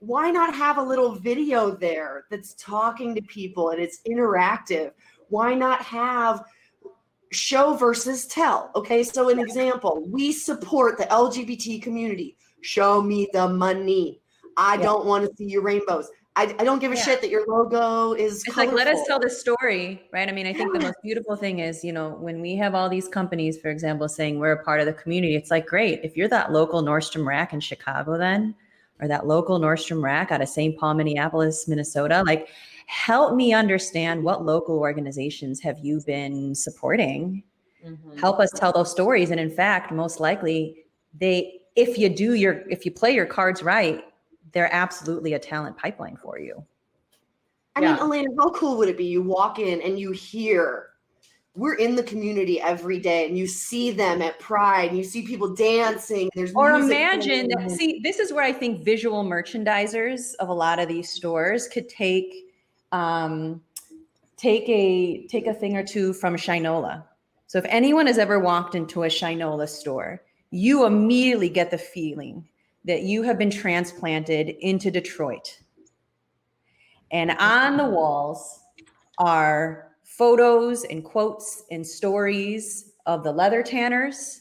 Why 0.00 0.30
not 0.30 0.54
have 0.54 0.78
a 0.78 0.82
little 0.82 1.12
video 1.12 1.70
there 1.70 2.24
that's 2.28 2.54
talking 2.54 3.14
to 3.14 3.22
people 3.22 3.70
and 3.70 3.80
it's 3.80 4.00
interactive? 4.08 4.92
Why 5.28 5.54
not 5.54 5.80
have 5.82 6.44
show 7.30 7.74
versus 7.74 8.26
tell? 8.26 8.72
Okay, 8.74 9.04
so 9.04 9.28
an 9.28 9.38
example, 9.38 10.04
we 10.08 10.32
support 10.32 10.98
the 10.98 11.04
LGBT 11.04 11.80
community. 11.80 12.36
Show 12.62 13.00
me 13.00 13.28
the 13.32 13.48
money. 13.48 14.21
I 14.56 14.74
yeah. 14.74 14.82
don't 14.82 15.06
want 15.06 15.28
to 15.28 15.36
see 15.36 15.44
your 15.44 15.62
rainbows. 15.62 16.10
I, 16.34 16.54
I 16.58 16.64
don't 16.64 16.78
give 16.78 16.92
a 16.92 16.96
yeah. 16.96 17.02
shit 17.02 17.20
that 17.20 17.28
your 17.28 17.44
logo 17.46 18.14
is. 18.14 18.36
It's 18.36 18.44
colorful. 18.44 18.74
like 18.74 18.86
let 18.86 18.94
us 18.94 19.06
tell 19.06 19.18
the 19.18 19.28
story, 19.28 20.02
right? 20.12 20.28
I 20.28 20.32
mean, 20.32 20.46
I 20.46 20.54
think 20.54 20.72
the 20.72 20.80
most 20.80 20.96
beautiful 21.02 21.36
thing 21.36 21.58
is, 21.58 21.84
you 21.84 21.92
know, 21.92 22.10
when 22.10 22.40
we 22.40 22.56
have 22.56 22.74
all 22.74 22.88
these 22.88 23.06
companies, 23.06 23.58
for 23.58 23.68
example, 23.68 24.08
saying 24.08 24.38
we're 24.38 24.52
a 24.52 24.64
part 24.64 24.80
of 24.80 24.86
the 24.86 24.94
community, 24.94 25.36
it's 25.36 25.50
like 25.50 25.66
great. 25.66 26.00
If 26.02 26.16
you're 26.16 26.28
that 26.28 26.50
local 26.50 26.82
Nordstrom 26.82 27.26
rack 27.26 27.52
in 27.52 27.60
Chicago, 27.60 28.16
then, 28.16 28.54
or 29.00 29.08
that 29.08 29.26
local 29.26 29.60
Nordstrom 29.60 30.02
rack 30.02 30.32
out 30.32 30.40
of 30.40 30.48
St. 30.48 30.78
Paul, 30.78 30.94
Minneapolis, 30.94 31.68
Minnesota, 31.68 32.22
like 32.26 32.48
help 32.86 33.34
me 33.34 33.52
understand 33.52 34.22
what 34.22 34.44
local 34.44 34.78
organizations 34.78 35.60
have 35.60 35.78
you 35.80 36.00
been 36.06 36.54
supporting. 36.54 37.42
Mm-hmm. 37.84 38.16
Help 38.16 38.40
us 38.40 38.50
tell 38.54 38.72
those 38.72 38.90
stories. 38.90 39.30
And 39.30 39.40
in 39.40 39.50
fact, 39.50 39.92
most 39.92 40.18
likely 40.18 40.84
they 41.18 41.60
if 41.76 41.98
you 41.98 42.08
do 42.08 42.34
your 42.34 42.62
if 42.70 42.84
you 42.84 42.90
play 42.90 43.14
your 43.14 43.26
cards 43.26 43.62
right, 43.62 44.04
they're 44.52 44.72
absolutely 44.72 45.34
a 45.34 45.38
talent 45.38 45.76
pipeline 45.76 46.16
for 46.16 46.38
you. 46.38 46.64
I 47.74 47.80
yeah. 47.80 47.94
mean, 47.94 48.02
Elena, 48.02 48.28
how 48.38 48.50
cool 48.50 48.76
would 48.78 48.88
it 48.88 48.98
be? 48.98 49.06
You 49.06 49.22
walk 49.22 49.58
in 49.58 49.80
and 49.82 49.98
you 49.98 50.12
hear 50.12 50.92
we're 51.54 51.74
in 51.74 51.94
the 51.94 52.02
community 52.02 52.60
every 52.60 52.98
day 52.98 53.26
and 53.26 53.36
you 53.36 53.46
see 53.46 53.90
them 53.90 54.22
at 54.22 54.38
pride 54.38 54.88
and 54.88 54.98
you 54.98 55.04
see 55.04 55.22
people 55.22 55.54
dancing 55.54 56.30
there's 56.34 56.52
or 56.54 56.72
imagine 56.72 57.48
that 57.48 57.70
see 57.70 58.00
this 58.02 58.18
is 58.18 58.32
where 58.32 58.44
i 58.44 58.52
think 58.52 58.82
visual 58.82 59.22
merchandisers 59.22 60.34
of 60.36 60.48
a 60.48 60.52
lot 60.52 60.78
of 60.78 60.88
these 60.88 61.10
stores 61.10 61.68
could 61.68 61.88
take 61.88 62.46
um 62.92 63.60
take 64.36 64.66
a 64.68 65.26
take 65.26 65.46
a 65.46 65.54
thing 65.54 65.76
or 65.76 65.84
two 65.84 66.12
from 66.12 66.36
shinola 66.36 67.04
so 67.46 67.58
if 67.58 67.66
anyone 67.68 68.06
has 68.06 68.16
ever 68.16 68.38
walked 68.38 68.74
into 68.74 69.02
a 69.02 69.08
shinola 69.08 69.68
store 69.68 70.22
you 70.50 70.86
immediately 70.86 71.48
get 71.48 71.70
the 71.70 71.78
feeling 71.78 72.46
that 72.84 73.02
you 73.02 73.22
have 73.22 73.38
been 73.38 73.50
transplanted 73.50 74.48
into 74.60 74.90
Detroit. 74.90 75.58
And 77.10 77.30
on 77.32 77.76
the 77.76 77.88
walls 77.88 78.60
are 79.18 79.92
photos 80.04 80.84
and 80.84 81.04
quotes 81.04 81.64
and 81.70 81.86
stories 81.86 82.92
of 83.06 83.24
the 83.24 83.32
leather 83.32 83.62
tanners 83.62 84.40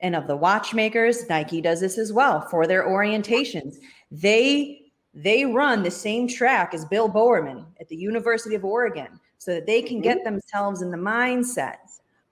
and 0.00 0.16
of 0.16 0.26
the 0.26 0.36
watchmakers. 0.36 1.28
Nike 1.28 1.60
does 1.60 1.80
this 1.80 1.98
as 1.98 2.12
well 2.12 2.40
for 2.48 2.66
their 2.66 2.86
orientations. 2.86 3.76
They 4.10 4.76
they 5.12 5.44
run 5.44 5.82
the 5.82 5.90
same 5.90 6.28
track 6.28 6.72
as 6.72 6.84
Bill 6.84 7.08
Bowerman 7.08 7.66
at 7.80 7.88
the 7.88 7.96
University 7.96 8.54
of 8.54 8.64
Oregon 8.64 9.18
so 9.38 9.52
that 9.52 9.66
they 9.66 9.82
can 9.82 10.00
get 10.00 10.18
mm-hmm. 10.18 10.34
themselves 10.34 10.82
in 10.82 10.90
the 10.92 10.96
mindset 10.96 11.78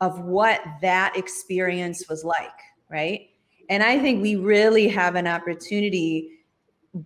of 0.00 0.20
what 0.20 0.60
that 0.80 1.16
experience 1.16 2.08
was 2.08 2.22
like, 2.24 2.60
right? 2.88 3.27
And 3.68 3.82
I 3.82 3.98
think 3.98 4.22
we 4.22 4.36
really 4.36 4.88
have 4.88 5.14
an 5.14 5.26
opportunity, 5.26 6.38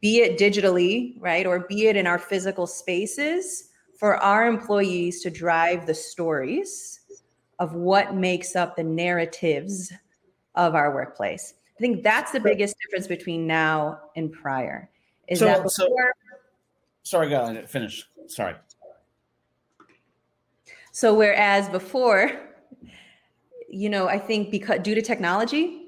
be 0.01 0.21
it 0.21 0.39
digitally, 0.39 1.15
right, 1.19 1.47
or 1.47 1.61
be 1.61 1.87
it 1.87 1.97
in 1.97 2.07
our 2.07 2.19
physical 2.19 2.67
spaces, 2.67 3.71
for 3.99 4.17
our 4.17 4.47
employees 4.47 5.23
to 5.23 5.31
drive 5.31 5.87
the 5.87 5.95
stories 5.95 7.01
of 7.59 7.75
what 7.75 8.15
makes 8.15 8.57
up 8.57 8.77
the 8.77 8.83
narratives 8.83 9.93
of 10.55 10.75
our 10.75 10.95
workplace. 10.95 11.55
I 11.77 11.81
think 11.81 12.03
that's 12.03 12.33
the 12.33 12.41
biggest 12.41 12.77
difference 12.83 13.07
between 13.07 13.47
now 13.47 14.01
and 14.17 14.33
prior. 14.33 14.91
Is 15.29 15.39
so, 15.39 15.47
that 15.47 15.63
before, 15.63 15.71
so, 15.71 15.89
sorry, 17.03 17.29
go 17.29 17.43
ahead, 17.43 17.71
finish. 17.71 18.09
Sorry. 18.27 18.55
So 20.91 21.15
whereas 21.15 21.69
before, 21.69 22.33
you 23.69 23.89
know, 23.89 24.09
I 24.09 24.19
think 24.19 24.51
because 24.51 24.81
due 24.81 24.95
to 24.95 25.03
technology, 25.03 25.82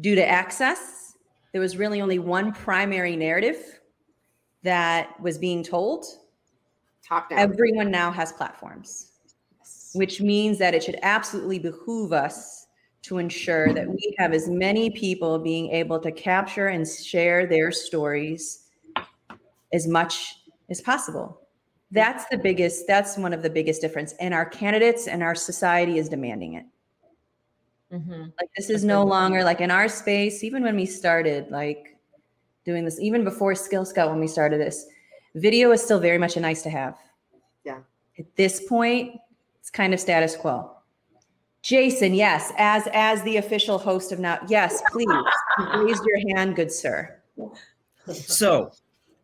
due 0.00 0.14
to 0.14 0.26
access, 0.26 1.14
there 1.52 1.60
was 1.60 1.76
really 1.76 2.00
only 2.00 2.18
one 2.18 2.52
primary 2.52 3.16
narrative 3.16 3.80
that 4.62 5.18
was 5.20 5.38
being 5.38 5.62
told. 5.62 6.04
Top 7.06 7.30
down. 7.30 7.38
Everyone 7.38 7.90
now 7.90 8.10
has 8.10 8.32
platforms, 8.32 9.12
yes. 9.58 9.90
which 9.94 10.20
means 10.20 10.58
that 10.58 10.74
it 10.74 10.82
should 10.82 10.98
absolutely 11.02 11.58
behoove 11.58 12.12
us 12.12 12.66
to 13.02 13.18
ensure 13.18 13.72
that 13.72 13.88
we 13.88 14.14
have 14.18 14.32
as 14.32 14.48
many 14.48 14.90
people 14.90 15.38
being 15.38 15.70
able 15.70 16.00
to 16.00 16.10
capture 16.10 16.68
and 16.68 16.86
share 16.86 17.46
their 17.46 17.70
stories 17.70 18.64
as 19.72 19.86
much 19.86 20.40
as 20.70 20.80
possible. 20.80 21.40
That's 21.92 22.24
the 22.28 22.38
biggest, 22.38 22.88
that's 22.88 23.16
one 23.16 23.32
of 23.32 23.42
the 23.42 23.50
biggest 23.50 23.80
difference. 23.80 24.14
And 24.18 24.34
our 24.34 24.44
candidates 24.44 25.06
and 25.06 25.22
our 25.22 25.36
society 25.36 25.98
is 25.98 26.08
demanding 26.08 26.54
it. 26.54 26.64
Mm-hmm. 27.92 28.22
Like 28.40 28.50
this 28.56 28.70
is 28.70 28.84
no 28.84 29.04
longer 29.04 29.44
like 29.44 29.60
in 29.60 29.70
our 29.70 29.88
space, 29.88 30.42
even 30.42 30.62
when 30.62 30.76
we 30.76 30.86
started 30.86 31.50
like 31.50 31.96
doing 32.64 32.84
this, 32.84 32.98
even 33.00 33.24
before 33.24 33.54
Skill 33.54 33.84
Scout, 33.84 34.10
when 34.10 34.20
we 34.20 34.26
started 34.26 34.60
this, 34.60 34.86
video 35.34 35.70
is 35.70 35.82
still 35.82 36.00
very 36.00 36.18
much 36.18 36.36
a 36.36 36.40
nice 36.40 36.62
to 36.62 36.70
have. 36.70 36.96
Yeah. 37.64 37.78
At 38.18 38.34
this 38.36 38.66
point, 38.66 39.16
it's 39.60 39.70
kind 39.70 39.94
of 39.94 40.00
status 40.00 40.36
quo. 40.36 40.72
Jason, 41.62 42.14
yes, 42.14 42.52
as 42.58 42.88
as 42.92 43.22
the 43.24 43.38
official 43.38 43.76
host 43.78 44.12
of 44.12 44.20
now, 44.20 44.38
yes, 44.48 44.82
please 44.92 45.08
raise 45.74 46.00
your 46.06 46.36
hand, 46.36 46.54
good 46.54 46.70
sir. 46.70 47.20
So 48.12 48.70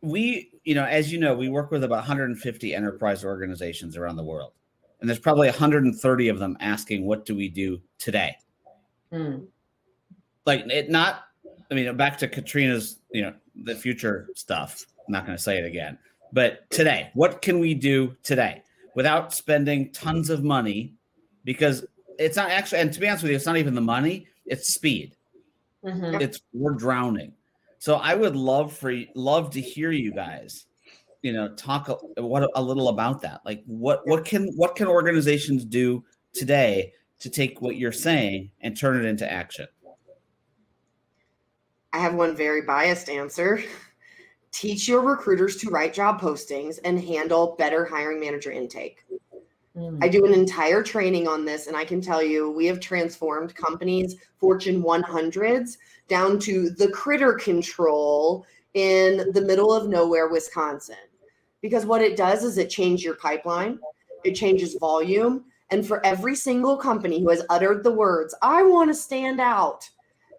we, 0.00 0.50
you 0.64 0.74
know, 0.74 0.84
as 0.84 1.12
you 1.12 1.20
know, 1.20 1.36
we 1.36 1.48
work 1.48 1.70
with 1.70 1.84
about 1.84 1.98
150 1.98 2.74
enterprise 2.74 3.24
organizations 3.24 3.96
around 3.96 4.16
the 4.16 4.24
world. 4.24 4.52
And 5.00 5.08
there's 5.08 5.20
probably 5.20 5.48
130 5.48 6.28
of 6.28 6.38
them 6.40 6.56
asking, 6.60 7.06
what 7.06 7.24
do 7.24 7.36
we 7.36 7.48
do 7.48 7.80
today? 7.98 8.36
Mm. 9.12 9.46
Like 10.46 10.66
it 10.68 10.90
not, 10.90 11.24
I 11.70 11.74
mean, 11.74 11.96
back 11.96 12.18
to 12.18 12.28
Katrina's, 12.28 13.00
you 13.12 13.22
know, 13.22 13.34
the 13.64 13.74
future 13.74 14.28
stuff. 14.34 14.84
I'm 15.06 15.12
not 15.12 15.26
going 15.26 15.36
to 15.36 15.42
say 15.42 15.58
it 15.58 15.64
again. 15.64 15.98
But 16.32 16.68
today, 16.70 17.10
what 17.14 17.42
can 17.42 17.60
we 17.60 17.74
do 17.74 18.16
today 18.22 18.62
without 18.94 19.34
spending 19.34 19.92
tons 19.92 20.30
of 20.30 20.42
money? 20.42 20.94
Because 21.44 21.84
it's 22.18 22.36
not 22.36 22.50
actually, 22.50 22.80
and 22.80 22.92
to 22.92 23.00
be 23.00 23.08
honest 23.08 23.22
with 23.22 23.30
you, 23.30 23.36
it's 23.36 23.46
not 23.46 23.56
even 23.56 23.74
the 23.74 23.80
money, 23.80 24.26
it's 24.46 24.74
speed. 24.74 25.16
Mm-hmm. 25.84 26.20
It's 26.20 26.40
we're 26.52 26.72
drowning. 26.72 27.32
So 27.78 27.96
I 27.96 28.14
would 28.14 28.36
love 28.36 28.72
for 28.72 28.94
love 29.14 29.50
to 29.50 29.60
hear 29.60 29.90
you 29.90 30.12
guys, 30.12 30.66
you 31.22 31.32
know, 31.32 31.48
talk 31.54 31.88
a, 31.88 32.22
what 32.22 32.48
a 32.54 32.62
little 32.62 32.88
about 32.88 33.20
that. 33.22 33.40
Like 33.44 33.62
what 33.66 34.06
what 34.06 34.24
can 34.24 34.52
what 34.54 34.76
can 34.76 34.86
organizations 34.86 35.64
do 35.64 36.04
today 36.32 36.92
to 37.22 37.30
take 37.30 37.62
what 37.62 37.76
you're 37.76 37.92
saying 37.92 38.50
and 38.60 38.76
turn 38.76 38.96
it 38.96 39.04
into 39.04 39.30
action? 39.30 39.68
I 41.92 41.98
have 41.98 42.14
one 42.14 42.34
very 42.34 42.62
biased 42.62 43.08
answer. 43.08 43.62
Teach 44.52 44.88
your 44.88 45.02
recruiters 45.02 45.56
to 45.58 45.70
write 45.70 45.94
job 45.94 46.20
postings 46.20 46.78
and 46.84 47.00
handle 47.00 47.54
better 47.58 47.84
hiring 47.84 48.20
manager 48.20 48.50
intake. 48.50 49.04
Mm. 49.76 50.02
I 50.02 50.08
do 50.08 50.26
an 50.26 50.34
entire 50.34 50.82
training 50.82 51.28
on 51.28 51.44
this, 51.44 51.68
and 51.68 51.76
I 51.76 51.84
can 51.84 52.00
tell 52.00 52.22
you 52.22 52.50
we 52.50 52.66
have 52.66 52.80
transformed 52.80 53.54
companies, 53.54 54.16
Fortune 54.36 54.82
100s, 54.82 55.78
down 56.08 56.38
to 56.40 56.70
the 56.70 56.90
critter 56.90 57.34
control 57.34 58.44
in 58.74 59.30
the 59.32 59.40
middle 59.40 59.72
of 59.72 59.88
nowhere, 59.88 60.28
Wisconsin. 60.28 60.96
because 61.60 61.86
what 61.86 62.02
it 62.02 62.16
does 62.16 62.42
is 62.42 62.58
it 62.58 62.68
changes 62.68 63.04
your 63.04 63.14
pipeline, 63.14 63.78
it 64.24 64.34
changes 64.34 64.76
volume. 64.80 65.44
And 65.72 65.86
for 65.86 66.04
every 66.04 66.36
single 66.36 66.76
company 66.76 67.20
who 67.20 67.30
has 67.30 67.44
uttered 67.48 67.82
the 67.82 67.90
words, 67.90 68.34
I 68.42 68.62
want 68.62 68.90
to 68.90 68.94
stand 68.94 69.40
out, 69.40 69.88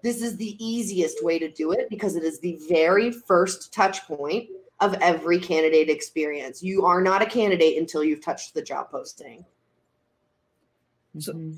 this 0.03 0.21
is 0.21 0.38
the 0.38 0.55
easiest 0.63 1.23
way 1.23 1.39
to 1.39 1.49
do 1.49 1.71
it 1.71 1.89
because 1.89 2.15
it 2.15 2.23
is 2.23 2.39
the 2.39 2.59
very 2.69 3.11
first 3.11 3.73
touch 3.73 4.05
point 4.05 4.47
of 4.79 4.93
every 5.01 5.39
candidate 5.39 5.89
experience. 5.89 6.61
You 6.61 6.86
are 6.86 7.01
not 7.01 7.23
a 7.23 7.25
candidate 7.25 7.79
until 7.79 8.03
you've 8.03 8.23
touched 8.23 8.53
the 8.53 8.61
job 8.61 8.91
posting. 8.91 9.43
So. 11.17 11.51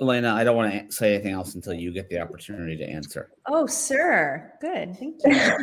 Elena, 0.00 0.32
I 0.34 0.44
don't 0.44 0.56
want 0.56 0.72
to 0.72 0.94
say 0.94 1.14
anything 1.14 1.32
else 1.32 1.54
until 1.54 1.72
you 1.72 1.92
get 1.92 2.08
the 2.08 2.20
opportunity 2.20 2.76
to 2.76 2.84
answer. 2.84 3.30
Oh, 3.46 3.66
sir. 3.66 4.52
Good. 4.60 4.96
Thank 4.96 5.20
you. 5.24 5.56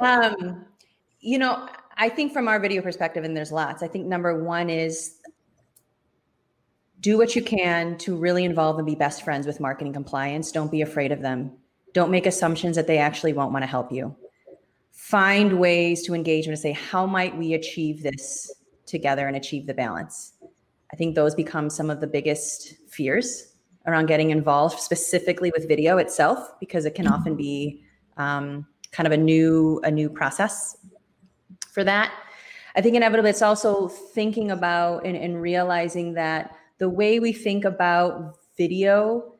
um, 0.02 0.64
you 1.20 1.38
know, 1.38 1.68
I 1.96 2.08
think 2.08 2.32
from 2.32 2.48
our 2.48 2.60
video 2.60 2.82
perspective, 2.82 3.24
and 3.24 3.36
there's 3.36 3.52
lots, 3.52 3.82
I 3.82 3.88
think 3.88 4.06
number 4.06 4.42
one 4.42 4.70
is 4.70 5.17
do 7.00 7.16
what 7.16 7.36
you 7.36 7.42
can 7.42 7.96
to 7.98 8.16
really 8.16 8.44
involve 8.44 8.78
and 8.78 8.86
be 8.86 8.94
best 8.94 9.22
friends 9.22 9.46
with 9.46 9.60
marketing 9.60 9.92
compliance. 9.92 10.50
Don't 10.50 10.70
be 10.70 10.82
afraid 10.82 11.12
of 11.12 11.22
them. 11.22 11.52
Don't 11.94 12.10
make 12.10 12.26
assumptions 12.26 12.76
that 12.76 12.86
they 12.86 12.98
actually 12.98 13.32
won't 13.32 13.52
want 13.52 13.62
to 13.62 13.66
help 13.66 13.92
you. 13.92 14.14
Find 14.92 15.58
ways 15.58 16.04
to 16.06 16.14
engage 16.14 16.46
them 16.46 16.54
to 16.54 16.60
say, 16.60 16.72
how 16.72 17.06
might 17.06 17.36
we 17.36 17.54
achieve 17.54 18.02
this 18.02 18.52
together 18.84 19.26
and 19.28 19.36
achieve 19.36 19.66
the 19.66 19.74
balance? 19.74 20.32
I 20.92 20.96
think 20.96 21.14
those 21.14 21.34
become 21.34 21.70
some 21.70 21.88
of 21.88 22.00
the 22.00 22.06
biggest 22.06 22.74
fears 22.88 23.54
around 23.86 24.06
getting 24.06 24.30
involved, 24.30 24.80
specifically 24.80 25.52
with 25.54 25.68
video 25.68 25.98
itself, 25.98 26.38
because 26.60 26.84
it 26.84 26.94
can 26.94 27.06
often 27.06 27.36
be 27.36 27.82
um, 28.16 28.66
kind 28.90 29.06
of 29.06 29.12
a 29.12 29.16
new 29.16 29.80
a 29.84 29.90
new 29.90 30.10
process 30.10 30.76
for 31.70 31.84
that. 31.84 32.12
I 32.74 32.80
think 32.80 32.96
inevitably 32.96 33.30
it's 33.30 33.42
also 33.42 33.88
thinking 33.88 34.50
about 34.50 35.06
and, 35.06 35.16
and 35.16 35.40
realizing 35.40 36.14
that 36.14 36.54
the 36.78 36.88
way 36.88 37.20
we 37.20 37.32
think 37.32 37.64
about 37.64 38.36
video 38.56 39.34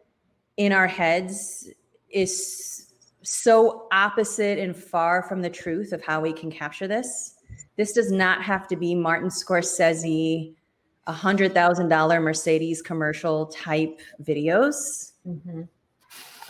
in 0.56 0.72
our 0.72 0.86
heads 0.86 1.68
is 2.10 2.92
so 3.22 3.86
opposite 3.92 4.58
and 4.58 4.76
far 4.76 5.22
from 5.22 5.42
the 5.42 5.50
truth 5.50 5.92
of 5.92 6.02
how 6.04 6.20
we 6.20 6.32
can 6.32 6.50
capture 6.50 6.88
this. 6.88 7.34
This 7.76 7.92
does 7.92 8.10
not 8.10 8.42
have 8.42 8.66
to 8.68 8.76
be 8.76 8.94
Martin 8.94 9.28
Scorsese 9.28 10.54
a 11.06 11.12
hundred 11.12 11.54
thousand 11.54 11.88
dollar 11.88 12.20
Mercedes 12.20 12.82
commercial 12.82 13.46
type 13.46 14.00
videos. 14.22 15.12
Mm-hmm. 15.26 15.62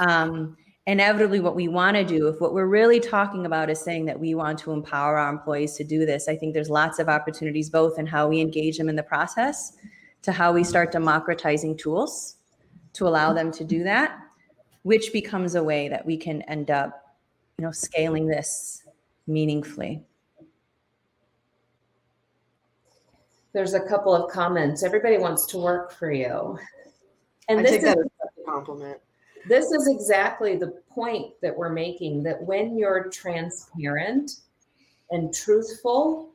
Um, 0.00 0.56
inevitably, 0.86 1.40
what 1.40 1.54
we 1.54 1.68
want 1.68 1.96
to 1.96 2.04
do, 2.04 2.28
if 2.28 2.40
what 2.40 2.54
we're 2.54 2.66
really 2.66 2.98
talking 2.98 3.46
about 3.46 3.70
is 3.70 3.78
saying 3.78 4.06
that 4.06 4.18
we 4.18 4.34
want 4.34 4.58
to 4.60 4.72
empower 4.72 5.16
our 5.16 5.30
employees 5.30 5.74
to 5.76 5.84
do 5.84 6.04
this, 6.04 6.28
I 6.28 6.36
think 6.36 6.54
there's 6.54 6.70
lots 6.70 6.98
of 6.98 7.08
opportunities 7.08 7.70
both 7.70 7.98
in 7.98 8.06
how 8.06 8.26
we 8.28 8.40
engage 8.40 8.78
them 8.78 8.88
in 8.88 8.96
the 8.96 9.02
process, 9.02 9.76
to 10.22 10.32
how 10.32 10.52
we 10.52 10.64
start 10.64 10.92
democratizing 10.92 11.76
tools 11.76 12.36
to 12.94 13.06
allow 13.06 13.32
them 13.32 13.52
to 13.52 13.64
do 13.64 13.84
that, 13.84 14.18
which 14.82 15.12
becomes 15.12 15.54
a 15.54 15.62
way 15.62 15.88
that 15.88 16.04
we 16.04 16.16
can 16.16 16.42
end 16.42 16.70
up, 16.70 17.16
you 17.58 17.64
know, 17.64 17.72
scaling 17.72 18.26
this 18.26 18.82
meaningfully. 19.26 20.02
there's 23.58 23.74
a 23.74 23.80
couple 23.80 24.14
of 24.14 24.30
comments. 24.30 24.84
Everybody 24.84 25.18
wants 25.18 25.44
to 25.46 25.58
work 25.58 25.92
for 25.92 26.12
you. 26.12 26.58
And 27.48 27.58
I 27.58 27.62
this 27.62 27.82
is 27.82 27.94
a 27.96 28.44
compliment. 28.46 28.98
This 29.48 29.72
is 29.72 29.88
exactly 29.88 30.56
the 30.56 30.80
point 30.88 31.32
that 31.42 31.56
we're 31.56 31.72
making 31.72 32.22
that 32.22 32.40
when 32.40 32.78
you're 32.78 33.08
transparent 33.08 34.30
and 35.10 35.34
truthful, 35.34 36.27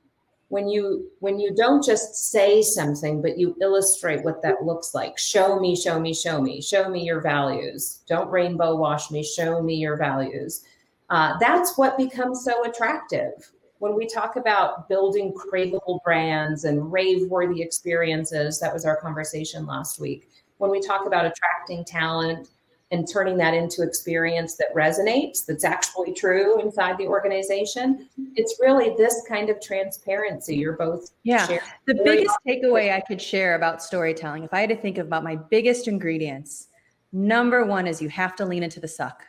when 0.53 0.69
you 0.69 1.09
when 1.19 1.39
you 1.39 1.51
don't 1.55 1.83
just 1.83 2.13
say 2.29 2.61
something 2.61 3.23
but 3.23 3.39
you 3.39 3.57
illustrate 3.59 4.23
what 4.23 4.39
that 4.43 4.61
looks 4.61 4.93
like. 4.93 5.17
Show 5.17 5.59
me 5.59 5.75
show 5.75 5.99
me 5.99 6.13
show 6.13 6.39
me. 6.39 6.61
Show 6.61 6.89
me 6.89 7.03
your 7.03 7.21
values. 7.21 8.03
Don't 8.07 8.29
rainbow 8.29 8.75
wash 8.75 9.09
me. 9.09 9.23
Show 9.23 9.63
me 9.63 9.73
your 9.73 9.97
values. 9.97 10.63
Uh, 11.09 11.39
that's 11.39 11.75
what 11.75 11.97
becomes 11.97 12.45
so 12.45 12.69
attractive. 12.69 13.31
When 13.79 13.95
we 13.95 14.05
talk 14.05 14.35
about 14.35 14.87
building 14.87 15.33
craveable 15.33 16.03
brands 16.03 16.65
and 16.65 16.93
rave 16.93 17.31
worthy 17.31 17.63
experiences, 17.63 18.59
that 18.59 18.71
was 18.71 18.85
our 18.85 18.97
conversation 18.97 19.65
last 19.65 19.99
week. 19.99 20.29
When 20.59 20.69
we 20.69 20.81
talk 20.81 21.07
about 21.07 21.25
attracting 21.25 21.83
talent 21.83 22.49
and 22.93 23.09
turning 23.11 23.35
that 23.37 23.53
into 23.53 23.81
experience 23.81 24.55
that 24.55 24.73
resonates, 24.75 25.45
that's 25.45 25.65
actually 25.65 26.13
true 26.13 26.61
inside 26.61 26.97
the 26.97 27.07
organization, 27.07 28.07
it's 28.35 28.59
really 28.61 28.95
this 28.97 29.25
kind 29.27 29.49
of 29.49 29.59
transparency. 29.59 30.55
You're 30.55 30.77
both 30.77 31.09
yeah. 31.23 31.47
The 31.85 31.95
biggest 31.95 32.37
takeaway 32.47 32.93
I 32.93 33.01
could 33.01 33.21
share 33.21 33.55
about 33.55 33.81
storytelling, 33.81 34.43
if 34.43 34.53
I 34.53 34.61
had 34.61 34.69
to 34.69 34.77
think 34.77 34.99
about 34.99 35.23
my 35.23 35.35
biggest 35.35 35.87
ingredients, 35.87 36.67
number 37.11 37.65
one 37.65 37.87
is 37.87 38.01
you 38.01 38.09
have 38.09 38.35
to 38.37 38.45
lean 38.45 38.63
into 38.63 38.79
the 38.79 38.87
suck. 38.87 39.25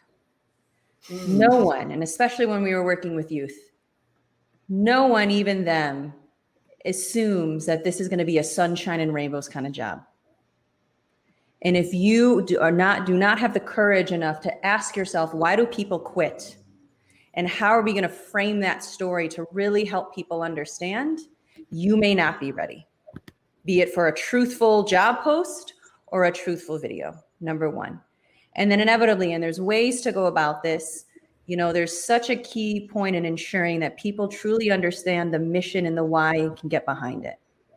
Mm. 1.09 1.29
No 1.29 1.65
one, 1.65 1.91
and 1.91 2.03
especially 2.03 2.47
when 2.47 2.62
we 2.62 2.75
were 2.75 2.85
working 2.85 3.17
with 3.17 3.33
youth, 3.33 3.59
no 4.69 5.07
one, 5.07 5.31
even 5.31 5.65
them, 5.65 6.12
assumes 6.85 7.67
that 7.67 7.83
this 7.83 8.01
is 8.01 8.09
going 8.09 8.19
to 8.19 8.25
be 8.25 8.39
a 8.39 8.45
sunshine 8.45 9.01
and 9.01 9.12
rainbows 9.12 9.49
kind 9.49 9.67
of 9.67 9.73
job. 9.73 10.05
And 11.65 11.77
if 11.77 11.95
you 11.95 12.43
do, 12.43 12.59
are 12.61 12.71
not 12.71 13.07
do 13.07 13.15
not 13.15 13.39
have 13.39 13.55
the 13.55 13.61
courage 13.61 14.12
enough 14.12 14.41
to 14.41 14.67
ask 14.67 14.97
yourself, 14.97 15.33
why 15.33 15.57
do 15.57 15.67
people 15.67 15.99
quit? 15.99 16.57
And 17.35 17.49
how 17.49 17.71
are 17.71 17.83
we 17.83 17.93
going 17.93 18.03
to 18.03 18.09
frame 18.09 18.61
that 18.61 18.85
story 18.85 19.29
to 19.31 19.47
really 19.51 19.85
help 19.85 20.15
people 20.15 20.43
understand? 20.43 21.21
You 21.71 21.97
may 21.97 22.15
not 22.15 22.39
be 22.39 22.53
ready, 22.53 22.87
be 23.65 23.81
it 23.81 23.93
for 23.93 24.09
a 24.09 24.15
truthful 24.15 24.85
job 24.85 25.23
post 25.23 25.75
or 26.09 26.25
a 26.25 26.33
truthful 26.33 26.79
video, 26.79 27.15
number 27.41 27.71
one. 27.71 28.01
And 28.57 28.71
then 28.71 28.81
inevitably, 28.81 29.33
and 29.33 29.43
there's 29.43 29.61
ways 29.61 30.01
to 30.03 30.12
go 30.12 30.27
about 30.27 30.62
this 30.62 31.07
you 31.47 31.57
know 31.57 31.73
there's 31.73 32.05
such 32.05 32.31
a 32.31 32.37
key 32.37 32.89
point 32.89 33.17
in 33.17 33.25
ensuring 33.25 33.81
that 33.81 33.99
people 33.99 34.29
truly 34.29 34.71
understand 34.71 35.33
the 35.33 35.39
mission 35.39 35.87
and 35.87 35.97
the 35.97 36.05
why 36.05 36.35
and 36.37 36.57
can 36.57 36.69
get 36.69 36.85
behind 36.87 37.25
it 37.25 37.37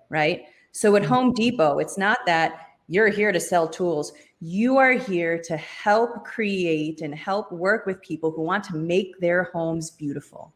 right 0.10 0.44
so 0.72 0.96
at 0.96 1.04
hmm. 1.04 1.10
home 1.10 1.34
depot 1.34 1.80
it's 1.80 1.98
not 1.98 2.20
that 2.26 2.67
you're 2.88 3.10
here 3.10 3.32
to 3.32 3.40
sell 3.40 3.68
tools 3.68 4.14
you 4.40 4.78
are 4.78 4.92
here 4.92 5.42
to 5.42 5.58
help 5.58 6.24
create 6.24 7.02
and 7.02 7.14
help 7.16 7.52
work 7.52 7.86
with 7.86 8.02
people 8.02 8.32
who 8.32 8.42
want 8.42 8.64
to 8.64 8.76
make 8.76 9.20
their 9.20 9.44
homes 9.46 9.92
beautiful 9.92 10.54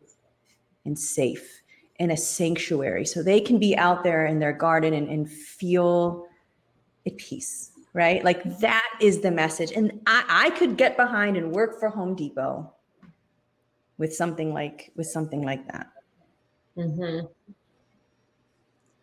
and 0.85 0.97
safe 0.97 1.61
in 1.99 2.11
a 2.11 2.17
sanctuary 2.17 3.05
so 3.05 3.21
they 3.21 3.39
can 3.39 3.59
be 3.59 3.75
out 3.77 4.03
there 4.03 4.25
in 4.25 4.39
their 4.39 4.53
garden 4.53 4.93
and, 4.93 5.09
and 5.09 5.29
feel 5.29 6.25
at 7.05 7.17
peace 7.17 7.71
right 7.93 8.23
like 8.23 8.59
that 8.59 8.87
is 9.01 9.19
the 9.21 9.31
message 9.31 9.71
and 9.71 9.99
I, 10.07 10.23
I 10.27 10.49
could 10.51 10.77
get 10.77 10.95
behind 10.97 11.37
and 11.37 11.51
work 11.51 11.79
for 11.79 11.89
home 11.89 12.15
depot 12.15 12.71
with 14.01 14.15
something 14.15 14.51
like 14.51 14.91
with 14.95 15.05
something 15.05 15.43
like 15.43 15.65
that. 15.67 15.91
Mm-hmm. 16.75 17.27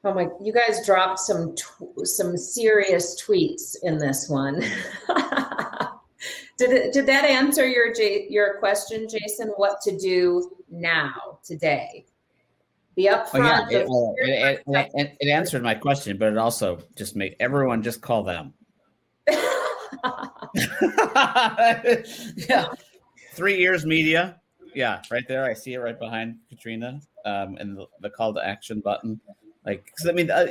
Oh 0.04 0.14
my! 0.14 0.28
You 0.40 0.52
guys 0.52 0.86
dropped 0.86 1.18
some 1.18 1.54
tw- 1.56 2.06
some 2.06 2.36
serious 2.36 3.20
tweets 3.20 3.76
in 3.82 3.98
this 3.98 4.28
one. 4.28 4.60
did 6.56 6.70
it, 6.70 6.92
did 6.92 7.06
that 7.06 7.24
answer 7.24 7.66
your 7.66 7.92
J- 7.92 8.28
your 8.30 8.58
question, 8.58 9.08
Jason? 9.08 9.48
What 9.56 9.80
to 9.82 9.98
do 9.98 10.56
now 10.70 11.40
today? 11.44 12.06
The 12.94 13.06
upfront. 13.06 13.34
Oh, 13.34 13.66
yeah, 13.68 13.68
it, 13.70 13.88
it, 14.66 14.90
it, 14.94 15.16
it, 15.20 15.28
answered 15.28 15.62
my 15.62 15.74
question, 15.74 16.16
but 16.16 16.28
it 16.32 16.38
also 16.38 16.78
just 16.96 17.16
made 17.16 17.34
everyone 17.40 17.82
just 17.82 18.00
call 18.00 18.22
them. 18.22 18.54
yeah, 22.48 22.66
three 23.34 23.58
years 23.58 23.84
media 23.84 24.38
yeah, 24.74 25.02
right 25.10 25.26
there. 25.26 25.44
I 25.44 25.54
see 25.54 25.74
it 25.74 25.78
right 25.78 25.98
behind 25.98 26.36
Katrina, 26.48 27.00
um, 27.24 27.56
and 27.58 27.76
the, 27.76 27.86
the 28.00 28.10
call 28.10 28.34
to 28.34 28.46
action 28.46 28.80
button. 28.80 29.20
Like, 29.68 29.84
because 29.84 30.06
I 30.08 30.12
mean, 30.12 30.30
uh, 30.30 30.46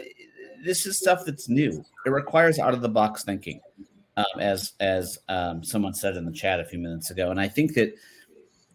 this 0.64 0.86
is 0.86 1.00
stuff 1.00 1.24
that's 1.26 1.50
new. 1.50 1.84
It 2.06 2.10
requires 2.12 2.60
out 2.60 2.76
of 2.76 2.82
the 2.82 2.90
box 2.90 3.24
thinking, 3.24 3.60
um, 4.16 4.26
as 4.40 4.74
as 4.80 5.18
um, 5.28 5.64
someone 5.64 5.96
said 5.96 6.16
in 6.16 6.24
the 6.24 6.32
chat 6.32 6.60
a 6.60 6.66
few 6.66 6.78
minutes 6.78 7.10
ago. 7.10 7.32
And 7.32 7.42
I 7.42 7.48
think 7.48 7.74
that 7.74 7.96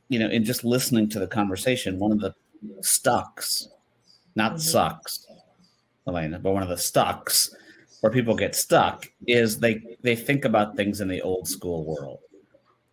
you 0.08 0.18
know, 0.18 0.28
in 0.28 0.44
just 0.44 0.64
listening 0.64 1.08
to 1.10 1.20
the 1.20 1.28
conversation, 1.28 2.00
one 2.00 2.10
of 2.10 2.20
the 2.20 2.34
stucks, 2.80 3.68
not 4.34 4.52
mm-hmm. 4.52 4.60
sucks, 4.60 5.26
Elena, 6.08 6.40
but 6.40 6.52
one 6.52 6.62
of 6.64 6.68
the 6.68 6.76
stucks 6.76 7.54
where 8.00 8.12
people 8.12 8.34
get 8.34 8.56
stuck 8.56 9.06
is 9.28 9.60
they 9.60 9.80
they 10.02 10.16
think 10.16 10.44
about 10.44 10.76
things 10.76 11.00
in 11.00 11.06
the 11.06 11.22
old 11.22 11.46
school 11.46 11.84
world 11.84 12.18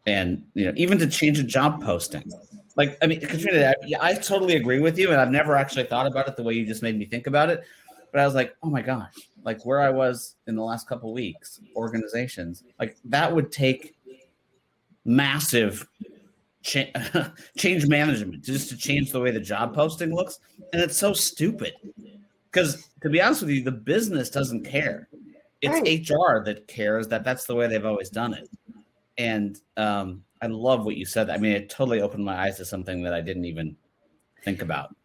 and 0.06 0.44
you 0.54 0.66
know 0.66 0.74
even 0.76 1.00
to 1.00 1.08
change 1.08 1.40
a 1.40 1.44
job 1.44 1.84
posting 1.84 2.32
like 2.80 2.98
i 3.04 3.08
mean 3.08 3.20
katrina 3.20 3.76
I, 4.02 4.10
I, 4.10 4.14
totally 4.16 4.56
agree 4.56 4.80
with 4.80 4.98
you 4.98 5.12
and 5.12 5.22
i've 5.22 5.32
never 5.32 5.56
actually 5.56 5.84
thought 5.84 6.08
about 6.08 6.28
it 6.28 6.36
the 6.36 6.44
way 6.44 6.54
you 6.54 6.66
just 6.66 6.82
made 6.82 6.98
me 6.98 7.06
think 7.06 7.28
about 7.28 7.50
it 7.50 7.64
but 8.12 8.22
i 8.22 8.26
was 8.26 8.34
like 8.34 8.56
oh 8.64 8.70
my 8.70 8.82
gosh 8.82 9.14
like 9.44 9.64
where 9.66 9.82
i 9.82 9.90
was 9.90 10.36
in 10.48 10.56
the 10.56 10.64
last 10.64 10.88
couple 10.88 11.14
weeks 11.14 11.60
organizations 11.76 12.64
like 12.80 12.98
that 13.06 13.32
would 13.32 13.52
take 13.52 13.94
massive 15.06 15.88
cha- 16.62 17.32
change 17.58 17.88
management 17.88 18.44
just 18.44 18.70
to 18.70 18.78
change 18.78 19.12
the 19.12 19.20
way 19.20 19.32
the 19.32 19.40
job 19.40 19.74
posting 19.74 20.14
looks, 20.14 20.40
and 20.74 20.82
it's 20.82 20.98
so 20.98 21.14
stupid. 21.14 21.74
Because 22.52 22.88
to 23.02 23.10
be 23.10 23.22
honest 23.22 23.42
with 23.42 23.52
you, 23.52 23.64
the 23.64 23.72
business 23.72 24.30
doesn't 24.30 24.66
care. 24.66 25.08
It's 25.62 25.74
right. 25.74 26.10
HR 26.10 26.44
that 26.46 26.68
cares 26.68 27.08
that 27.10 27.24
that's 27.24 27.46
the 27.46 27.56
way 27.56 27.68
they've 27.68 27.86
always 27.86 28.10
done 28.10 28.34
it. 28.34 28.50
And 29.18 29.60
um, 29.76 30.24
I 30.42 30.48
love 30.48 30.86
what 30.86 30.96
you 30.96 31.06
said. 31.06 31.30
I 31.30 31.38
mean, 31.38 31.52
it 31.52 31.70
totally 31.70 32.02
opened 32.02 32.26
my 32.26 32.38
eyes 32.38 32.58
to 32.58 32.66
something 32.66 33.04
that 33.04 33.14
I 33.14 33.22
didn't 33.22 33.46
even 33.46 33.76
think 34.44 34.62
about. 34.62 34.96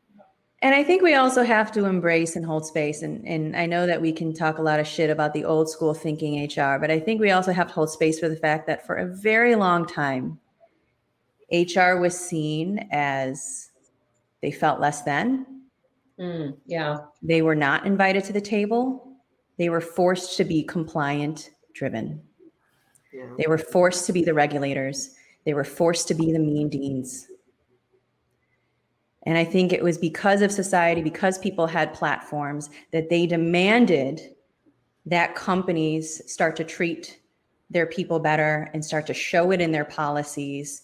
And 0.62 0.74
I 0.74 0.82
think 0.82 1.02
we 1.02 1.14
also 1.14 1.42
have 1.42 1.70
to 1.72 1.84
embrace 1.84 2.36
and 2.36 2.44
hold 2.44 2.64
space. 2.66 3.02
And, 3.02 3.26
and 3.28 3.54
I 3.54 3.66
know 3.66 3.86
that 3.86 4.00
we 4.00 4.12
can 4.12 4.32
talk 4.32 4.56
a 4.56 4.62
lot 4.62 4.80
of 4.80 4.86
shit 4.86 5.10
about 5.10 5.34
the 5.34 5.44
old 5.44 5.68
school 5.68 5.92
thinking 5.92 6.42
HR, 6.42 6.78
but 6.78 6.90
I 6.90 6.98
think 6.98 7.20
we 7.20 7.32
also 7.32 7.52
have 7.52 7.68
to 7.68 7.74
hold 7.74 7.90
space 7.90 8.18
for 8.18 8.30
the 8.30 8.36
fact 8.36 8.66
that 8.68 8.86
for 8.86 8.96
a 8.96 9.06
very 9.06 9.56
long 9.56 9.86
time, 9.86 10.38
HR 11.52 11.96
was 11.96 12.18
seen 12.18 12.88
as 12.92 13.70
they 14.40 14.50
felt 14.50 14.80
less 14.80 15.02
than. 15.02 15.46
Mm, 16.18 16.56
yeah. 16.64 16.98
They 17.22 17.42
were 17.42 17.54
not 17.54 17.84
invited 17.84 18.24
to 18.24 18.32
the 18.32 18.40
table. 18.40 19.18
They 19.58 19.68
were 19.68 19.80
forced 19.80 20.36
to 20.38 20.44
be 20.44 20.62
compliant 20.62 21.50
driven. 21.74 22.22
Yeah. 23.12 23.26
They 23.36 23.46
were 23.46 23.58
forced 23.58 24.06
to 24.06 24.12
be 24.12 24.24
the 24.24 24.34
regulators. 24.34 25.14
They 25.44 25.54
were 25.54 25.64
forced 25.64 26.08
to 26.08 26.14
be 26.14 26.32
the 26.32 26.38
mean 26.38 26.68
deans. 26.68 27.28
And 29.26 29.38
I 29.38 29.44
think 29.44 29.72
it 29.72 29.82
was 29.82 29.96
because 29.96 30.42
of 30.42 30.52
society, 30.52 31.02
because 31.02 31.38
people 31.38 31.66
had 31.66 31.94
platforms, 31.94 32.70
that 32.92 33.08
they 33.08 33.26
demanded 33.26 34.20
that 35.06 35.34
companies 35.34 36.20
start 36.30 36.56
to 36.56 36.64
treat 36.64 37.20
their 37.70 37.86
people 37.86 38.18
better 38.18 38.70
and 38.74 38.84
start 38.84 39.06
to 39.06 39.14
show 39.14 39.50
it 39.50 39.60
in 39.60 39.72
their 39.72 39.84
policies. 39.84 40.82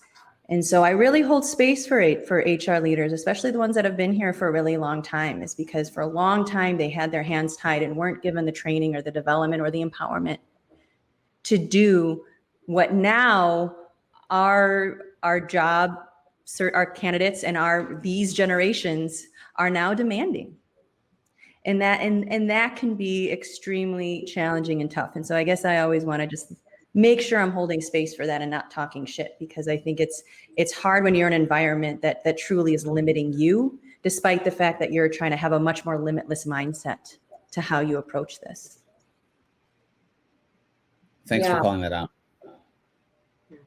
And 0.48 0.64
so 0.64 0.82
I 0.82 0.90
really 0.90 1.20
hold 1.20 1.44
space 1.44 1.86
for 1.86 2.00
it 2.00 2.26
for 2.26 2.38
HR 2.38 2.80
leaders, 2.80 3.12
especially 3.12 3.50
the 3.50 3.58
ones 3.58 3.76
that 3.76 3.84
have 3.84 3.96
been 3.96 4.12
here 4.12 4.32
for 4.32 4.48
a 4.48 4.52
really 4.52 4.76
long 4.76 5.00
time, 5.00 5.42
is 5.42 5.54
because 5.54 5.88
for 5.88 6.00
a 6.00 6.06
long 6.06 6.44
time 6.44 6.76
they 6.76 6.88
had 6.88 7.12
their 7.12 7.22
hands 7.22 7.56
tied 7.56 7.82
and 7.82 7.94
weren't 7.94 8.22
given 8.22 8.46
the 8.46 8.52
training 8.52 8.96
or 8.96 9.02
the 9.02 9.12
development 9.12 9.62
or 9.62 9.70
the 9.70 9.84
empowerment 9.84 10.38
to 11.44 11.56
do 11.56 12.24
what 12.66 12.92
now 12.92 13.76
our 14.30 14.98
our 15.22 15.40
job 15.40 15.96
our 16.60 16.86
candidates 16.86 17.44
and 17.44 17.56
our 17.56 18.00
these 18.02 18.34
generations 18.34 19.26
are 19.56 19.70
now 19.70 19.94
demanding. 19.94 20.56
And 21.66 21.80
that 21.82 22.00
and 22.00 22.30
and 22.32 22.48
that 22.50 22.76
can 22.76 22.94
be 22.94 23.30
extremely 23.30 24.24
challenging 24.24 24.80
and 24.80 24.90
tough. 24.90 25.14
And 25.16 25.26
so 25.26 25.36
i 25.36 25.44
guess 25.44 25.64
i 25.64 25.78
always 25.78 26.04
want 26.04 26.22
to 26.22 26.26
just 26.26 26.52
make 26.94 27.20
sure 27.20 27.38
i'm 27.38 27.52
holding 27.52 27.80
space 27.80 28.14
for 28.14 28.26
that 28.26 28.40
and 28.40 28.50
not 28.50 28.68
talking 28.68 29.06
shit 29.06 29.36
because 29.38 29.68
i 29.68 29.76
think 29.76 30.00
it's 30.00 30.24
it's 30.56 30.72
hard 30.72 31.04
when 31.04 31.14
you're 31.14 31.28
in 31.28 31.34
an 31.34 31.40
environment 31.40 32.02
that 32.02 32.24
that 32.24 32.36
truly 32.36 32.74
is 32.74 32.84
limiting 32.84 33.32
you 33.32 33.78
despite 34.02 34.44
the 34.44 34.50
fact 34.50 34.80
that 34.80 34.92
you're 34.92 35.08
trying 35.08 35.30
to 35.30 35.36
have 35.36 35.52
a 35.52 35.60
much 35.60 35.84
more 35.84 36.00
limitless 36.00 36.46
mindset 36.46 37.16
to 37.52 37.60
how 37.60 37.80
you 37.80 37.98
approach 37.98 38.40
this. 38.40 38.80
Thanks 41.28 41.46
yeah. 41.46 41.56
for 41.56 41.60
calling 41.60 41.82
that 41.82 41.92
out 41.92 42.10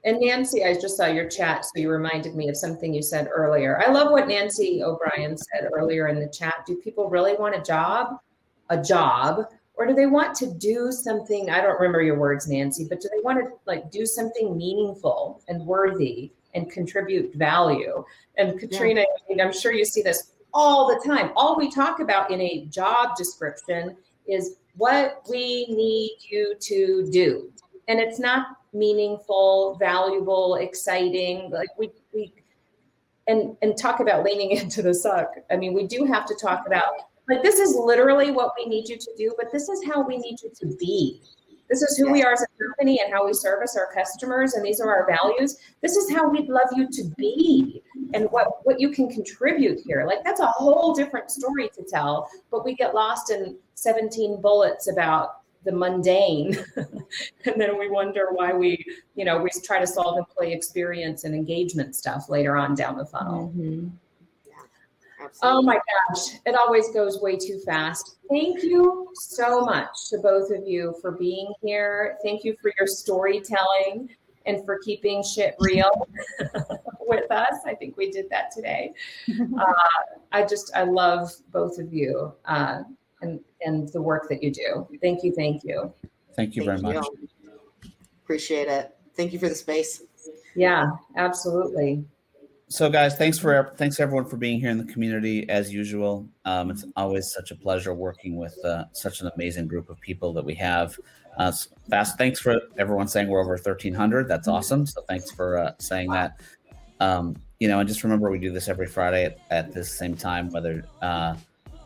and 0.04 0.20
Nancy, 0.20 0.66
I 0.66 0.74
just 0.74 0.98
saw 0.98 1.08
your 1.08 1.30
chat, 1.30 1.66
so 1.66 1.72
you 1.76 1.90
reminded 1.90 2.36
me 2.36 2.50
of 2.50 2.58
something 2.58 2.94
you 2.94 3.02
said 3.02 3.30
earlier. 3.34 3.82
I 3.82 3.92
love 3.92 4.12
what 4.12 4.28
Nancy 4.28 4.84
O'Brien 4.84 5.38
said 5.38 5.70
earlier 5.74 6.08
in 6.08 6.20
the 6.20 6.30
chat. 6.30 6.66
Do 6.66 6.76
people 6.76 7.10
really 7.10 7.36
want 7.36 7.56
a 7.56 7.62
job? 7.62 8.18
A 8.70 8.82
job? 8.82 9.46
Or 9.76 9.88
do 9.88 9.94
they 9.94 10.06
want 10.06 10.36
to 10.36 10.54
do 10.54 10.92
something? 10.92 11.50
I 11.50 11.62
don't 11.62 11.80
remember 11.80 12.02
your 12.02 12.20
words, 12.20 12.48
Nancy, 12.48 12.86
but 12.88 13.02
do 13.02 13.10
they 13.10 13.22
want 13.24 13.44
to 13.44 13.52
like 13.66 13.90
do 13.92 14.06
something 14.06 14.56
meaningful 14.56 15.42
and 15.48 15.66
worthy 15.66 16.32
and 16.54 16.72
contribute 16.72 17.34
value? 17.36 18.04
And 18.38 18.60
Katrina, 18.60 19.02
yeah. 19.02 19.06
I 19.08 19.30
mean, 19.30 19.42
I'm 19.42 19.54
sure 19.54 19.74
you 19.74 19.86
see 19.86 20.02
this 20.02 20.34
all 20.54 20.88
the 20.88 21.08
time. 21.08 21.32
All 21.36 21.58
we 21.58 21.72
talk 21.72 22.00
about 22.00 22.30
in 22.30 22.40
a 22.42 22.66
job 22.68 23.16
description 23.16 23.98
is 24.28 24.58
what 24.76 25.24
we 25.30 25.66
need 25.68 26.18
you 26.30 26.56
to 26.60 27.10
do. 27.12 27.52
And 27.88 28.00
it's 28.00 28.20
not 28.20 28.58
meaningful, 28.74 29.78
valuable, 29.80 30.56
exciting. 30.56 31.50
Like 31.50 31.70
we 31.78 31.92
we 32.14 32.34
and 33.28 33.56
and 33.62 33.78
talk 33.78 34.00
about 34.00 34.24
leaning 34.24 34.52
into 34.58 34.82
the 34.82 34.94
suck. 34.94 35.36
I 35.52 35.56
mean, 35.56 35.74
we 35.74 35.88
do 35.88 36.06
have 36.06 36.26
to 36.28 36.36
talk 36.36 36.66
about 36.68 36.94
like 37.30 37.44
this 37.44 37.60
is 37.60 37.76
literally 37.76 38.32
what 38.32 38.54
we 38.58 38.66
need 38.66 38.90
you 38.90 38.98
to 38.98 39.12
do, 39.18 39.34
but 39.38 39.52
this 39.52 39.70
is 39.70 39.84
how 39.86 40.06
we 40.06 40.18
need 40.18 40.42
you 40.42 40.52
to 40.60 40.76
be. 40.80 41.22
This 41.70 41.82
is 41.82 41.98
who 41.98 42.12
we 42.12 42.22
are 42.22 42.34
as 42.34 42.42
a 42.42 42.64
company 42.64 43.00
and 43.04 43.12
how 43.12 43.26
we 43.26 43.34
service 43.34 43.76
our 43.78 43.92
customers, 43.94 44.54
and 44.54 44.66
these 44.66 44.82
are 44.82 44.94
our 44.94 45.08
values. 45.08 45.58
This 45.82 45.96
is 45.96 46.12
how 46.12 46.30
we'd 46.30 46.50
love 46.50 46.68
you 46.76 46.88
to 46.90 47.04
be 47.18 47.82
and 48.14 48.26
what 48.32 48.66
what 48.66 48.80
you 48.80 48.92
can 48.92 49.10
contribute 49.10 49.80
here. 49.86 50.06
Like 50.06 50.24
that's 50.24 50.42
a 50.42 50.48
whole 50.48 50.94
different 50.94 51.32
story 51.32 51.70
to 51.76 51.84
tell, 51.84 52.30
but 52.52 52.66
we 52.66 52.76
get 52.76 52.94
lost 52.94 53.32
in 53.32 53.58
17 53.76 54.42
bullets 54.42 54.88
about 54.88 55.43
the 55.64 55.72
mundane. 55.72 56.58
And 57.46 57.60
then 57.60 57.78
we 57.78 57.90
wonder 57.90 58.30
why 58.32 58.54
we 58.54 58.84
you 59.16 59.26
know 59.26 59.42
we 59.42 59.50
try 59.64 59.80
to 59.80 59.88
solve 59.88 60.18
employee 60.18 60.54
experience 60.54 61.26
and 61.26 61.36
engagement 61.36 61.96
stuff 61.96 62.30
later 62.30 62.56
on 62.56 62.74
down 62.76 62.98
the 62.98 63.06
funnel. 63.06 63.50
Mm-hmm. 63.50 63.90
yeah, 64.48 65.28
oh 65.44 65.62
my 65.62 65.76
gosh 65.76 66.40
it 66.46 66.56
always 66.56 66.90
goes 66.92 67.22
way 67.22 67.38
too 67.38 67.60
fast. 67.66 68.18
Thank 68.30 68.64
you 68.64 69.10
so 69.14 69.62
much 69.62 70.10
to 70.10 70.18
both 70.18 70.52
of 70.52 70.66
you 70.66 70.96
for 71.02 71.12
being 71.12 71.54
here. 71.62 72.18
Thank 72.24 72.44
you 72.44 72.56
for 72.62 72.72
your 72.80 72.88
storytelling 72.88 74.10
and 74.46 74.66
for 74.66 74.80
keeping 74.80 75.24
shit 75.24 75.56
real 75.60 76.08
with 77.02 77.30
us. 77.32 77.56
I 77.66 77.76
think 77.76 77.98
we 77.98 78.12
did 78.12 78.30
that 78.30 78.52
today. 78.52 78.94
Uh, 79.60 79.74
i 80.32 80.44
just 80.44 80.72
i 80.76 80.84
love 80.84 81.32
both 81.52 81.78
of 81.78 81.94
you. 81.94 82.34
Uh, 82.46 82.82
and, 83.24 83.40
and 83.62 83.90
the 83.90 84.02
work 84.02 84.30
that 84.30 84.44
you 84.44 84.52
do. 84.52 84.88
Thank 85.02 85.24
you. 85.24 85.34
Thank 85.34 85.64
you. 85.64 85.92
Thank 86.36 86.56
you 86.56 86.64
very 86.64 86.80
thank 86.80 86.96
much. 86.96 87.08
Appreciate 88.24 88.68
it. 88.68 88.96
Thank 89.16 89.34
you 89.34 89.40
for 89.40 89.50
the 89.50 89.56
space. 89.56 90.04
Yeah, 90.56 90.92
absolutely. 91.16 92.06
So, 92.70 92.90
guys, 92.90 93.16
thanks 93.16 93.38
for 93.38 93.74
thanks 93.78 94.00
everyone 94.00 94.26
for 94.26 94.38
being 94.38 94.60
here 94.60 94.72
in 94.72 94.78
the 94.78 94.92
community 94.92 95.48
as 95.50 95.72
usual. 95.72 96.28
Um, 96.46 96.72
it's 96.72 96.86
always 96.96 97.32
such 97.32 97.52
a 97.52 97.56
pleasure 97.56 97.94
working 97.94 98.36
with 98.36 98.58
uh, 98.66 98.86
such 98.94 99.22
an 99.22 99.30
amazing 99.36 99.68
group 99.68 99.90
of 99.90 100.00
people 100.00 100.34
that 100.34 100.44
we 100.44 100.56
have. 100.56 100.98
Uh, 101.38 101.52
fast, 101.90 102.18
thanks 102.18 102.40
for 102.40 102.60
everyone 102.78 103.08
saying 103.08 103.28
we're 103.28 103.42
over 103.42 103.54
1,300. 103.54 104.28
That's 104.28 104.48
awesome. 104.48 104.86
So, 104.86 105.02
thanks 105.08 105.30
for 105.30 105.58
uh, 105.60 105.74
saying 105.80 106.10
that. 106.12 106.40
Um, 107.00 107.36
you 107.60 107.68
know, 107.68 107.80
and 107.80 107.88
just 107.88 108.04
remember 108.04 108.32
we 108.32 108.40
do 108.40 108.52
this 108.52 108.68
every 108.68 108.88
Friday 108.88 109.26
at, 109.26 109.38
at 109.52 109.72
this 109.72 109.96
same 109.96 110.16
time, 110.16 110.50
whether 110.50 110.84
uh, 111.02 111.36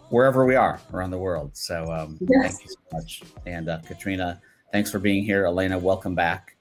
wherever 0.09 0.45
we 0.45 0.55
are 0.55 0.79
around 0.93 1.11
the 1.11 1.17
world. 1.17 1.55
So 1.55 1.91
um, 1.91 2.17
yes. 2.21 2.57
thank 2.57 2.65
you 2.65 2.69
so 2.69 2.97
much. 2.97 3.21
And 3.45 3.69
uh, 3.69 3.79
Katrina, 3.85 4.41
thanks 4.71 4.91
for 4.91 4.99
being 4.99 5.23
here. 5.23 5.45
Elena, 5.45 5.77
welcome 5.77 6.15
back. 6.15 6.55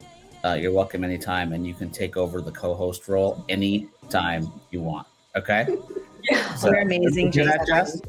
Uh, 0.44 0.54
you're 0.54 0.72
welcome 0.72 1.02
anytime, 1.02 1.52
and 1.52 1.66
you 1.66 1.74
can 1.74 1.90
take 1.90 2.16
over 2.16 2.40
the 2.40 2.52
co-host 2.52 3.08
role 3.08 3.44
anytime 3.48 4.50
you 4.70 4.80
want. 4.80 5.06
Okay. 5.34 5.66
Yeah, 6.28 6.54
so, 6.56 6.70
you're 6.70 6.80
amazing. 6.80 7.30
That, 7.30 7.64
Jess? 7.68 8.00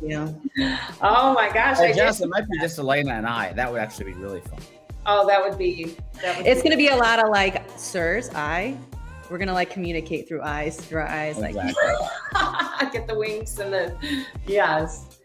Oh 1.03 1.33
my 1.35 1.51
gosh! 1.53 1.77
Hey, 1.77 1.93
Jess, 1.93 2.19
it 2.19 2.27
might 2.27 2.49
be 2.49 2.57
just 2.59 2.79
Elena 2.79 3.11
and 3.11 3.27
I. 3.27 3.53
That 3.53 3.71
would 3.71 3.79
actually 3.79 4.05
be 4.05 4.13
really 4.13 4.41
fun. 4.41 4.59
Oh, 5.05 5.27
that 5.27 5.39
would 5.43 5.55
be. 5.55 5.95
That 6.23 6.37
would 6.37 6.47
it's 6.47 6.63
going 6.63 6.71
to 6.71 6.77
be 6.77 6.87
a 6.87 6.95
lot 6.95 7.19
of 7.19 7.29
like, 7.29 7.69
sirs, 7.77 8.31
I. 8.33 8.75
We're 9.29 9.37
gonna 9.37 9.53
like 9.53 9.69
communicate 9.69 10.27
through 10.27 10.41
eyes, 10.41 10.77
through 10.77 11.01
our 11.01 11.07
eyes, 11.07 11.37
exactly. 11.37 11.83
like 12.33 12.91
get 12.93 13.07
the 13.07 13.15
winks 13.15 13.59
and 13.59 13.73
the 13.73 14.25
yes. 14.47 15.16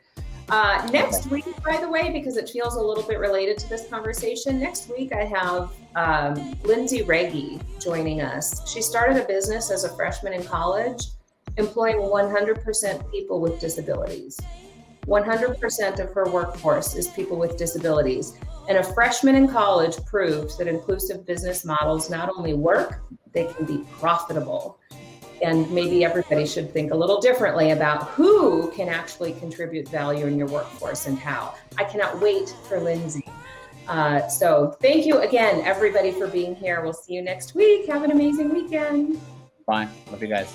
Uh, 0.53 0.87
next 0.93 1.31
week, 1.31 1.47
by 1.65 1.79
the 1.79 1.89
way, 1.89 2.11
because 2.11 2.37
it 2.37 2.47
feels 2.47 2.77
a 2.77 2.79
little 2.79 3.05
bit 3.05 3.19
related 3.19 3.57
to 3.57 3.67
this 3.71 3.89
conversation, 3.89 4.61
next 4.61 4.91
week 4.91 5.11
I 5.11 5.25
have 5.25 5.73
um, 5.97 6.55
Lindsay 6.63 7.01
Reggie 7.05 7.59
joining 7.81 8.21
us. 8.21 8.71
She 8.71 8.83
started 8.83 9.17
a 9.17 9.27
business 9.27 9.71
as 9.71 9.85
a 9.85 9.89
freshman 9.97 10.35
in 10.35 10.45
college, 10.45 11.05
employing 11.57 11.97
100% 11.97 13.11
people 13.11 13.41
with 13.41 13.61
disabilities. 13.61 14.39
100% 15.07 16.01
of 16.01 16.13
her 16.13 16.29
workforce 16.29 16.97
is 16.97 17.09
people 17.09 17.39
with 17.39 17.57
disabilities. 17.57 18.35
And 18.69 18.77
a 18.77 18.85
freshman 18.85 19.37
in 19.37 19.49
college 19.49 19.97
proved 20.05 20.59
that 20.59 20.69
inclusive 20.69 21.25
business 21.25 21.65
models 21.65 22.11
not 22.11 22.29
only 22.37 22.53
work, 22.53 23.01
they 23.33 23.51
can 23.55 23.65
be 23.65 23.87
profitable 23.99 24.79
and 25.43 25.71
maybe 25.71 26.05
everybody 26.05 26.47
should 26.47 26.73
think 26.73 26.93
a 26.93 26.95
little 26.95 27.21
differently 27.21 27.71
about 27.71 28.09
who 28.11 28.71
can 28.73 28.89
actually 28.89 29.33
contribute 29.35 29.89
value 29.89 30.27
in 30.27 30.39
your 30.39 30.49
workforce 30.49 31.07
and 31.07 31.19
how. 31.19 31.55
I 31.79 31.85
cannot 31.85 32.21
wait 32.21 32.55
for 32.69 32.81
Lindsay. 32.81 33.27
Uh, 33.89 34.29
so 34.29 34.77
thank 34.81 35.05
you 35.05 35.19
again, 35.19 35.61
everybody, 35.63 36.13
for 36.13 36.29
being 36.29 36.55
here. 36.55 36.83
We'll 36.83 36.93
see 36.93 37.15
you 37.15 37.23
next 37.23 37.55
week. 37.55 37.87
Have 37.89 38.05
an 38.05 38.13
amazing 38.13 38.51
weekend. 38.51 39.21
Bye. 39.67 39.89
Love 40.11 40.23
you 40.23 40.29
guys. 40.29 40.55